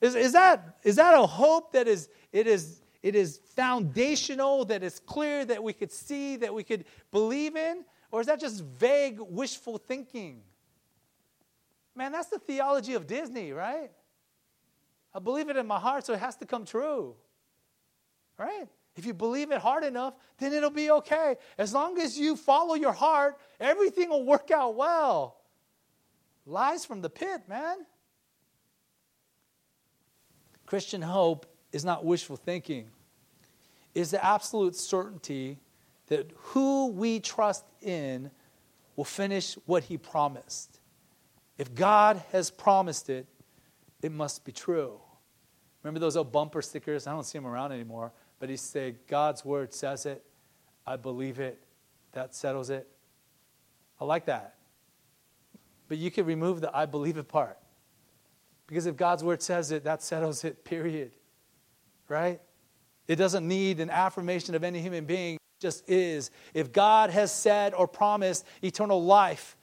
Is, 0.00 0.14
is, 0.14 0.32
that, 0.32 0.78
is 0.82 0.96
that 0.96 1.14
a 1.14 1.26
hope 1.26 1.72
that 1.72 1.88
is, 1.88 2.08
it 2.32 2.46
is, 2.46 2.82
it 3.02 3.14
is 3.14 3.40
foundational, 3.54 4.64
that 4.66 4.82
is 4.82 5.00
clear, 5.00 5.44
that 5.44 5.62
we 5.62 5.72
could 5.72 5.92
see, 5.92 6.36
that 6.36 6.52
we 6.52 6.62
could 6.62 6.84
believe 7.10 7.56
in? 7.56 7.84
Or 8.14 8.20
is 8.20 8.28
that 8.28 8.38
just 8.38 8.62
vague, 8.62 9.18
wishful 9.18 9.76
thinking? 9.76 10.40
Man, 11.96 12.12
that's 12.12 12.28
the 12.28 12.38
theology 12.38 12.94
of 12.94 13.08
Disney, 13.08 13.50
right? 13.50 13.90
I 15.12 15.18
believe 15.18 15.48
it 15.48 15.56
in 15.56 15.66
my 15.66 15.80
heart, 15.80 16.06
so 16.06 16.12
it 16.12 16.20
has 16.20 16.36
to 16.36 16.46
come 16.46 16.64
true. 16.64 17.16
Right? 18.38 18.68
If 18.94 19.04
you 19.04 19.14
believe 19.14 19.50
it 19.50 19.58
hard 19.58 19.82
enough, 19.82 20.14
then 20.38 20.52
it'll 20.52 20.70
be 20.70 20.92
okay. 20.92 21.34
As 21.58 21.74
long 21.74 21.98
as 21.98 22.16
you 22.16 22.36
follow 22.36 22.76
your 22.76 22.92
heart, 22.92 23.36
everything 23.58 24.10
will 24.10 24.24
work 24.24 24.52
out 24.52 24.76
well. 24.76 25.40
Lies 26.46 26.84
from 26.84 27.00
the 27.00 27.10
pit, 27.10 27.48
man. 27.48 27.78
Christian 30.66 31.02
hope 31.02 31.46
is 31.72 31.84
not 31.84 32.04
wishful 32.04 32.36
thinking, 32.36 32.90
is 33.92 34.12
the 34.12 34.24
absolute 34.24 34.76
certainty 34.76 35.58
that 36.08 36.30
who 36.36 36.88
we 36.88 37.20
trust 37.20 37.64
in 37.80 38.30
will 38.96 39.04
finish 39.04 39.54
what 39.66 39.84
he 39.84 39.96
promised. 39.96 40.80
If 41.58 41.74
God 41.74 42.22
has 42.32 42.50
promised 42.50 43.10
it, 43.10 43.26
it 44.02 44.12
must 44.12 44.44
be 44.44 44.52
true. 44.52 45.00
Remember 45.82 46.00
those 46.00 46.16
old 46.16 46.32
bumper 46.32 46.62
stickers? 46.62 47.06
I 47.06 47.12
don't 47.12 47.24
see 47.24 47.38
them 47.38 47.46
around 47.46 47.72
anymore. 47.72 48.12
But 48.38 48.48
he 48.48 48.56
said, 48.56 48.98
God's 49.06 49.44
word 49.44 49.72
says 49.72 50.06
it. 50.06 50.24
I 50.86 50.96
believe 50.96 51.40
it. 51.40 51.62
That 52.12 52.34
settles 52.34 52.70
it. 52.70 52.88
I 54.00 54.04
like 54.04 54.26
that. 54.26 54.54
But 55.88 55.98
you 55.98 56.10
can 56.10 56.26
remove 56.26 56.60
the 56.60 56.74
I 56.74 56.86
believe 56.86 57.16
it 57.16 57.28
part. 57.28 57.58
Because 58.66 58.86
if 58.86 58.96
God's 58.96 59.22
word 59.22 59.42
says 59.42 59.70
it, 59.70 59.84
that 59.84 60.02
settles 60.02 60.44
it, 60.44 60.64
period. 60.66 61.12
Right? 62.08 62.40
It 63.06 63.16
doesn't 63.16 63.46
need 63.46 63.80
an 63.80 63.90
affirmation 63.90 64.54
of 64.54 64.64
any 64.64 64.80
human 64.80 65.04
being, 65.04 65.38
just 65.64 65.88
is. 65.88 66.30
If 66.52 66.72
God 66.72 67.08
has 67.08 67.32
said 67.32 67.72
or 67.72 67.88
promised 67.88 68.44
eternal 68.62 69.02
life 69.02 69.56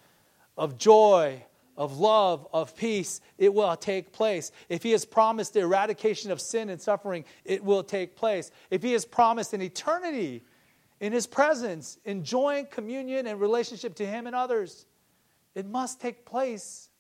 of 0.58 0.78
joy, 0.80 1.44
of 1.78 2.00
love, 2.00 2.48
of 2.52 2.76
peace, 2.76 3.22
it 3.38 3.54
will 3.54 3.76
take 3.76 4.12
place. 4.12 4.52
If 4.68 4.84
He 4.84 4.92
has 4.92 5.06
promised 5.06 5.54
the 5.54 5.62
eradication 5.62 6.32
of 6.32 6.42
sin 6.42 6.70
and 6.70 6.82
suffering, 6.82 7.24
it 7.46 7.64
will 7.64 7.84
take 7.84 8.16
place. 8.16 8.52
If 8.70 8.82
He 8.82 8.94
has 8.94 9.06
promised 9.06 9.54
an 9.54 9.62
eternity 9.62 10.44
in 11.00 11.14
His 11.14 11.28
presence, 11.28 11.98
enjoying 12.04 12.66
communion 12.66 13.28
and 13.28 13.40
relationship 13.40 13.94
to 13.96 14.06
Him 14.06 14.26
and 14.26 14.36
others, 14.36 14.86
it 15.56 15.68
must 15.68 16.02
take 16.02 16.26
place. 16.26 16.91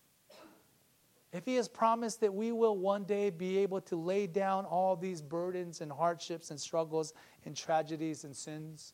If 1.33 1.45
He 1.45 1.55
has 1.55 1.67
promised 1.67 2.19
that 2.21 2.33
we 2.33 2.51
will 2.51 2.77
one 2.77 3.03
day 3.03 3.29
be 3.29 3.59
able 3.59 3.81
to 3.81 3.95
lay 3.95 4.27
down 4.27 4.65
all 4.65 4.95
these 4.95 5.21
burdens 5.21 5.81
and 5.81 5.91
hardships 5.91 6.51
and 6.51 6.59
struggles 6.59 7.13
and 7.45 7.55
tragedies 7.55 8.23
and 8.23 8.35
sins, 8.35 8.93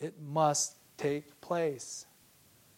it 0.00 0.14
must 0.20 0.76
take 0.96 1.40
place. 1.40 2.06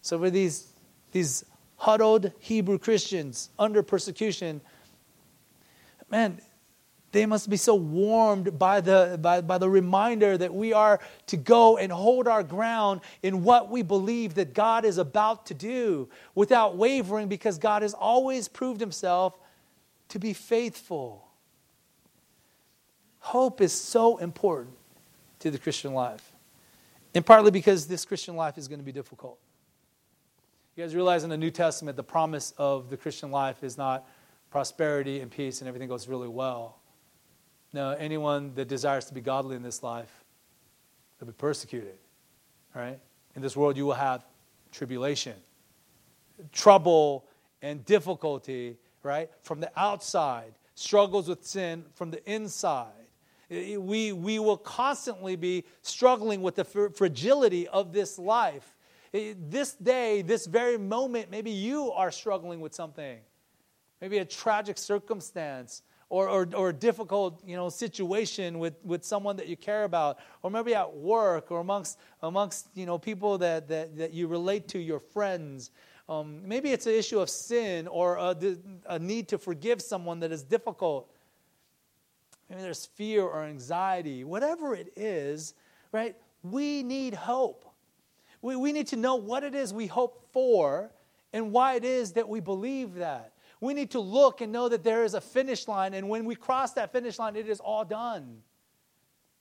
So, 0.03 0.19
for 0.19 0.31
these, 0.31 0.73
these 1.13 1.45
huddled 1.77 2.33
Hebrew 2.39 2.79
Christians 2.79 3.51
under 3.59 3.83
persecution, 3.83 4.61
man, 6.11 6.41
they 7.13 7.27
must 7.27 7.51
be 7.51 7.57
so 7.57 7.75
warmed 7.75 8.59
by 8.59 8.81
the, 8.81 9.19
by, 9.21 9.41
by 9.41 9.59
the 9.59 9.69
reminder 9.69 10.39
that 10.39 10.55
we 10.55 10.73
are 10.73 11.01
to 11.27 11.37
go 11.37 11.77
and 11.77 11.91
hold 11.91 12.29
our 12.29 12.43
ground 12.43 13.01
in 13.23 13.43
what 13.43 13.69
we 13.69 13.83
believe 13.83 14.35
that 14.35 14.55
God 14.55 14.85
is 14.85 14.99
about 14.99 15.47
to 15.47 15.55
do 15.55 16.09
without 16.35 16.77
wavering 16.77 17.29
because 17.29 17.59
God 17.59 17.83
has 17.83 17.95
always 17.95 18.47
proved 18.47 18.81
himself 18.81 19.39
to 20.09 20.19
be 20.19 20.33
faithful. 20.33 21.27
Hope 23.19 23.61
is 23.61 23.73
so 23.73 24.19
important 24.19 24.77
to 25.41 25.51
the 25.51 25.59
Christian 25.59 25.95
life, 25.95 26.33
and 27.15 27.25
partly 27.25 27.51
because 27.51 27.87
this 27.87 28.05
Christian 28.05 28.37
life 28.37 28.59
is 28.59 28.69
going 28.69 28.79
to 28.79 28.85
be 28.85 28.93
difficult. 28.93 29.39
You 30.77 30.85
guys 30.85 30.95
realize 30.95 31.25
in 31.25 31.31
the 31.31 31.37
New 31.37 31.51
Testament, 31.51 31.97
the 31.97 32.03
promise 32.03 32.55
of 32.57 32.89
the 32.89 32.97
Christian 32.97 33.31
life 33.31 33.65
is 33.65 33.77
not 33.77 34.07
prosperity 34.51 35.21
and 35.21 35.31
peace 35.31 35.61
and 35.61 35.69
everything 35.69 35.89
goes 35.89 36.09
really 36.09 36.29
well. 36.29 36.80
No, 37.73 37.91
anyone 37.91 38.55
that 38.55 38.68
desires 38.68 39.05
to 39.07 39.14
be 39.14 39.21
godly 39.21 39.57
in 39.57 39.62
this 39.62 39.83
life 39.83 40.25
will 41.21 41.29
be 41.29 41.33
persecuted. 41.33 41.99
Right? 42.75 42.99
In 43.37 43.43
this 43.43 43.57
world, 43.57 43.77
you 43.77 43.87
will 43.87 43.95
have 43.95 44.25
tribulation, 44.73 45.37
trouble, 46.53 47.27
and 47.62 47.85
difficulty, 47.85 48.77
right? 49.03 49.31
From 49.43 49.61
the 49.61 49.71
outside, 49.77 50.53
struggles 50.75 51.29
with 51.29 51.45
sin 51.45 51.85
from 51.95 52.11
the 52.11 52.31
inside. 52.31 52.87
We, 53.51 54.12
we 54.12 54.39
will 54.39 54.57
constantly 54.57 55.37
be 55.37 55.64
struggling 55.83 56.41
with 56.41 56.55
the 56.55 56.64
fragility 56.64 57.66
of 57.68 57.93
this 57.93 58.18
life. 58.18 58.77
This 59.12 59.75
day, 59.75 60.23
this 60.23 60.47
very 60.47 60.79
moment, 60.79 61.31
maybe 61.31 61.51
you 61.51 61.91
are 61.93 62.12
struggling 62.12 62.61
with 62.61 62.75
something. 62.75 63.18
Maybe 64.01 64.18
a 64.18 64.25
tragic 64.25 64.79
circumstance 64.79 65.83
or, 66.11 66.29
or, 66.29 66.49
or 66.55 66.69
a 66.71 66.73
difficult 66.73 67.41
you 67.47 67.57
know, 67.57 67.69
situation 67.69 68.59
with, 68.59 68.75
with 68.85 69.05
someone 69.05 69.37
that 69.37 69.47
you 69.47 69.57
care 69.57 69.85
about, 69.85 70.19
or 70.43 70.51
maybe 70.51 70.75
at 70.75 70.93
work 70.93 71.51
or 71.51 71.61
amongst, 71.61 71.99
amongst 72.23 72.69
you 72.75 72.85
know, 72.85 72.99
people 72.99 73.39
that, 73.39 73.69
that, 73.69 73.97
that 73.97 74.13
you 74.13 74.27
relate 74.27 74.69
to, 74.69 74.79
your 74.79 74.99
friends. 74.99 75.71
Um, 76.09 76.47
maybe 76.47 76.73
it's 76.73 76.87
an 76.87 76.95
issue 76.95 77.21
of 77.21 77.31
sin 77.31 77.87
or 77.87 78.17
a, 78.17 78.37
a 78.87 78.99
need 78.99 79.29
to 79.29 79.39
forgive 79.39 79.81
someone 79.81 80.19
that 80.21 80.33
is 80.33 80.43
difficult. 80.43 81.09
Maybe 82.49 82.63
there's 82.63 82.87
fear 82.87 83.23
or 83.23 83.45
anxiety. 83.45 84.25
Whatever 84.25 84.75
it 84.75 84.93
is, 84.97 85.55
right? 85.93 86.17
We 86.43 86.83
need 86.83 87.15
hope. 87.15 87.65
We, 88.43 88.57
we 88.57 88.73
need 88.73 88.89
to 88.89 88.97
know 88.97 89.15
what 89.15 89.45
it 89.45 89.55
is 89.55 89.73
we 89.73 89.87
hope 89.87 90.27
for 90.33 90.91
and 91.33 91.53
why 91.53 91.75
it 91.75 91.85
is 91.85 92.13
that 92.15 92.29
we 92.29 92.41
believe 92.41 92.97
that. 92.97 93.30
We 93.61 93.75
need 93.75 93.91
to 93.91 94.01
look 94.01 94.41
and 94.41 94.51
know 94.53 94.69
that 94.69 94.83
there 94.83 95.05
is 95.05 95.15
a 95.15 95.21
finish 95.21 95.69
line, 95.69 95.93
and 95.95 96.09
when 96.09 96.25
we 96.25 96.35
cross 96.35 96.73
that 96.73 96.93
finish 96.93 97.19
line, 97.19 97.37
it 97.37 97.49
is 97.49 97.61
all 97.61 97.85
done. 97.85 98.39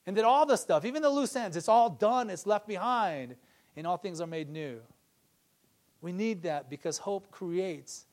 And 0.06 0.16
that 0.16 0.24
all 0.24 0.44
the 0.44 0.56
stuff, 0.56 0.84
even 0.84 1.02
the 1.02 1.10
loose 1.10 1.34
ends, 1.36 1.56
it's 1.56 1.68
all 1.68 1.90
done, 1.90 2.30
it's 2.30 2.46
left 2.46 2.66
behind, 2.66 3.36
and 3.76 3.86
all 3.86 3.96
things 3.96 4.20
are 4.20 4.26
made 4.26 4.50
new. 4.50 4.80
We 6.00 6.12
need 6.12 6.42
that 6.42 6.68
because 6.68 6.98
hope 6.98 7.30
creates, 7.30 8.06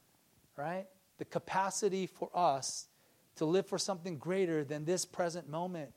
right, 0.55 0.85
the 1.17 1.25
capacity 1.25 2.07
for 2.07 2.29
us 2.33 2.87
to 3.37 3.45
live 3.45 3.65
for 3.65 3.77
something 3.77 4.17
greater 4.17 4.63
than 4.63 4.85
this 4.85 5.05
present 5.05 5.49
moment. 5.49 5.93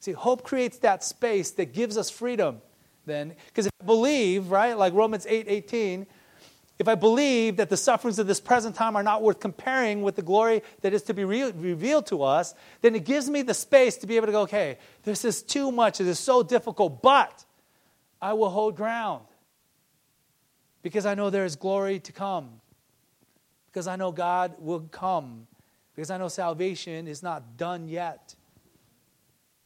See, 0.00 0.12
hope 0.12 0.42
creates 0.42 0.78
that 0.78 1.02
space 1.02 1.50
that 1.52 1.72
gives 1.72 1.96
us 1.96 2.10
freedom 2.10 2.60
then. 3.06 3.34
Because 3.46 3.66
if 3.66 3.72
I 3.80 3.84
believe, 3.84 4.50
right, 4.50 4.76
like 4.76 4.92
Romans 4.92 5.26
8 5.28 5.46
18, 5.48 6.06
if 6.78 6.88
I 6.88 6.96
believe 6.96 7.56
that 7.56 7.70
the 7.70 7.76
sufferings 7.76 8.18
of 8.18 8.26
this 8.26 8.40
present 8.40 8.74
time 8.74 8.96
are 8.96 9.02
not 9.02 9.22
worth 9.22 9.38
comparing 9.38 10.02
with 10.02 10.16
the 10.16 10.22
glory 10.22 10.62
that 10.80 10.92
is 10.92 11.02
to 11.04 11.14
be 11.14 11.24
re- 11.24 11.52
revealed 11.52 12.06
to 12.06 12.22
us, 12.22 12.54
then 12.80 12.96
it 12.96 13.04
gives 13.04 13.30
me 13.30 13.42
the 13.42 13.54
space 13.54 13.96
to 13.98 14.06
be 14.06 14.16
able 14.16 14.26
to 14.26 14.32
go, 14.32 14.40
okay, 14.42 14.78
this 15.04 15.24
is 15.24 15.42
too 15.42 15.70
much, 15.70 16.00
it 16.00 16.06
is 16.08 16.18
so 16.18 16.42
difficult, 16.42 17.00
but 17.00 17.44
I 18.20 18.32
will 18.32 18.50
hold 18.50 18.76
ground 18.76 19.24
because 20.82 21.06
I 21.06 21.14
know 21.14 21.30
there 21.30 21.44
is 21.44 21.54
glory 21.54 22.00
to 22.00 22.12
come, 22.12 22.60
because 23.70 23.86
I 23.86 23.94
know 23.94 24.10
God 24.10 24.56
will 24.58 24.80
come, 24.80 25.46
because 25.94 26.10
I 26.10 26.18
know 26.18 26.28
salvation 26.28 27.06
is 27.06 27.22
not 27.22 27.56
done 27.56 27.88
yet. 27.88 28.34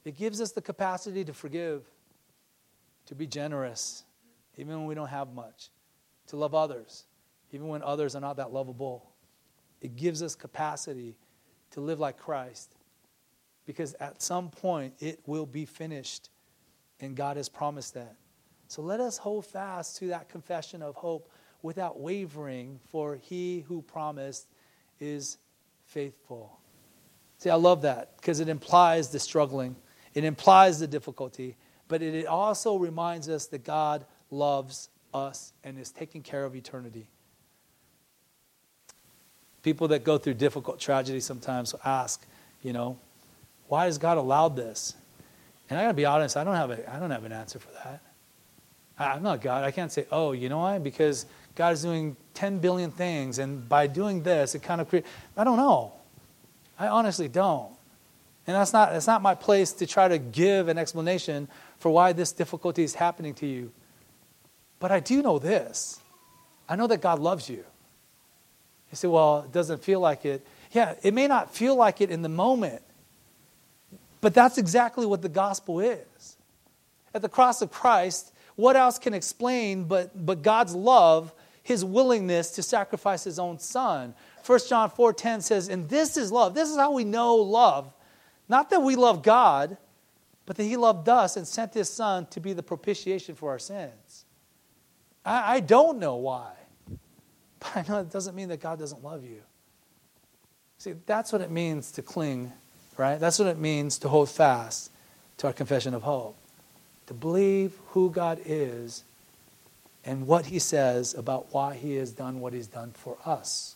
It 0.05 0.17
gives 0.17 0.41
us 0.43 0.53
the 0.53 0.63
capacity 0.63 1.25
to 1.25 1.33
forgive, 1.33 1.85
to 3.07 3.15
be 3.15 3.27
generous, 3.27 4.05
even 4.59 4.77
when 4.77 4.87
we 4.87 4.95
don't 4.95 5.09
have 5.09 5.33
much 5.33 5.71
to 6.29 6.37
love 6.37 6.55
others, 6.55 7.05
even 7.53 7.69
when 7.69 7.83
others 7.83 8.15
are 8.15 8.21
not 8.21 8.37
that 8.37 8.53
lovable. 8.53 9.11
It 9.81 9.97
gives 9.97 10.23
us 10.23 10.35
capacity 10.35 11.17
to 11.73 11.81
live 11.81 12.01
like 12.01 12.17
Christ 12.17 12.75
because 13.67 13.95
at 13.95 14.23
some 14.23 14.49
point 14.49 14.95
it 14.99 15.21
will 15.27 15.45
be 15.45 15.67
finished, 15.67 16.31
and 17.01 17.15
God 17.15 17.37
has 17.37 17.49
promised 17.49 17.95
that. 17.95 18.17
So 18.67 18.83
let 18.83 18.99
us 18.99 19.19
hold 19.19 19.47
fast 19.47 19.99
to 19.99 20.09
that 20.09 20.29
confession 20.29 20.83
of 20.83 20.95
hope 20.95 21.31
without 21.63 22.01
wavering, 22.01 22.81
for 22.89 23.17
he 23.17 23.61
who 23.69 23.83
promised 23.83 24.47
is 25.01 25.39
faithful. 25.85 26.59
See, 27.39 27.51
I 27.51 27.57
love 27.57 27.83
that 27.83 28.17
because 28.17 28.41
it 28.41 28.49
implies 28.49 29.11
the 29.11 29.21
struggling, 29.21 29.77
it 30.15 30.25
implies 30.25 30.81
the 30.81 30.87
difficulty, 30.87 31.57
but 31.89 32.03
it 32.03 32.27
also 32.27 32.77
reminds 32.77 33.29
us 33.29 33.47
that 33.47 33.65
God 33.65 34.07
loves 34.31 34.89
us 35.15 35.53
and 35.65 35.79
is 35.79 35.91
taking 35.91 36.23
care 36.23 36.45
of 36.45 36.55
eternity. 36.55 37.09
People 39.63 39.89
that 39.89 40.05
go 40.05 40.19
through 40.19 40.35
difficult 40.35 40.79
tragedy 40.79 41.21
sometimes 41.21 41.75
ask, 41.85 42.25
you 42.63 42.73
know, 42.73 42.99
why 43.69 43.85
has 43.85 43.99
God 43.99 44.19
allowed 44.19 44.57
this? 44.57 44.95
And 45.69 45.79
I 45.79 45.83
gotta 45.83 45.95
be 45.95 46.05
honest, 46.05 46.37
I 46.37 46.45
don't 46.45 46.55
have 46.55 46.71
a, 46.71 46.95
I 46.95 46.99
don't 46.99 47.11
have 47.11 47.25
an 47.25 47.33
answer 47.33 47.59
for 47.59 47.71
that. 47.73 48.01
I, 48.99 49.13
I'm 49.13 49.23
not 49.23 49.41
God. 49.41 49.65
I 49.65 49.71
can't 49.71 49.93
say, 49.93 50.07
oh, 50.11 50.33
you 50.33 50.49
know 50.49 50.59
why? 50.59 50.79
Because 50.79 51.27
God 51.55 51.75
is 51.75 51.83
doing 51.83 52.17
10 52.35 52.59
billion 52.59 52.91
things, 52.91 53.39
and 53.39 53.69
by 53.69 53.87
doing 53.87 54.23
this, 54.23 54.55
it 54.55 54.63
kind 54.63 54.81
of 54.81 54.89
creates. 54.89 55.09
I 55.37 55.45
don't 55.45 55.57
know. 55.57 55.93
I 56.79 56.89
honestly 56.89 57.29
don't. 57.29 57.73
And 58.47 58.57
that's 58.57 58.73
not, 58.73 58.93
that's 58.93 59.07
not 59.07 59.21
my 59.21 59.35
place 59.35 59.73
to 59.75 59.87
try 59.87 60.09
to 60.09 60.17
give 60.17 60.69
an 60.69 60.79
explanation 60.79 61.49
for 61.79 61.91
why 61.91 62.13
this 62.13 62.33
difficulty 62.33 62.83
is 62.83 62.95
happening 62.95 63.35
to 63.35 63.47
you. 63.47 63.73
But 64.81 64.93
I 64.93 65.01
do 65.01 65.23
know 65.23 65.39
this 65.39 66.01
I 66.69 66.77
know 66.77 66.87
that 66.87 67.01
God 67.01 67.19
loves 67.19 67.49
you. 67.49 67.65
You 68.91 68.97
say, 68.97 69.09
well, 69.09 69.43
it 69.43 69.53
doesn't 69.53 69.83
feel 69.83 70.01
like 70.01 70.25
it. 70.25 70.47
Yeah, 70.73 70.95
it 71.03 71.15
may 71.15 71.27
not 71.27 71.55
feel 71.55 71.77
like 71.77 72.01
it 72.01 72.11
in 72.11 72.23
the 72.23 72.29
moment, 72.29 72.83
but 74.21 74.35
that's 74.35 74.59
exactly 74.59 75.07
what 75.07 75.23
the 75.23 75.29
gospel 75.29 75.81
is. 75.81 76.37
At 77.15 77.23
the 77.23 77.29
cross 77.29 77.63
of 77.63 77.71
Christ, 77.71 78.33
what 78.57 78.77
else 78.77 78.99
can 78.99 79.15
explain 79.15 79.85
but, 79.85 80.27
but 80.27 80.43
God's 80.43 80.75
love, 80.75 81.33
his 81.63 81.85
willingness 81.85 82.51
to 82.53 82.63
sacrifice 82.63 83.25
his 83.25 83.39
own 83.39 83.59
son? 83.59 84.15
1 84.45 84.59
John 84.69 84.91
4:10 84.91 85.43
says, 85.43 85.69
"And 85.69 85.89
this 85.89 86.17
is 86.17 86.33
love. 86.33 86.55
This 86.55 86.69
is 86.69 86.77
how 86.77 86.93
we 86.93 87.05
know 87.05 87.37
love. 87.37 87.93
Not 88.49 88.71
that 88.71 88.83
we 88.83 88.97
love 88.97 89.23
God, 89.23 89.77
but 90.47 90.57
that 90.57 90.65
he 90.65 90.77
loved 90.77 91.09
us 91.09 91.37
and 91.37 91.47
sent 91.47 91.75
his 91.75 91.91
son 91.91 92.27
to 92.27 92.41
be 92.41 92.53
the 92.55 92.63
propitiation 92.63 93.35
for 93.35 93.51
our 93.51 93.59
sins." 93.59 94.08
I, 95.29 95.55
I 95.57 95.61
don't 95.61 95.99
know 95.99 96.17
why. 96.17 96.51
But 97.61 97.77
I 97.77 97.85
know 97.89 98.01
it 98.01 98.11
doesn't 98.13 98.37
mean 98.37 98.49
that 98.51 98.61
God 98.61 98.79
doesn't 98.79 99.03
love 99.03 99.25
you. 99.25 99.43
See, 100.79 100.95
that's 101.07 101.33
what 101.33 101.41
it 101.41 101.51
means 101.51 101.91
to 101.93 102.03
cling, 102.03 102.53
right? 102.97 103.19
That's 103.19 103.41
what 103.41 103.49
it 103.49 103.59
means 103.59 103.99
to 103.99 104.09
hold 104.09 104.31
fast 104.31 104.93
to 105.39 105.49
our 105.49 105.53
confession 105.53 105.93
of 105.93 106.03
hope. 106.03 106.37
To 107.09 107.15
believe 107.15 107.73
who 107.89 108.11
God 108.11 108.39
is 108.45 109.03
and 110.05 110.29
what 110.29 110.47
He 110.47 110.61
says 110.61 111.15
about 111.15 111.49
why 111.51 111.75
He 111.75 111.97
has 111.97 112.13
done 112.13 112.39
what 112.39 112.53
He's 112.53 112.69
done 112.69 112.93
for 112.93 113.17
us. 113.27 113.75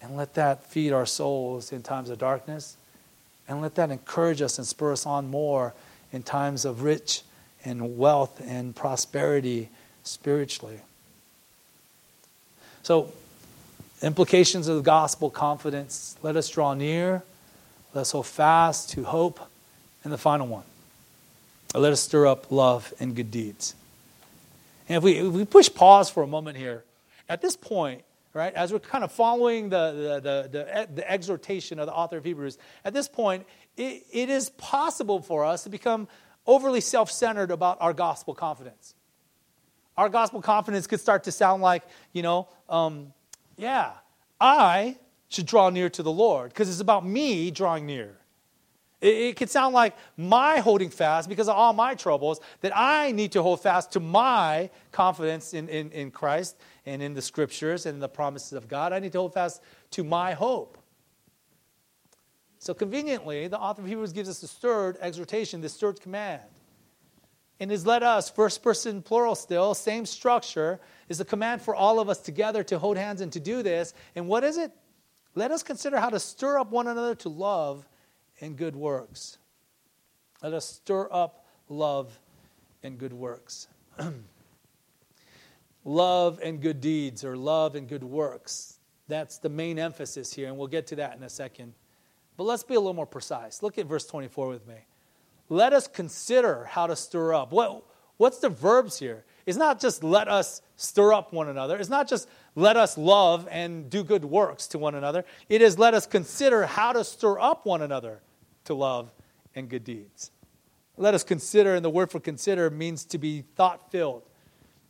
And 0.00 0.16
let 0.16 0.34
that 0.34 0.64
feed 0.64 0.92
our 0.92 1.06
souls 1.06 1.72
in 1.72 1.82
times 1.82 2.10
of 2.10 2.18
darkness. 2.18 2.76
And 3.48 3.60
let 3.60 3.74
that 3.74 3.90
encourage 3.90 4.40
us 4.40 4.56
and 4.58 4.66
spur 4.66 4.92
us 4.92 5.04
on 5.04 5.28
more 5.28 5.74
in 6.12 6.22
times 6.22 6.64
of 6.64 6.82
rich 6.82 7.22
and 7.64 7.98
wealth 7.98 8.40
and 8.44 8.74
prosperity 8.74 9.68
spiritually. 10.02 10.80
So, 12.82 13.12
implications 14.02 14.68
of 14.68 14.76
the 14.76 14.82
gospel 14.82 15.30
confidence 15.30 16.16
let 16.22 16.36
us 16.36 16.48
draw 16.48 16.74
near, 16.74 17.22
let 17.94 18.02
us 18.02 18.12
hold 18.12 18.26
fast 18.26 18.90
to 18.90 19.04
hope, 19.04 19.40
and 20.02 20.12
the 20.12 20.18
final 20.18 20.46
one 20.46 20.64
let 21.74 21.92
us 21.92 22.00
stir 22.00 22.26
up 22.26 22.50
love 22.50 22.92
and 23.00 23.14
good 23.14 23.30
deeds. 23.30 23.74
And 24.88 24.98
if 24.98 25.02
we, 25.02 25.12
if 25.12 25.32
we 25.32 25.44
push 25.44 25.72
pause 25.72 26.10
for 26.10 26.22
a 26.22 26.26
moment 26.26 26.58
here, 26.58 26.84
at 27.28 27.40
this 27.40 27.56
point, 27.56 28.02
right, 28.34 28.52
as 28.54 28.72
we're 28.72 28.80
kind 28.80 29.04
of 29.04 29.12
following 29.12 29.70
the, 29.70 30.20
the, 30.22 30.48
the, 30.48 30.88
the, 30.94 31.10
exhortation 31.10 31.78
of 31.78 31.86
the 31.86 31.92
author 31.92 32.18
of 32.18 32.24
Hebrews, 32.24 32.58
at 32.84 32.92
this 32.92 33.08
point, 33.08 33.46
it, 33.76 34.04
it 34.12 34.28
is 34.28 34.50
possible 34.50 35.20
for 35.20 35.44
us 35.44 35.62
to 35.64 35.70
become 35.70 36.08
overly 36.46 36.80
self 36.80 37.10
centered 37.10 37.50
about 37.50 37.78
our 37.80 37.92
gospel 37.92 38.34
confidence. 38.34 38.94
Our 39.96 40.08
gospel 40.08 40.40
confidence 40.40 40.86
could 40.86 41.00
start 41.00 41.24
to 41.24 41.32
sound 41.32 41.62
like, 41.62 41.82
you 42.12 42.22
know, 42.22 42.48
um, 42.68 43.12
yeah, 43.56 43.92
I 44.40 44.96
should 45.28 45.46
draw 45.46 45.70
near 45.70 45.90
to 45.90 46.02
the 46.02 46.10
Lord 46.10 46.50
because 46.50 46.68
it's 46.68 46.80
about 46.80 47.06
me 47.06 47.50
drawing 47.50 47.86
near. 47.86 48.16
It, 49.00 49.14
it 49.14 49.36
could 49.36 49.50
sound 49.50 49.74
like 49.74 49.94
my 50.16 50.58
holding 50.58 50.88
fast 50.88 51.28
because 51.28 51.48
of 51.48 51.56
all 51.56 51.72
my 51.74 51.94
troubles, 51.94 52.40
that 52.62 52.72
I 52.74 53.12
need 53.12 53.32
to 53.32 53.42
hold 53.42 53.60
fast 53.60 53.92
to 53.92 54.00
my 54.00 54.70
confidence 54.92 55.52
in, 55.52 55.68
in, 55.68 55.90
in 55.90 56.10
Christ 56.10 56.56
and 56.86 57.02
in 57.02 57.12
the 57.12 57.22
scriptures 57.22 57.84
and 57.84 58.00
the 58.00 58.08
promises 58.08 58.52
of 58.54 58.68
God. 58.68 58.92
I 58.92 58.98
need 58.98 59.12
to 59.12 59.18
hold 59.18 59.34
fast 59.34 59.60
to 59.92 60.04
my 60.04 60.32
hope. 60.32 60.78
So 62.58 62.72
conveniently, 62.72 63.48
the 63.48 63.58
author 63.58 63.82
of 63.82 63.88
Hebrews 63.88 64.12
gives 64.12 64.28
us 64.28 64.40
the 64.40 64.46
third 64.46 64.96
exhortation, 65.00 65.60
this 65.60 65.76
third 65.76 66.00
command 66.00 66.42
and 67.62 67.70
has 67.70 67.86
led 67.86 68.02
us, 68.02 68.28
first 68.28 68.60
person 68.60 69.02
plural 69.02 69.36
still, 69.36 69.72
same 69.72 70.04
structure, 70.04 70.80
is 71.08 71.20
a 71.20 71.24
command 71.24 71.62
for 71.62 71.76
all 71.76 72.00
of 72.00 72.08
us 72.08 72.18
together 72.18 72.64
to 72.64 72.76
hold 72.76 72.96
hands 72.96 73.20
and 73.20 73.32
to 73.32 73.38
do 73.38 73.62
this. 73.62 73.94
And 74.16 74.26
what 74.26 74.42
is 74.42 74.58
it? 74.58 74.72
Let 75.36 75.52
us 75.52 75.62
consider 75.62 76.00
how 76.00 76.10
to 76.10 76.18
stir 76.18 76.58
up 76.58 76.72
one 76.72 76.88
another 76.88 77.14
to 77.14 77.28
love 77.28 77.86
and 78.40 78.56
good 78.56 78.74
works. 78.74 79.38
Let 80.42 80.54
us 80.54 80.64
stir 80.66 81.08
up 81.12 81.46
love 81.68 82.18
and 82.82 82.98
good 82.98 83.12
works. 83.12 83.68
love 85.84 86.40
and 86.42 86.60
good 86.60 86.80
deeds, 86.80 87.24
or 87.24 87.36
love 87.36 87.76
and 87.76 87.88
good 87.88 88.02
works. 88.02 88.80
That's 89.06 89.38
the 89.38 89.48
main 89.48 89.78
emphasis 89.78 90.34
here, 90.34 90.48
and 90.48 90.58
we'll 90.58 90.66
get 90.66 90.88
to 90.88 90.96
that 90.96 91.16
in 91.16 91.22
a 91.22 91.30
second. 91.30 91.74
But 92.36 92.42
let's 92.42 92.64
be 92.64 92.74
a 92.74 92.80
little 92.80 92.92
more 92.92 93.06
precise. 93.06 93.62
Look 93.62 93.78
at 93.78 93.86
verse 93.86 94.04
24 94.06 94.48
with 94.48 94.66
me 94.66 94.78
let 95.52 95.74
us 95.74 95.86
consider 95.86 96.64
how 96.64 96.86
to 96.86 96.96
stir 96.96 97.34
up. 97.34 97.52
What, 97.52 97.84
what's 98.16 98.38
the 98.38 98.48
verbs 98.48 98.98
here? 98.98 99.24
It's 99.44 99.58
not 99.58 99.80
just 99.80 100.02
let 100.02 100.26
us 100.26 100.62
stir 100.76 101.12
up 101.12 101.32
one 101.32 101.48
another. 101.48 101.76
It's 101.76 101.90
not 101.90 102.08
just 102.08 102.28
let 102.54 102.76
us 102.76 102.96
love 102.96 103.46
and 103.50 103.90
do 103.90 104.02
good 104.02 104.24
works 104.24 104.66
to 104.68 104.78
one 104.78 104.94
another. 104.94 105.24
It 105.48 105.60
is 105.60 105.78
let 105.78 105.92
us 105.92 106.06
consider 106.06 106.64
how 106.64 106.92
to 106.92 107.04
stir 107.04 107.38
up 107.38 107.66
one 107.66 107.82
another 107.82 108.22
to 108.64 108.74
love 108.74 109.12
and 109.54 109.68
good 109.68 109.84
deeds. 109.84 110.30
Let 110.96 111.12
us 111.12 111.22
consider, 111.22 111.74
and 111.74 111.84
the 111.84 111.90
word 111.90 112.10
for 112.10 112.20
consider 112.20 112.70
means 112.70 113.04
to 113.06 113.18
be 113.18 113.42
thought 113.54 113.90
filled, 113.90 114.22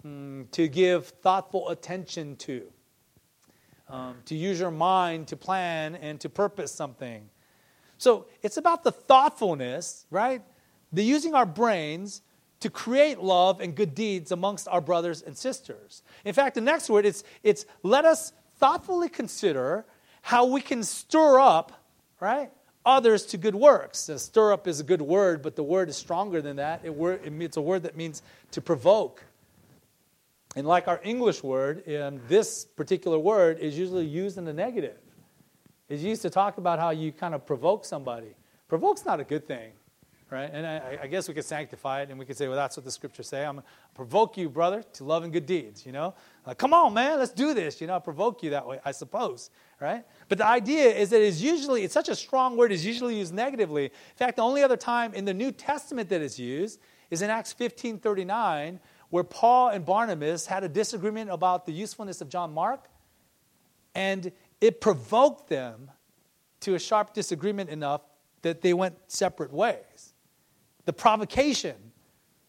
mm, 0.07 0.49
to 0.53 0.69
give 0.69 1.07
thoughtful 1.07 1.71
attention 1.71 2.37
to, 2.37 2.63
um, 3.89 4.17
to 4.27 4.37
use 4.37 4.61
your 4.61 4.71
mind 4.71 5.29
to 5.29 5.37
plan 5.37 5.97
and 5.97 6.21
to 6.21 6.29
purpose 6.29 6.71
something. 6.73 7.29
So 7.99 8.27
it's 8.43 8.57
about 8.57 8.83
the 8.83 8.93
thoughtfulness, 8.93 10.07
right? 10.11 10.43
The 10.93 11.03
using 11.03 11.35
our 11.35 11.47
brains 11.47 12.23
to 12.61 12.71
create 12.71 13.19
love 13.19 13.61
and 13.61 13.75
good 13.75 13.95
deeds 13.95 14.31
amongst 14.31 14.69
our 14.69 14.81
brothers 14.81 15.21
and 15.23 15.37
sisters. 15.37 16.03
In 16.25 16.33
fact, 16.33 16.55
the 16.55 16.61
next 16.61 16.89
word 16.89 17.05
it's 17.05 17.25
it's 17.43 17.67
let 17.83 18.05
us 18.05 18.33
thoughtfully 18.57 19.09
consider 19.09 19.85
how 20.23 20.47
we 20.47 20.61
can 20.61 20.85
stir 20.85 21.41
up, 21.41 21.73
right? 22.21 22.51
Others 22.87 23.27
to 23.27 23.37
good 23.37 23.57
works. 23.57 24.07
The 24.07 24.19
stir 24.19 24.53
up 24.53 24.69
is 24.69 24.79
a 24.79 24.85
good 24.85 25.03
word, 25.03 25.43
but 25.43 25.57
the 25.57 25.63
word 25.63 25.89
is 25.89 25.97
stronger 25.97 26.41
than 26.41 26.57
that. 26.57 26.85
It 26.85 26.95
it's 26.95 27.57
a 27.57 27.63
word 27.63 27.83
that 27.83 27.97
means 27.97 28.23
to 28.53 28.61
provoke. 28.61 29.25
And 30.55 30.67
like 30.67 30.87
our 30.87 31.01
English 31.03 31.43
word, 31.43 31.83
um, 31.97 32.21
this 32.29 32.65
particular 32.65 33.19
word 33.19 33.59
is 33.59 33.77
usually 33.77 34.05
used 34.05 34.39
in 34.39 34.45
the 34.45 34.53
negative. 34.53 34.99
It's 35.89 36.03
used 36.03 36.23
to 36.23 36.31
talk 36.31 36.59
about 36.59 36.79
how 36.79 36.91
you 36.91 37.11
kind 37.11 37.35
of 37.35 37.45
provoke 37.47 37.85
somebody. 37.85 38.35
Provoke's 38.69 39.05
not 39.05 39.19
a 39.19 39.25
good 39.25 39.49
thing 39.49 39.73
right? 40.33 40.51
And 40.53 40.67
I, 40.67 40.99
I, 41.03 41.07
guess 41.07 41.29
we 41.29 41.35
could 41.35 41.45
sanctify 41.45 42.01
it 42.01 42.09
and 42.09 42.19
we 42.19 42.25
could 42.25 42.37
say, 42.37 42.49
well, 42.49 42.57
that's 42.57 42.77
what 42.77 42.85
the 42.85 42.91
scriptures 42.91 43.29
say. 43.29 43.45
I'm 43.45 43.57
going 43.57 43.63
to 43.63 43.95
provoke 43.95 44.39
you, 44.39 44.49
brother, 44.49 44.83
to 44.95 45.05
love 45.05 45.25
and 45.25 45.33
good 45.33 45.45
deeds, 45.45 45.85
you 45.85 45.93
know? 45.93 46.15
Like, 46.47 46.57
come 46.57 46.73
on, 46.73 46.95
man, 46.95 47.19
let's 47.19 47.33
do 47.33 47.53
this, 47.53 47.81
you 47.81 47.87
know? 47.87 47.93
I'll 47.93 48.01
provoke 48.01 48.43
you 48.43 48.51
that 48.51 48.67
way, 48.67 48.81
I 48.85 48.93
suppose, 48.93 49.51
right? 49.79 50.05
But 50.29 50.39
the 50.39 50.47
idea 50.47 50.87
is 50.87 51.11
that 51.11 51.21
it's 51.21 51.41
usually, 51.41 51.85
it's 51.85 51.93
such 51.93 52.09
a 52.09 52.17
strong 52.17 52.57
word, 52.57 52.73
it's 52.73 52.85
usually 52.85 53.19
used 53.19 53.35
negatively. 53.35 53.85
In 53.85 54.17
fact, 54.17 54.37
the 54.37 54.43
only 54.43 54.63
other 54.63 54.77
time 54.77 55.13
in 55.13 55.27
the 55.27 55.35
New 55.35 55.53
Testament 55.53 56.09
that 56.09 56.23
it's 56.23 56.39
used 56.39 56.81
is 57.11 57.21
in 57.21 57.29
Acts 57.29 57.53
15 57.53 57.99
39, 57.99 58.81
where 59.11 59.25
Paul 59.25 59.69
and 59.69 59.85
Barnabas 59.85 60.47
had 60.47 60.65
a 60.65 60.69
disagreement 60.69 61.31
about 61.31 61.67
the 61.67 61.73
usefulness 61.73 62.23
of 62.23 62.31
John 62.31 62.55
Mark, 62.55 62.89
and 63.95 64.33
it 64.63 64.81
provoked 64.81 65.51
them 65.51 65.91
to 66.61 66.75
a 66.75 66.79
sharp 66.79 67.13
disagreement 67.13 67.69
enough 67.69 68.01
that 68.41 68.63
they 68.63 68.73
went 68.73 68.97
separate 69.09 69.53
ways. 69.53 70.12
The 70.85 70.93
provocation 70.93 71.77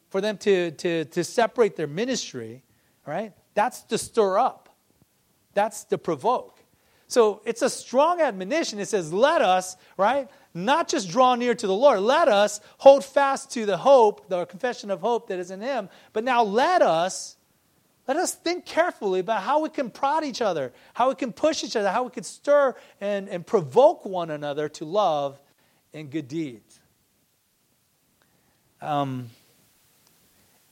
for 0.09 0.21
them 0.21 0.37
to, 0.37 0.71
to, 0.71 1.05
to 1.05 1.23
separate 1.23 1.75
their 1.75 1.87
ministry, 1.87 2.63
right? 3.05 3.33
That's 3.53 3.81
to 3.83 3.97
stir 3.97 4.37
up. 4.37 4.69
That's 5.53 5.83
to 5.85 5.97
provoke. 5.97 6.59
So 7.07 7.41
it's 7.45 7.61
a 7.61 7.69
strong 7.69 8.21
admonition. 8.21 8.79
It 8.79 8.87
says, 8.87 9.13
let 9.13 9.41
us, 9.41 9.77
right? 9.97 10.29
Not 10.53 10.87
just 10.87 11.09
draw 11.09 11.35
near 11.35 11.53
to 11.53 11.67
the 11.67 11.73
Lord. 11.73 11.99
Let 11.99 12.27
us 12.27 12.59
hold 12.77 13.05
fast 13.05 13.51
to 13.51 13.65
the 13.65 13.77
hope, 13.77 14.29
the 14.29 14.45
confession 14.45 14.89
of 14.89 15.01
hope 15.01 15.27
that 15.27 15.37
is 15.37 15.51
in 15.51 15.61
Him. 15.61 15.89
But 16.11 16.23
now 16.23 16.43
let 16.43 16.81
us, 16.81 17.37
let 18.07 18.17
us 18.17 18.33
think 18.33 18.65
carefully 18.65 19.19
about 19.19 19.43
how 19.43 19.61
we 19.61 19.69
can 19.69 19.91
prod 19.91 20.23
each 20.23 20.41
other, 20.41 20.73
how 20.93 21.09
we 21.09 21.15
can 21.15 21.33
push 21.33 21.63
each 21.63 21.75
other, 21.75 21.91
how 21.91 22.03
we 22.03 22.09
can 22.09 22.23
stir 22.23 22.75
and, 22.99 23.29
and 23.29 23.45
provoke 23.45 24.05
one 24.05 24.31
another 24.31 24.67
to 24.69 24.85
love 24.85 25.39
and 25.93 26.09
good 26.09 26.27
deeds. 26.27 26.72
Um, 28.83 29.29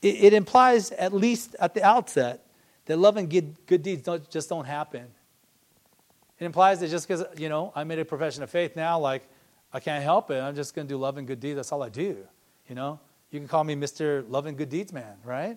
it, 0.00 0.24
it, 0.24 0.34
implies, 0.34 0.90
at 0.92 1.12
least 1.12 1.56
at 1.58 1.74
the 1.74 1.84
outset, 1.84 2.46
that 2.86 2.98
love 2.98 3.16
and 3.16 3.30
good, 3.30 3.54
good 3.66 3.82
deeds 3.82 4.02
don't, 4.02 4.28
just 4.30 4.48
don't 4.48 4.64
happen. 4.64 5.06
It 6.38 6.44
implies 6.44 6.80
that 6.80 6.90
just 6.90 7.06
because, 7.06 7.24
you 7.36 7.48
know, 7.48 7.72
I 7.74 7.84
made 7.84 7.98
a 7.98 8.04
profession 8.04 8.42
of 8.42 8.50
faith 8.50 8.74
now, 8.74 8.98
like, 8.98 9.22
I 9.72 9.80
can't 9.80 10.02
help 10.02 10.30
it. 10.30 10.40
I'm 10.40 10.54
just 10.54 10.74
going 10.74 10.86
to 10.86 10.94
do 10.94 10.98
love 10.98 11.16
and 11.16 11.26
good 11.26 11.40
deeds. 11.40 11.56
That's 11.56 11.72
all 11.72 11.82
I 11.82 11.88
do, 11.88 12.18
you 12.68 12.74
know? 12.74 13.00
You 13.30 13.38
can 13.38 13.48
call 13.48 13.64
me 13.64 13.74
Mr. 13.74 14.28
Love 14.28 14.46
and 14.46 14.58
Good 14.58 14.68
Deeds 14.68 14.92
Man, 14.92 15.16
right? 15.24 15.56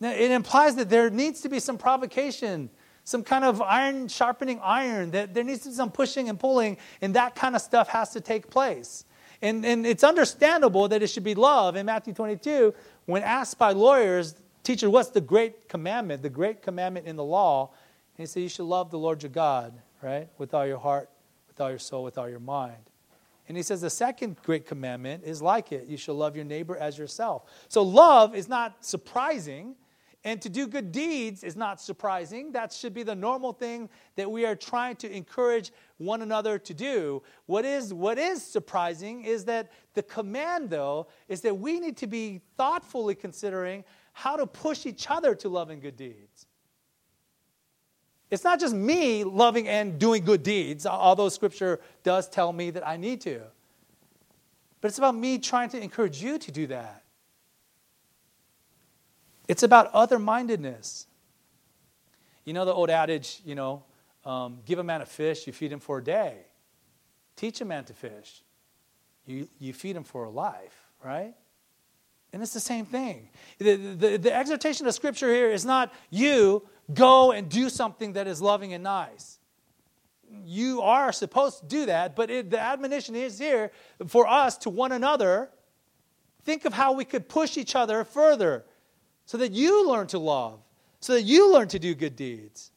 Now, 0.00 0.12
it 0.12 0.30
implies 0.30 0.76
that 0.76 0.88
there 0.88 1.10
needs 1.10 1.42
to 1.42 1.48
be 1.50 1.60
some 1.60 1.76
provocation, 1.76 2.70
some 3.04 3.22
kind 3.22 3.44
of 3.44 3.60
iron 3.60 4.08
sharpening 4.08 4.60
iron, 4.62 5.10
that 5.10 5.34
there 5.34 5.44
needs 5.44 5.60
to 5.64 5.68
be 5.68 5.74
some 5.74 5.90
pushing 5.90 6.30
and 6.30 6.40
pulling, 6.40 6.78
and 7.02 7.14
that 7.14 7.34
kind 7.34 7.54
of 7.54 7.60
stuff 7.60 7.88
has 7.88 8.10
to 8.10 8.20
take 8.20 8.48
place. 8.48 9.04
And, 9.44 9.62
and 9.66 9.86
it's 9.86 10.02
understandable 10.02 10.88
that 10.88 11.02
it 11.02 11.08
should 11.08 11.22
be 11.22 11.34
love. 11.34 11.76
In 11.76 11.84
Matthew 11.84 12.14
22, 12.14 12.72
when 13.04 13.22
asked 13.22 13.58
by 13.58 13.72
lawyers, 13.72 14.34
Teacher, 14.62 14.88
what's 14.88 15.10
the 15.10 15.20
great 15.20 15.68
commandment, 15.68 16.22
the 16.22 16.30
great 16.30 16.62
commandment 16.62 17.06
in 17.06 17.16
the 17.16 17.24
law? 17.24 17.68
And 18.16 18.22
he 18.22 18.26
said, 18.26 18.42
You 18.42 18.48
should 18.48 18.64
love 18.64 18.90
the 18.90 18.98
Lord 18.98 19.22
your 19.22 19.28
God, 19.28 19.74
right? 20.00 20.28
With 20.38 20.54
all 20.54 20.66
your 20.66 20.78
heart, 20.78 21.10
with 21.46 21.60
all 21.60 21.68
your 21.68 21.78
soul, 21.78 22.02
with 22.02 22.16
all 22.16 22.30
your 22.30 22.40
mind. 22.40 22.78
And 23.46 23.54
he 23.58 23.62
says 23.62 23.82
the 23.82 23.90
second 23.90 24.38
great 24.42 24.66
commandment 24.66 25.24
is 25.24 25.42
like 25.42 25.70
it 25.70 25.86
you 25.86 25.98
shall 25.98 26.14
love 26.14 26.34
your 26.34 26.46
neighbor 26.46 26.78
as 26.78 26.96
yourself. 26.96 27.42
So 27.68 27.82
love 27.82 28.34
is 28.34 28.48
not 28.48 28.82
surprising. 28.82 29.76
And 30.24 30.40
to 30.40 30.48
do 30.48 30.66
good 30.66 30.90
deeds 30.90 31.44
is 31.44 31.54
not 31.54 31.80
surprising. 31.80 32.52
That 32.52 32.72
should 32.72 32.94
be 32.94 33.02
the 33.02 33.14
normal 33.14 33.52
thing 33.52 33.90
that 34.16 34.30
we 34.30 34.46
are 34.46 34.56
trying 34.56 34.96
to 34.96 35.14
encourage 35.14 35.70
one 35.98 36.22
another 36.22 36.58
to 36.58 36.72
do. 36.72 37.22
What 37.44 37.66
is, 37.66 37.92
what 37.92 38.18
is 38.18 38.42
surprising 38.42 39.24
is 39.24 39.44
that 39.44 39.70
the 39.92 40.02
command, 40.02 40.70
though, 40.70 41.08
is 41.28 41.42
that 41.42 41.58
we 41.58 41.78
need 41.78 41.98
to 41.98 42.06
be 42.06 42.40
thoughtfully 42.56 43.14
considering 43.14 43.84
how 44.14 44.36
to 44.36 44.46
push 44.46 44.86
each 44.86 45.10
other 45.10 45.34
to 45.34 45.50
love 45.50 45.68
and 45.68 45.82
good 45.82 45.96
deeds. 45.96 46.46
It's 48.30 48.44
not 48.44 48.58
just 48.58 48.74
me 48.74 49.24
loving 49.24 49.68
and 49.68 49.98
doing 49.98 50.24
good 50.24 50.42
deeds, 50.42 50.86
although 50.86 51.28
Scripture 51.28 51.80
does 52.02 52.28
tell 52.28 52.52
me 52.52 52.70
that 52.70 52.86
I 52.86 52.96
need 52.96 53.20
to. 53.22 53.42
But 54.80 54.88
it's 54.88 54.98
about 54.98 55.14
me 55.14 55.38
trying 55.38 55.68
to 55.70 55.80
encourage 55.80 56.22
you 56.22 56.38
to 56.38 56.50
do 56.50 56.66
that. 56.68 57.03
It's 59.48 59.62
about 59.62 59.90
other 59.92 60.18
mindedness. 60.18 61.06
You 62.44 62.52
know 62.52 62.64
the 62.64 62.72
old 62.72 62.90
adage, 62.90 63.40
you 63.44 63.54
know, 63.54 63.84
um, 64.24 64.60
give 64.64 64.78
a 64.78 64.84
man 64.84 65.00
a 65.00 65.06
fish, 65.06 65.46
you 65.46 65.52
feed 65.52 65.72
him 65.72 65.80
for 65.80 65.98
a 65.98 66.04
day. 66.04 66.36
Teach 67.36 67.60
a 67.60 67.64
man 67.64 67.84
to 67.84 67.92
fish, 67.92 68.42
you, 69.26 69.48
you 69.58 69.72
feed 69.72 69.96
him 69.96 70.04
for 70.04 70.24
a 70.24 70.30
life, 70.30 70.88
right? 71.02 71.34
And 72.32 72.42
it's 72.42 72.52
the 72.52 72.60
same 72.60 72.84
thing. 72.84 73.28
The, 73.58 73.76
the, 73.76 74.16
the 74.16 74.34
exhortation 74.34 74.86
of 74.86 74.94
Scripture 74.94 75.32
here 75.32 75.50
is 75.50 75.64
not 75.64 75.92
you 76.10 76.66
go 76.92 77.32
and 77.32 77.48
do 77.48 77.68
something 77.70 78.14
that 78.14 78.26
is 78.26 78.42
loving 78.42 78.72
and 78.72 78.82
nice. 78.82 79.38
You 80.44 80.82
are 80.82 81.12
supposed 81.12 81.60
to 81.60 81.66
do 81.66 81.86
that, 81.86 82.16
but 82.16 82.30
it, 82.30 82.50
the 82.50 82.58
admonition 82.58 83.14
is 83.14 83.38
here 83.38 83.70
for 84.06 84.26
us 84.26 84.58
to 84.58 84.70
one 84.70 84.90
another. 84.90 85.50
Think 86.42 86.64
of 86.64 86.72
how 86.72 86.92
we 86.92 87.04
could 87.04 87.28
push 87.28 87.56
each 87.56 87.76
other 87.76 88.04
further 88.04 88.64
so 89.26 89.38
that 89.38 89.52
you 89.52 89.88
learn 89.88 90.06
to 90.08 90.18
love, 90.18 90.60
so 91.00 91.14
that 91.14 91.22
you 91.22 91.52
learn 91.52 91.68
to 91.68 91.78
do 91.78 91.94
good 91.94 92.16
deeds. 92.16 92.70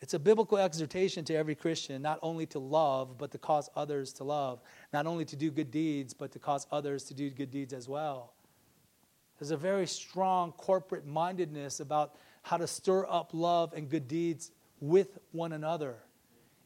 It's 0.00 0.12
a 0.12 0.18
biblical 0.18 0.58
exhortation 0.58 1.24
to 1.24 1.34
every 1.34 1.54
Christian 1.54 2.02
not 2.02 2.18
only 2.20 2.44
to 2.46 2.58
love, 2.58 3.16
but 3.16 3.30
to 3.30 3.38
cause 3.38 3.70
others 3.74 4.12
to 4.14 4.24
love. 4.24 4.60
Not 4.92 5.06
only 5.06 5.24
to 5.24 5.34
do 5.34 5.50
good 5.50 5.70
deeds, 5.70 6.12
but 6.12 6.30
to 6.32 6.38
cause 6.38 6.66
others 6.70 7.04
to 7.04 7.14
do 7.14 7.30
good 7.30 7.50
deeds 7.50 7.72
as 7.72 7.88
well. 7.88 8.34
There's 9.38 9.50
a 9.50 9.56
very 9.56 9.86
strong 9.86 10.52
corporate 10.52 11.06
mindedness 11.06 11.80
about 11.80 12.16
how 12.42 12.58
to 12.58 12.66
stir 12.66 13.06
up 13.08 13.30
love 13.32 13.72
and 13.72 13.88
good 13.88 14.06
deeds 14.06 14.50
with 14.78 15.18
one 15.32 15.52
another. 15.52 15.96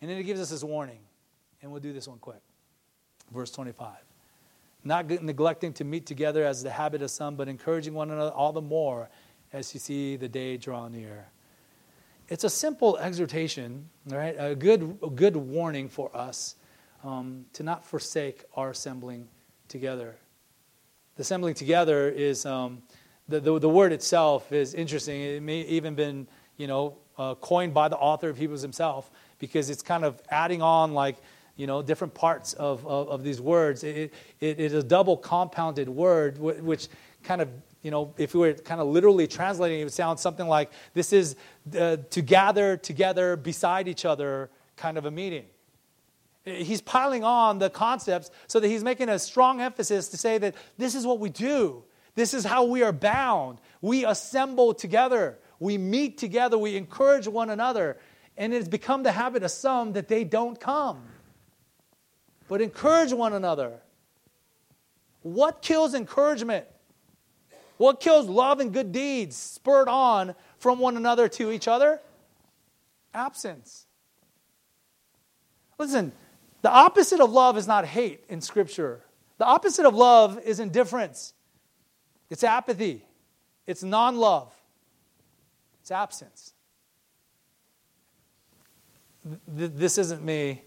And 0.00 0.10
then 0.10 0.18
it 0.18 0.24
gives 0.24 0.40
us 0.40 0.50
this 0.50 0.64
warning. 0.64 1.00
And 1.62 1.70
we'll 1.70 1.80
do 1.80 1.92
this 1.92 2.08
one 2.08 2.18
quick. 2.18 2.42
Verse 3.32 3.50
25 3.52 4.07
not 4.84 5.08
neglecting 5.22 5.72
to 5.74 5.84
meet 5.84 6.06
together 6.06 6.44
as 6.44 6.62
the 6.62 6.70
habit 6.70 7.02
of 7.02 7.10
some, 7.10 7.36
but 7.36 7.48
encouraging 7.48 7.94
one 7.94 8.10
another 8.10 8.30
all 8.30 8.52
the 8.52 8.60
more 8.62 9.08
as 9.52 9.72
you 9.74 9.80
see 9.80 10.16
the 10.16 10.28
day 10.28 10.56
draw 10.56 10.88
near. 10.88 11.26
It's 12.28 12.44
a 12.44 12.50
simple 12.50 12.98
exhortation, 12.98 13.88
right? 14.06 14.36
A 14.38 14.54
good, 14.54 14.98
a 15.02 15.08
good 15.08 15.36
warning 15.36 15.88
for 15.88 16.14
us 16.14 16.56
um, 17.02 17.46
to 17.54 17.62
not 17.62 17.86
forsake 17.86 18.44
our 18.54 18.70
assembling 18.70 19.28
together. 19.68 20.16
The 21.16 21.22
assembling 21.22 21.54
together 21.54 22.08
is 22.08 22.44
um, 22.44 22.82
the, 23.28 23.40
the, 23.40 23.58
the, 23.58 23.68
word 23.68 23.92
itself 23.92 24.52
is 24.52 24.74
interesting. 24.74 25.20
It 25.20 25.42
may 25.42 25.62
even 25.62 25.94
been 25.94 26.28
you 26.56 26.66
know 26.66 26.96
uh, 27.16 27.34
coined 27.36 27.74
by 27.74 27.88
the 27.88 27.96
author 27.96 28.28
of 28.28 28.36
Hebrews 28.36 28.62
himself 28.62 29.10
because 29.38 29.70
it's 29.70 29.82
kind 29.82 30.04
of 30.04 30.20
adding 30.30 30.62
on 30.62 30.94
like 30.94 31.16
you 31.58 31.66
know, 31.66 31.82
different 31.82 32.14
parts 32.14 32.54
of, 32.54 32.86
of, 32.86 33.08
of 33.08 33.24
these 33.24 33.40
words. 33.40 33.82
It, 33.82 33.96
it, 33.96 34.14
it 34.40 34.60
is 34.60 34.74
a 34.74 34.82
double 34.82 35.16
compounded 35.16 35.88
word, 35.88 36.38
which 36.38 36.88
kind 37.24 37.42
of, 37.42 37.48
you 37.82 37.90
know, 37.90 38.14
if 38.16 38.32
we 38.32 38.40
were 38.40 38.52
kind 38.54 38.80
of 38.80 38.86
literally 38.86 39.26
translating, 39.26 39.80
it 39.80 39.84
would 39.84 39.92
sound 39.92 40.20
something 40.20 40.46
like 40.46 40.70
this 40.94 41.12
is 41.12 41.34
uh, 41.76 41.96
to 42.10 42.22
gather 42.22 42.76
together 42.76 43.36
beside 43.36 43.88
each 43.88 44.04
other 44.04 44.50
kind 44.76 44.96
of 44.96 45.04
a 45.04 45.10
meeting. 45.10 45.46
He's 46.44 46.80
piling 46.80 47.24
on 47.24 47.58
the 47.58 47.68
concepts 47.68 48.30
so 48.46 48.60
that 48.60 48.68
he's 48.68 48.84
making 48.84 49.08
a 49.08 49.18
strong 49.18 49.60
emphasis 49.60 50.08
to 50.08 50.16
say 50.16 50.38
that 50.38 50.54
this 50.78 50.94
is 50.94 51.06
what 51.06 51.18
we 51.18 51.28
do. 51.28 51.82
This 52.14 52.34
is 52.34 52.44
how 52.44 52.64
we 52.64 52.84
are 52.84 52.92
bound. 52.92 53.58
We 53.80 54.04
assemble 54.04 54.74
together. 54.74 55.38
We 55.58 55.76
meet 55.76 56.18
together. 56.18 56.56
We 56.56 56.76
encourage 56.76 57.26
one 57.26 57.50
another. 57.50 57.98
And 58.36 58.54
it's 58.54 58.68
become 58.68 59.02
the 59.02 59.12
habit 59.12 59.42
of 59.42 59.50
some 59.50 59.92
that 59.94 60.06
they 60.06 60.22
don't 60.22 60.58
come 60.58 61.02
but 62.48 62.60
encourage 62.60 63.12
one 63.12 63.34
another. 63.34 63.80
What 65.22 65.62
kills 65.62 65.94
encouragement? 65.94 66.66
What 67.76 68.00
kills 68.00 68.26
love 68.26 68.60
and 68.60 68.72
good 68.72 68.90
deeds 68.90 69.36
spurred 69.36 69.88
on 69.88 70.34
from 70.58 70.78
one 70.78 70.96
another 70.96 71.28
to 71.28 71.52
each 71.52 71.68
other? 71.68 72.00
Absence. 73.14 73.86
Listen, 75.78 76.12
the 76.62 76.70
opposite 76.70 77.20
of 77.20 77.30
love 77.30 77.56
is 77.56 77.66
not 77.68 77.84
hate 77.84 78.24
in 78.28 78.40
Scripture. 78.40 79.04
The 79.38 79.44
opposite 79.44 79.86
of 79.86 79.94
love 79.94 80.40
is 80.44 80.58
indifference, 80.58 81.34
it's 82.28 82.42
apathy, 82.42 83.04
it's 83.66 83.84
non 83.84 84.16
love, 84.16 84.52
it's 85.80 85.92
absence. 85.92 86.54
This 89.46 89.98
isn't 89.98 90.24
me 90.24 90.62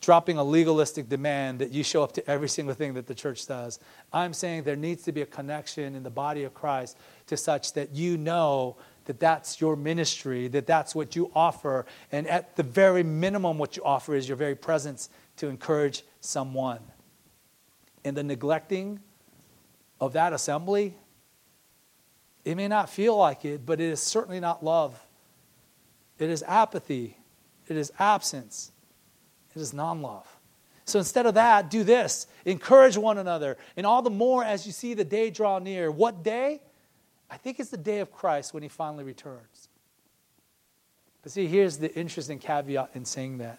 dropping 0.00 0.38
a 0.38 0.44
legalistic 0.44 1.08
demand 1.08 1.58
that 1.58 1.72
you 1.72 1.82
show 1.82 2.02
up 2.02 2.12
to 2.12 2.30
every 2.30 2.48
single 2.48 2.74
thing 2.74 2.94
that 2.94 3.06
the 3.06 3.14
church 3.14 3.46
does. 3.46 3.80
I'm 4.12 4.32
saying 4.32 4.62
there 4.62 4.76
needs 4.76 5.02
to 5.04 5.12
be 5.12 5.22
a 5.22 5.26
connection 5.26 5.94
in 5.94 6.02
the 6.02 6.10
body 6.10 6.44
of 6.44 6.54
Christ 6.54 6.96
to 7.26 7.36
such 7.36 7.72
that 7.72 7.94
you 7.94 8.16
know 8.16 8.76
that 9.06 9.18
that's 9.18 9.60
your 9.60 9.74
ministry, 9.74 10.48
that 10.48 10.66
that's 10.66 10.94
what 10.94 11.16
you 11.16 11.30
offer, 11.34 11.86
and 12.12 12.26
at 12.28 12.56
the 12.56 12.62
very 12.62 13.02
minimum, 13.02 13.58
what 13.58 13.76
you 13.76 13.82
offer 13.82 14.14
is 14.14 14.28
your 14.28 14.36
very 14.36 14.54
presence 14.54 15.08
to 15.36 15.48
encourage 15.48 16.04
someone. 16.20 16.80
and 18.04 18.16
the 18.16 18.22
neglecting 18.22 19.00
of 20.00 20.12
that 20.14 20.32
assembly, 20.32 20.94
it 22.44 22.54
may 22.54 22.68
not 22.68 22.88
feel 22.88 23.16
like 23.16 23.44
it, 23.44 23.66
but 23.66 23.80
it 23.80 23.90
is 23.90 24.00
certainly 24.00 24.40
not 24.40 24.64
love. 24.64 24.98
It 26.18 26.30
is 26.30 26.42
apathy. 26.46 27.18
It 27.66 27.76
is 27.76 27.92
absence. 27.98 28.72
It 29.54 29.60
is 29.60 29.72
non 29.72 30.02
love. 30.02 30.26
So 30.84 30.98
instead 30.98 31.26
of 31.26 31.34
that, 31.34 31.70
do 31.70 31.84
this 31.84 32.26
encourage 32.44 32.96
one 32.96 33.18
another. 33.18 33.58
And 33.76 33.86
all 33.86 34.02
the 34.02 34.10
more 34.10 34.42
as 34.42 34.66
you 34.66 34.72
see 34.72 34.94
the 34.94 35.04
day 35.04 35.30
draw 35.30 35.58
near. 35.58 35.90
What 35.90 36.22
day? 36.22 36.62
I 37.30 37.36
think 37.36 37.60
it's 37.60 37.70
the 37.70 37.76
day 37.76 38.00
of 38.00 38.10
Christ 38.10 38.54
when 38.54 38.62
he 38.62 38.68
finally 38.68 39.04
returns. 39.04 39.68
But 41.22 41.32
see, 41.32 41.46
here's 41.46 41.76
the 41.76 41.94
interesting 41.94 42.38
caveat 42.38 42.90
in 42.94 43.04
saying 43.04 43.38
that. 43.38 43.58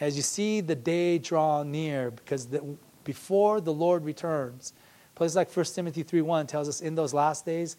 As 0.00 0.16
you 0.16 0.22
see 0.22 0.60
the 0.60 0.74
day 0.74 1.18
draw 1.18 1.62
near, 1.62 2.10
because 2.10 2.46
the, 2.46 2.76
before 3.04 3.60
the 3.60 3.72
Lord 3.72 4.04
returns, 4.04 4.72
places 5.14 5.36
like 5.36 5.54
1 5.54 5.66
Timothy 5.66 6.02
3.1 6.02 6.48
tells 6.48 6.68
us 6.68 6.80
in 6.80 6.94
those 6.94 7.12
last 7.12 7.44
days, 7.44 7.76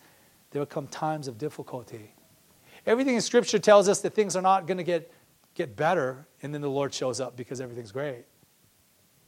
there 0.51 0.61
will 0.61 0.67
come 0.67 0.87
times 0.87 1.27
of 1.27 1.37
difficulty. 1.37 2.13
Everything 2.85 3.15
in 3.15 3.21
Scripture 3.21 3.59
tells 3.59 3.89
us 3.89 4.01
that 4.01 4.13
things 4.13 4.35
are 4.35 4.41
not 4.41 4.67
going 4.67 4.77
to 4.77 4.83
get, 4.83 5.11
get 5.55 5.75
better, 5.75 6.27
and 6.43 6.53
then 6.53 6.61
the 6.61 6.69
Lord 6.69 6.93
shows 6.93 7.19
up 7.19 7.35
because 7.35 7.59
everything's 7.59 7.91
great. 7.91 8.25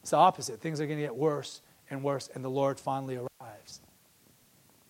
It's 0.01 0.11
the 0.11 0.17
opposite. 0.17 0.61
Things 0.61 0.79
are 0.79 0.85
going 0.85 0.99
to 0.99 1.03
get 1.03 1.15
worse 1.15 1.61
and 1.89 2.03
worse, 2.03 2.29
and 2.35 2.43
the 2.43 2.49
Lord 2.49 2.79
finally 2.79 3.15
arrives. 3.15 3.81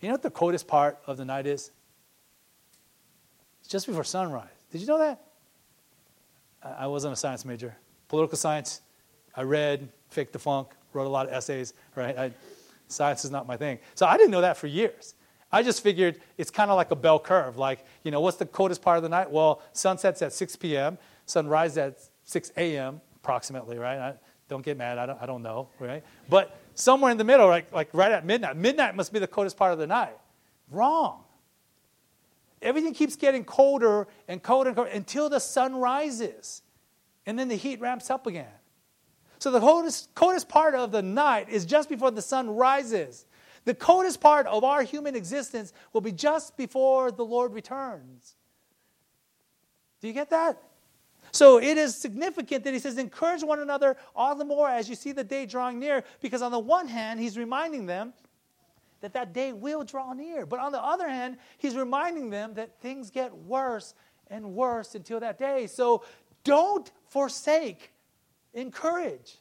You 0.02 0.10
know 0.10 0.16
what 0.16 0.24
the 0.24 0.30
coldest 0.30 0.68
part 0.68 1.00
of 1.08 1.18
the 1.18 1.26
night 1.26 1.48
is? 1.48 1.72
It's 3.62 3.70
just 3.70 3.88
before 3.88 4.04
sunrise. 4.04 4.50
Did 4.72 4.82
you 4.82 4.88
know 4.88 4.98
that? 5.00 5.22
I 6.62 6.88
wasn't 6.88 7.14
a 7.14 7.16
science 7.16 7.46
major. 7.46 7.76
Political 8.08 8.38
science, 8.38 8.82
I 9.36 9.44
read, 9.44 9.90
faked 10.10 10.34
the 10.34 10.40
funk, 10.40 10.70
wrote 10.94 11.06
a 11.06 11.10
lot 11.10 11.28
of 11.28 11.34
essays, 11.34 11.74
right? 11.96 12.18
I, 12.18 12.32
science 12.88 13.24
is 13.26 13.32
not 13.32 13.48
my 13.48 13.58
thing. 13.58 13.80
So 13.96 14.06
I 14.06 14.18
didn't 14.18 14.32
know 14.32 14.42
that 14.42 14.58
for 14.58 14.68
years. 14.68 15.16
I 15.52 15.64
just 15.64 15.82
figured 15.82 16.20
it's 16.38 16.52
kind 16.52 16.70
of 16.70 16.76
like 16.76 16.92
a 16.92 16.96
bell 16.96 17.20
curve. 17.20 17.58
Like, 17.58 17.86
you 18.04 18.12
know, 18.12 18.20
what's 18.20 18.38
the 18.38 18.46
coldest 18.46 18.82
part 18.82 18.98
of 18.98 19.04
the 19.04 19.10
night? 19.10 19.32
Well, 19.32 19.62
sunsets 19.72 20.22
at 20.22 20.34
6 20.34 20.56
p.m., 20.58 20.98
sunrise 21.28 21.78
at 21.78 22.00
6 22.24 22.52
a.m., 22.58 23.02
approximately, 23.18 23.78
right? 23.78 24.00
I, 24.00 24.14
don't 24.48 24.64
get 24.64 24.78
mad. 24.78 24.98
I 24.98 25.06
don't, 25.06 25.22
I 25.22 25.26
don't 25.26 25.44
know, 25.44 25.70
right? 25.80 26.04
But 26.30 26.58
somewhere 26.74 27.12
in 27.12 27.18
the 27.18 27.24
middle, 27.24 27.48
like, 27.48 27.72
like 27.74 27.90
right 27.94 28.12
at 28.12 28.26
midnight. 28.26 28.56
Midnight 28.56 28.96
must 28.96 29.12
be 29.12 29.20
the 29.20 29.28
coldest 29.28 29.58
part 29.58 29.74
of 29.74 29.80
the 29.80 29.88
night. 29.88 30.18
Wrong. 30.72 31.24
Everything 32.62 32.94
keeps 32.94 33.16
getting 33.16 33.44
colder 33.44 34.08
and 34.28 34.42
colder 34.42 34.70
and 34.70 34.76
colder 34.76 34.90
until 34.92 35.30
the 35.30 35.40
sun 35.40 35.76
rises. 35.76 36.62
And 37.26 37.38
then 37.38 37.50
the 37.50 37.56
heat 37.56 37.82
ramps 37.82 38.10
up 38.10 38.26
again. 38.26 38.48
So 39.40 39.52
the 39.52 39.60
coldest, 39.60 40.16
coldest 40.16 40.50
part 40.50 40.74
of 40.74 40.92
the 40.92 41.02
night 41.02 41.50
is 41.50 41.66
just 41.66 41.90
before 41.90 42.10
the 42.10 42.22
sun 42.22 42.50
rises. 42.50 43.26
The 43.66 43.76
coldest 43.76 44.22
part 44.22 44.48
of 44.48 44.64
our 44.64 44.82
human 44.82 45.16
existence 45.16 45.74
will 45.94 46.02
be 46.02 46.14
just 46.14 46.56
before 46.56 47.12
the 47.12 47.26
Lord 47.26 47.54
returns. 47.54 48.36
Do 50.00 50.08
you 50.08 50.14
get 50.14 50.30
that? 50.30 50.58
So 51.32 51.60
it 51.60 51.78
is 51.78 51.96
significant 51.96 52.64
that 52.64 52.74
he 52.74 52.80
says, 52.80 52.98
encourage 52.98 53.44
one 53.44 53.60
another 53.60 53.98
all 54.16 54.36
the 54.36 54.46
more 54.46 54.70
as 54.70 54.90
you 54.90 54.96
see 54.96 55.12
the 55.12 55.24
day 55.24 55.46
drawing 55.46 55.80
near, 55.80 56.04
because 56.22 56.42
on 56.42 56.52
the 56.52 56.60
one 56.60 56.88
hand, 56.88 57.20
he's 57.20 57.38
reminding 57.38 57.86
them 57.86 58.14
that 59.02 59.14
that 59.14 59.34
day 59.34 59.54
will 59.54 59.84
draw 59.84 60.14
near. 60.14 60.46
But 60.46 60.60
on 60.60 60.72
the 60.72 60.84
other 60.84 61.08
hand, 61.08 61.38
he's 61.58 61.76
reminding 61.76 62.30
them 62.30 62.56
that 62.56 62.80
things 62.82 63.12
get 63.12 63.36
worse 63.36 63.94
and 64.28 64.54
worse 64.54 64.96
until 64.96 65.20
that 65.20 65.38
day. 65.38 65.68
So 65.68 66.04
don't 66.44 66.90
forsake, 67.08 67.92
encourage. 68.54 69.38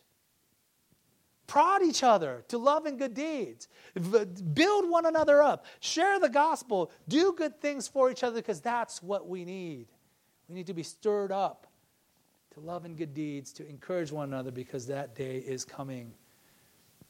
Prod 1.46 1.82
each 1.82 2.02
other 2.02 2.44
to 2.48 2.58
love 2.58 2.86
and 2.86 2.98
good 2.98 3.14
deeds. 3.14 3.68
Build 3.94 4.90
one 4.90 5.06
another 5.06 5.40
up. 5.42 5.64
Share 5.78 6.18
the 6.18 6.28
gospel. 6.28 6.90
Do 7.08 7.32
good 7.32 7.60
things 7.60 7.86
for 7.86 8.10
each 8.10 8.24
other 8.24 8.36
because 8.36 8.60
that's 8.60 9.00
what 9.02 9.28
we 9.28 9.44
need. 9.44 9.86
We 10.48 10.56
need 10.56 10.66
to 10.66 10.74
be 10.74 10.82
stirred 10.82 11.30
up 11.30 11.65
to 12.56 12.66
love 12.66 12.86
and 12.86 12.96
good 12.96 13.12
deeds, 13.12 13.52
to 13.52 13.68
encourage 13.68 14.10
one 14.10 14.32
another 14.32 14.50
because 14.50 14.86
that 14.86 15.14
day 15.14 15.36
is 15.36 15.62
coming. 15.62 16.10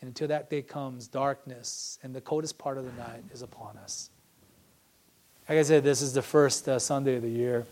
And 0.00 0.08
until 0.08 0.26
that 0.26 0.50
day 0.50 0.60
comes, 0.60 1.06
darkness 1.06 2.00
and 2.02 2.12
the 2.12 2.20
coldest 2.20 2.58
part 2.58 2.78
of 2.78 2.84
the 2.84 2.90
night 3.00 3.22
is 3.32 3.42
upon 3.42 3.76
us. 3.76 4.10
Like 5.48 5.58
I 5.58 5.62
said, 5.62 5.84
this 5.84 6.02
is 6.02 6.14
the 6.14 6.22
first 6.22 6.68
uh, 6.68 6.80
Sunday 6.80 7.14
of 7.14 7.22
the 7.22 7.30
year. 7.30 7.64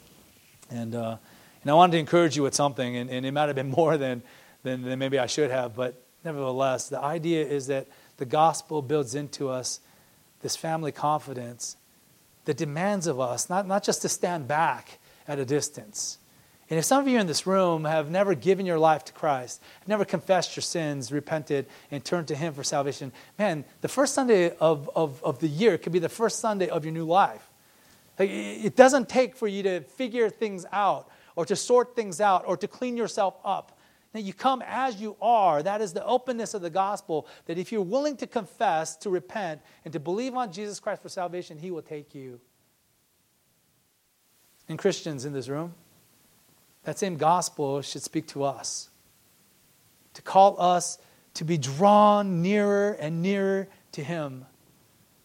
And, 0.71 0.95
uh, 0.95 1.17
and 1.63 1.71
I 1.71 1.75
wanted 1.75 1.93
to 1.93 1.99
encourage 1.99 2.37
you 2.37 2.45
with 2.45 2.55
something, 2.55 2.97
and, 2.97 3.11
and 3.11 3.27
it 3.27 3.33
might 3.33 3.47
have 3.47 3.57
been 3.57 3.71
more 3.77 3.97
than, 3.97 4.23
than, 4.63 4.83
than 4.83 5.01
maybe 5.01 5.19
I 5.19 5.27
should 5.27 5.51
have, 5.51 5.75
but 5.75 6.01
nevertheless, 6.25 6.89
the 6.89 7.01
idea 7.01 7.45
is 7.45 7.67
that 7.67 7.89
the 8.19 8.25
gospel 8.25 8.83
builds 8.83 9.17
into 9.17 9.49
us 9.49 9.81
this 10.43 10.55
family 10.55 10.93
confidence 10.93 11.77
that 12.45 12.57
demands 12.57 13.09
of 13.09 13.19
us 13.19 13.51
not, 13.51 13.67
not 13.67 13.83
just 13.83 14.01
to 14.03 14.09
stand 14.09 14.47
back 14.47 15.01
at 15.27 15.41
a 15.41 15.45
distance, 15.45 16.19
and 16.71 16.79
if 16.79 16.85
some 16.85 17.01
of 17.01 17.09
you 17.09 17.19
in 17.19 17.27
this 17.27 17.47
room 17.47 17.85
have 17.85 18.11
never 18.11 18.35
given 18.35 18.65
your 18.65 18.79
life 18.79 19.05
to 19.05 19.13
Christ, 19.13 19.61
never 19.87 20.05
confessed 20.05 20.57
your 20.57 20.63
sins, 20.63 21.13
repented, 21.13 21.67
and 21.91 22.03
turned 22.03 22.29
to 22.29 22.35
Him 22.35 22.55
for 22.55 22.65
salvation, 22.65 23.13
man, 23.39 23.65
the 23.83 23.89
first 23.89 24.15
Sunday 24.15 24.57
of, 24.57 24.91
of, 24.97 25.23
of 25.23 25.41
the 25.41 25.49
year 25.49 25.77
could 25.77 25.93
be 25.93 25.99
the 25.99 26.09
first 26.09 26.39
Sunday 26.41 26.69
of 26.69 26.85
your 26.85 26.95
new 26.95 27.05
life. 27.05 27.51
Like, 28.19 28.31
it 28.31 28.77
doesn't 28.77 29.09
take 29.09 29.37
for 29.37 29.47
you 29.47 29.63
to 29.65 29.81
figure 29.83 30.31
things 30.31 30.65
out 30.73 31.11
or 31.37 31.45
to 31.45 31.57
sort 31.57 31.95
things 31.95 32.21
out 32.21 32.45
or 32.47 32.57
to 32.57 32.69
clean 32.69 32.97
yourself 32.97 33.37
up. 33.45 33.79
Now, 34.15 34.21
you 34.21 34.33
come 34.33 34.63
as 34.65 35.01
you 35.01 35.17
are. 35.21 35.63
That 35.63 35.81
is 35.81 35.93
the 35.93 36.05
openness 36.05 36.55
of 36.55 36.63
the 36.63 36.71
gospel 36.71 37.27
that 37.47 37.59
if 37.59 37.73
you're 37.73 37.83
willing 37.83 38.17
to 38.19 38.27
confess, 38.27 38.97
to 38.99 39.11
repent, 39.11 39.61
and 39.85 39.93
to 39.93 40.01
believe 40.01 40.35
on 40.35 40.53
Jesus 40.53 40.79
Christ 40.79 41.03
for 41.03 41.09
salvation, 41.09 41.59
He 41.59 41.73
will 41.73 41.83
take 41.83 42.15
you. 42.15 42.41
And 44.69 44.79
Christians 44.79 45.25
in 45.25 45.33
this 45.33 45.49
room, 45.49 45.75
that 46.85 46.99
same 46.99 47.17
gospel 47.17 47.83
should 47.83 48.03
speak 48.03 48.29
to 48.29 48.45
us, 48.45 48.91
to 50.15 50.23
call 50.23 50.61
us 50.61 50.99
to 51.35 51.45
be 51.45 51.59
drawn 51.59 52.43
nearer 52.43 52.93
and 52.93 53.23
nearer 53.23 53.69
to 53.93 54.05
Him, 54.05 54.47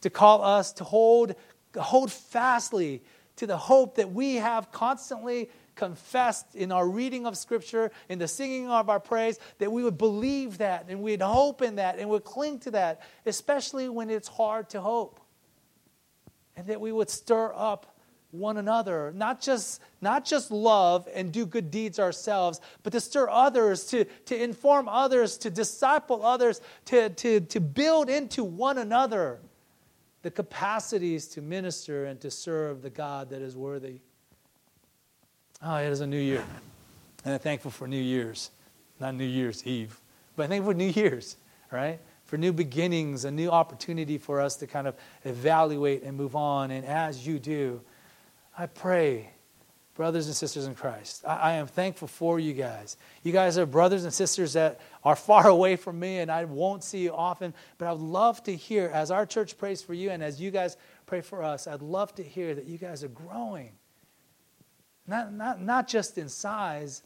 to 0.01 0.09
call 0.09 0.43
us 0.43 0.73
to 0.73 0.83
hold, 0.83 1.35
hold 1.77 2.11
fastly 2.11 3.03
to 3.35 3.45
the 3.45 3.57
hope 3.57 3.95
that 3.95 4.11
we 4.11 4.35
have 4.35 4.71
constantly 4.71 5.49
confessed 5.75 6.55
in 6.55 6.71
our 6.71 6.87
reading 6.87 7.25
of 7.25 7.37
Scripture, 7.37 7.91
in 8.09 8.19
the 8.19 8.27
singing 8.27 8.69
of 8.69 8.89
our 8.89 8.99
praise, 8.99 9.39
that 9.59 9.71
we 9.71 9.83
would 9.83 9.97
believe 9.97 10.57
that 10.57 10.85
and 10.89 11.01
we'd 11.01 11.21
hope 11.21 11.61
in 11.61 11.75
that 11.75 11.99
and 11.99 12.09
would 12.09 12.25
cling 12.25 12.59
to 12.59 12.71
that, 12.71 13.01
especially 13.25 13.87
when 13.87 14.09
it's 14.09 14.27
hard 14.27 14.69
to 14.69 14.81
hope. 14.81 15.21
And 16.57 16.67
that 16.67 16.81
we 16.81 16.91
would 16.91 17.09
stir 17.09 17.53
up 17.55 17.95
one 18.31 18.57
another, 18.57 19.11
not 19.15 19.41
just, 19.41 19.81
not 20.01 20.23
just 20.23 20.51
love 20.51 21.07
and 21.13 21.31
do 21.31 21.45
good 21.45 21.71
deeds 21.71 21.99
ourselves, 21.99 22.61
but 22.83 22.93
to 22.93 23.01
stir 23.01 23.27
others, 23.29 23.85
to, 23.85 24.05
to 24.25 24.41
inform 24.41 24.87
others, 24.87 25.37
to 25.39 25.49
disciple 25.49 26.25
others, 26.25 26.61
to, 26.85 27.09
to, 27.09 27.39
to 27.41 27.59
build 27.59 28.09
into 28.09 28.43
one 28.43 28.77
another 28.77 29.39
the 30.21 30.29
capacities 30.29 31.27
to 31.27 31.41
minister 31.41 32.05
and 32.05 32.19
to 32.21 32.29
serve 32.29 32.81
the 32.81 32.89
God 32.89 33.29
that 33.29 33.41
is 33.41 33.55
worthy. 33.55 33.99
Oh, 35.63 35.75
it 35.75 35.87
is 35.87 36.01
a 36.01 36.07
new 36.07 36.19
year. 36.19 36.43
And 37.25 37.33
I'm 37.33 37.39
thankful 37.39 37.71
for 37.71 37.87
New 37.87 38.01
Year's, 38.01 38.51
not 38.99 39.15
New 39.15 39.25
Year's 39.25 39.65
Eve, 39.65 39.99
but 40.35 40.43
I'm 40.43 40.49
thankful 40.49 40.73
for 40.73 40.77
New 40.77 40.87
Year's, 40.87 41.37
right? 41.71 41.99
For 42.25 42.37
new 42.37 42.53
beginnings, 42.53 43.25
a 43.25 43.31
new 43.31 43.49
opportunity 43.49 44.17
for 44.17 44.39
us 44.39 44.55
to 44.57 44.67
kind 44.67 44.87
of 44.87 44.95
evaluate 45.25 46.03
and 46.03 46.15
move 46.15 46.35
on. 46.35 46.71
And 46.71 46.85
as 46.85 47.25
you 47.25 47.39
do, 47.39 47.81
I 48.59 48.65
pray, 48.65 49.29
brothers 49.95 50.27
and 50.27 50.35
sisters 50.35 50.65
in 50.65 50.75
Christ, 50.75 51.23
I, 51.25 51.35
I, 51.37 51.53
am 51.53 51.67
thankful 51.67 52.09
for 52.09 52.41
you 52.41 52.51
guys. 52.51 52.97
You 53.23 53.31
guys 53.31 53.57
are 53.57 53.65
brothers 53.65 54.03
and 54.03 54.13
sisters 54.13 54.51
that 54.51 54.81
are 55.01 55.15
far 55.15 55.47
away 55.55 55.77
from 55.77 55.97
me 55.97 56.17
and 56.17 56.29
I 56.29 56.43
won't 56.43 56.83
see 56.83 56.97
you 56.99 57.15
often, 57.15 57.53
but 57.77 57.87
I 57.87 57.93
would 57.93 58.01
love 58.01 58.43
to 58.43 58.53
hear, 58.53 58.91
as 58.93 59.11
our 59.11 59.25
church 59.25 59.57
prays 59.57 59.81
for 59.81 59.93
you 59.93 60.09
and 60.09 60.21
as 60.21 60.41
you 60.41 60.51
guys 60.51 60.75
pray 61.05 61.21
for 61.21 61.41
us, 61.41 61.67
I'd 61.67 61.81
love 61.81 62.13
to 62.15 62.23
hear 62.23 62.53
that 62.53 62.65
you 62.65 62.77
guys 62.77 63.01
are 63.01 63.07
growing. 63.07 63.71
Not, 65.07 65.31
not, 65.31 65.61
not 65.61 65.87
just 65.87 66.17
in 66.17 66.27
size, 66.27 67.01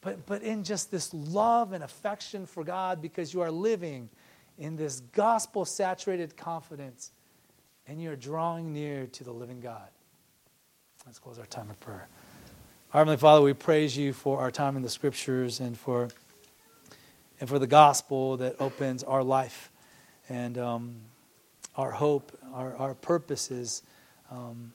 but, 0.00 0.26
but 0.26 0.42
in 0.42 0.64
just 0.64 0.90
this 0.90 1.14
love 1.14 1.72
and 1.72 1.84
affection 1.84 2.46
for 2.46 2.64
God 2.64 3.00
because 3.00 3.32
you 3.32 3.42
are 3.42 3.50
living 3.52 4.10
in 4.58 4.74
this 4.74 4.98
gospel 5.12 5.64
saturated 5.64 6.36
confidence 6.36 7.12
and 7.86 8.02
you're 8.02 8.16
drawing 8.16 8.72
near 8.72 9.06
to 9.06 9.22
the 9.22 9.32
living 9.32 9.60
God. 9.60 9.86
Let's 11.06 11.20
close 11.20 11.38
our 11.38 11.46
time 11.46 11.70
of 11.70 11.78
prayer. 11.78 12.08
Our 12.92 12.98
Heavenly 13.02 13.16
Father, 13.16 13.40
we 13.40 13.52
praise 13.52 13.96
you 13.96 14.12
for 14.12 14.40
our 14.40 14.50
time 14.50 14.74
in 14.74 14.82
the 14.82 14.88
Scriptures 14.88 15.60
and 15.60 15.78
for 15.78 16.08
and 17.38 17.48
for 17.48 17.60
the 17.60 17.66
gospel 17.68 18.36
that 18.38 18.56
opens 18.58 19.04
our 19.04 19.22
life 19.22 19.70
and 20.28 20.58
um, 20.58 20.96
our 21.76 21.92
hope, 21.92 22.36
our, 22.52 22.74
our 22.74 22.94
purposes 22.94 23.84
um, 24.32 24.72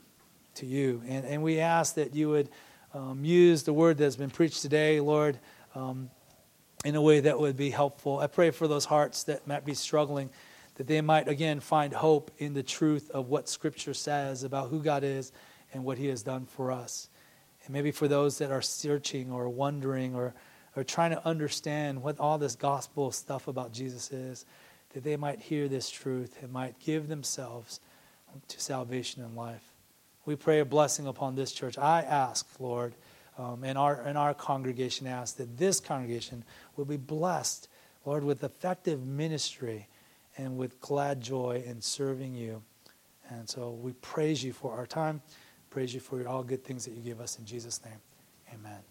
to 0.55 0.65
you. 0.65 1.03
And, 1.05 1.25
and 1.25 1.43
we 1.43 1.59
ask 1.59 1.95
that 1.95 2.15
you 2.15 2.29
would 2.29 2.47
um, 2.93 3.25
use 3.25 3.63
the 3.63 3.73
word 3.73 3.97
that's 3.97 4.15
been 4.15 4.29
preached 4.29 4.61
today, 4.61 5.01
Lord, 5.01 5.38
um, 5.75 6.09
in 6.86 6.95
a 6.95 7.01
way 7.01 7.19
that 7.19 7.41
would 7.41 7.57
be 7.57 7.71
helpful. 7.71 8.19
I 8.19 8.27
pray 8.27 8.51
for 8.51 8.69
those 8.69 8.86
hearts 8.86 9.25
that 9.25 9.47
might 9.47 9.65
be 9.65 9.73
struggling, 9.73 10.29
that 10.75 10.88
they 10.88 11.01
might 11.01 11.27
again 11.27 11.59
find 11.59 11.91
hope 11.91 12.32
in 12.38 12.53
the 12.53 12.63
truth 12.63 13.11
of 13.11 13.27
what 13.27 13.49
Scripture 13.49 13.93
says 13.93 14.45
about 14.45 14.69
who 14.69 14.82
God 14.82 15.03
is 15.03 15.34
and 15.74 15.84
what 15.84 15.97
He 15.97 16.07
has 16.07 16.24
done 16.24 16.45
for 16.45 16.72
us. 16.72 17.09
And 17.65 17.74
maybe 17.74 17.91
for 17.91 18.07
those 18.07 18.39
that 18.39 18.51
are 18.51 18.61
searching 18.61 19.32
or 19.32 19.47
wondering 19.49 20.15
or, 20.15 20.34
or 20.76 20.84
trying 20.84 21.11
to 21.11 21.26
understand 21.26 22.01
what 22.01 22.19
all 22.19 22.38
this 22.38 22.55
gospel 22.55 23.11
stuff 23.11 23.47
about 23.47 23.72
Jesus 23.72 24.11
is, 24.11 24.45
that 24.93 25.03
they 25.03 25.15
might 25.15 25.39
hear 25.39 25.67
this 25.67 25.89
truth 25.89 26.38
and 26.41 26.51
might 26.51 26.80
give 26.80 27.07
themselves 27.07 27.80
to 28.47 28.59
salvation 28.59 29.24
and 29.24 29.36
life. 29.36 29.74
We 30.26 30.36
pray 30.36 30.59
a 30.59 30.65
blessing 30.65 31.07
upon 31.07 31.36
this 31.36 31.51
church. 31.51 31.78
I 31.78 32.01
ask, 32.01 32.47
Lord, 32.59 32.93
um, 33.38 33.63
and, 33.63 33.78
our, 33.78 34.01
and 34.01 34.17
our 34.17 34.34
congregation 34.34 35.07
asks 35.07 35.38
that 35.38 35.57
this 35.57 35.80
congregation 35.80 36.43
will 36.76 36.86
be 36.86 36.97
blessed, 36.97 37.67
Lord, 38.05 38.24
with 38.24 38.43
effective 38.43 39.05
ministry 39.05 39.88
and 40.38 40.57
with 40.57 40.80
glad 40.80 41.22
joy 41.22 41.63
in 41.65 41.82
serving 41.82 42.36
you. 42.36 42.61
And 43.30 43.49
so 43.49 43.72
we 43.72 43.93
praise 43.93 44.43
you 44.43 44.53
for 44.53 44.74
our 44.74 44.86
time. 44.86 45.22
Praise 45.72 45.93
you 45.93 46.01
for 46.01 46.28
all 46.28 46.43
good 46.43 46.63
things 46.63 46.86
that 46.86 46.93
you 46.93 47.01
give 47.01 47.22
us 47.22 47.39
in 47.39 47.45
Jesus' 47.45 47.84
name. 47.84 47.99
Amen. 48.53 48.90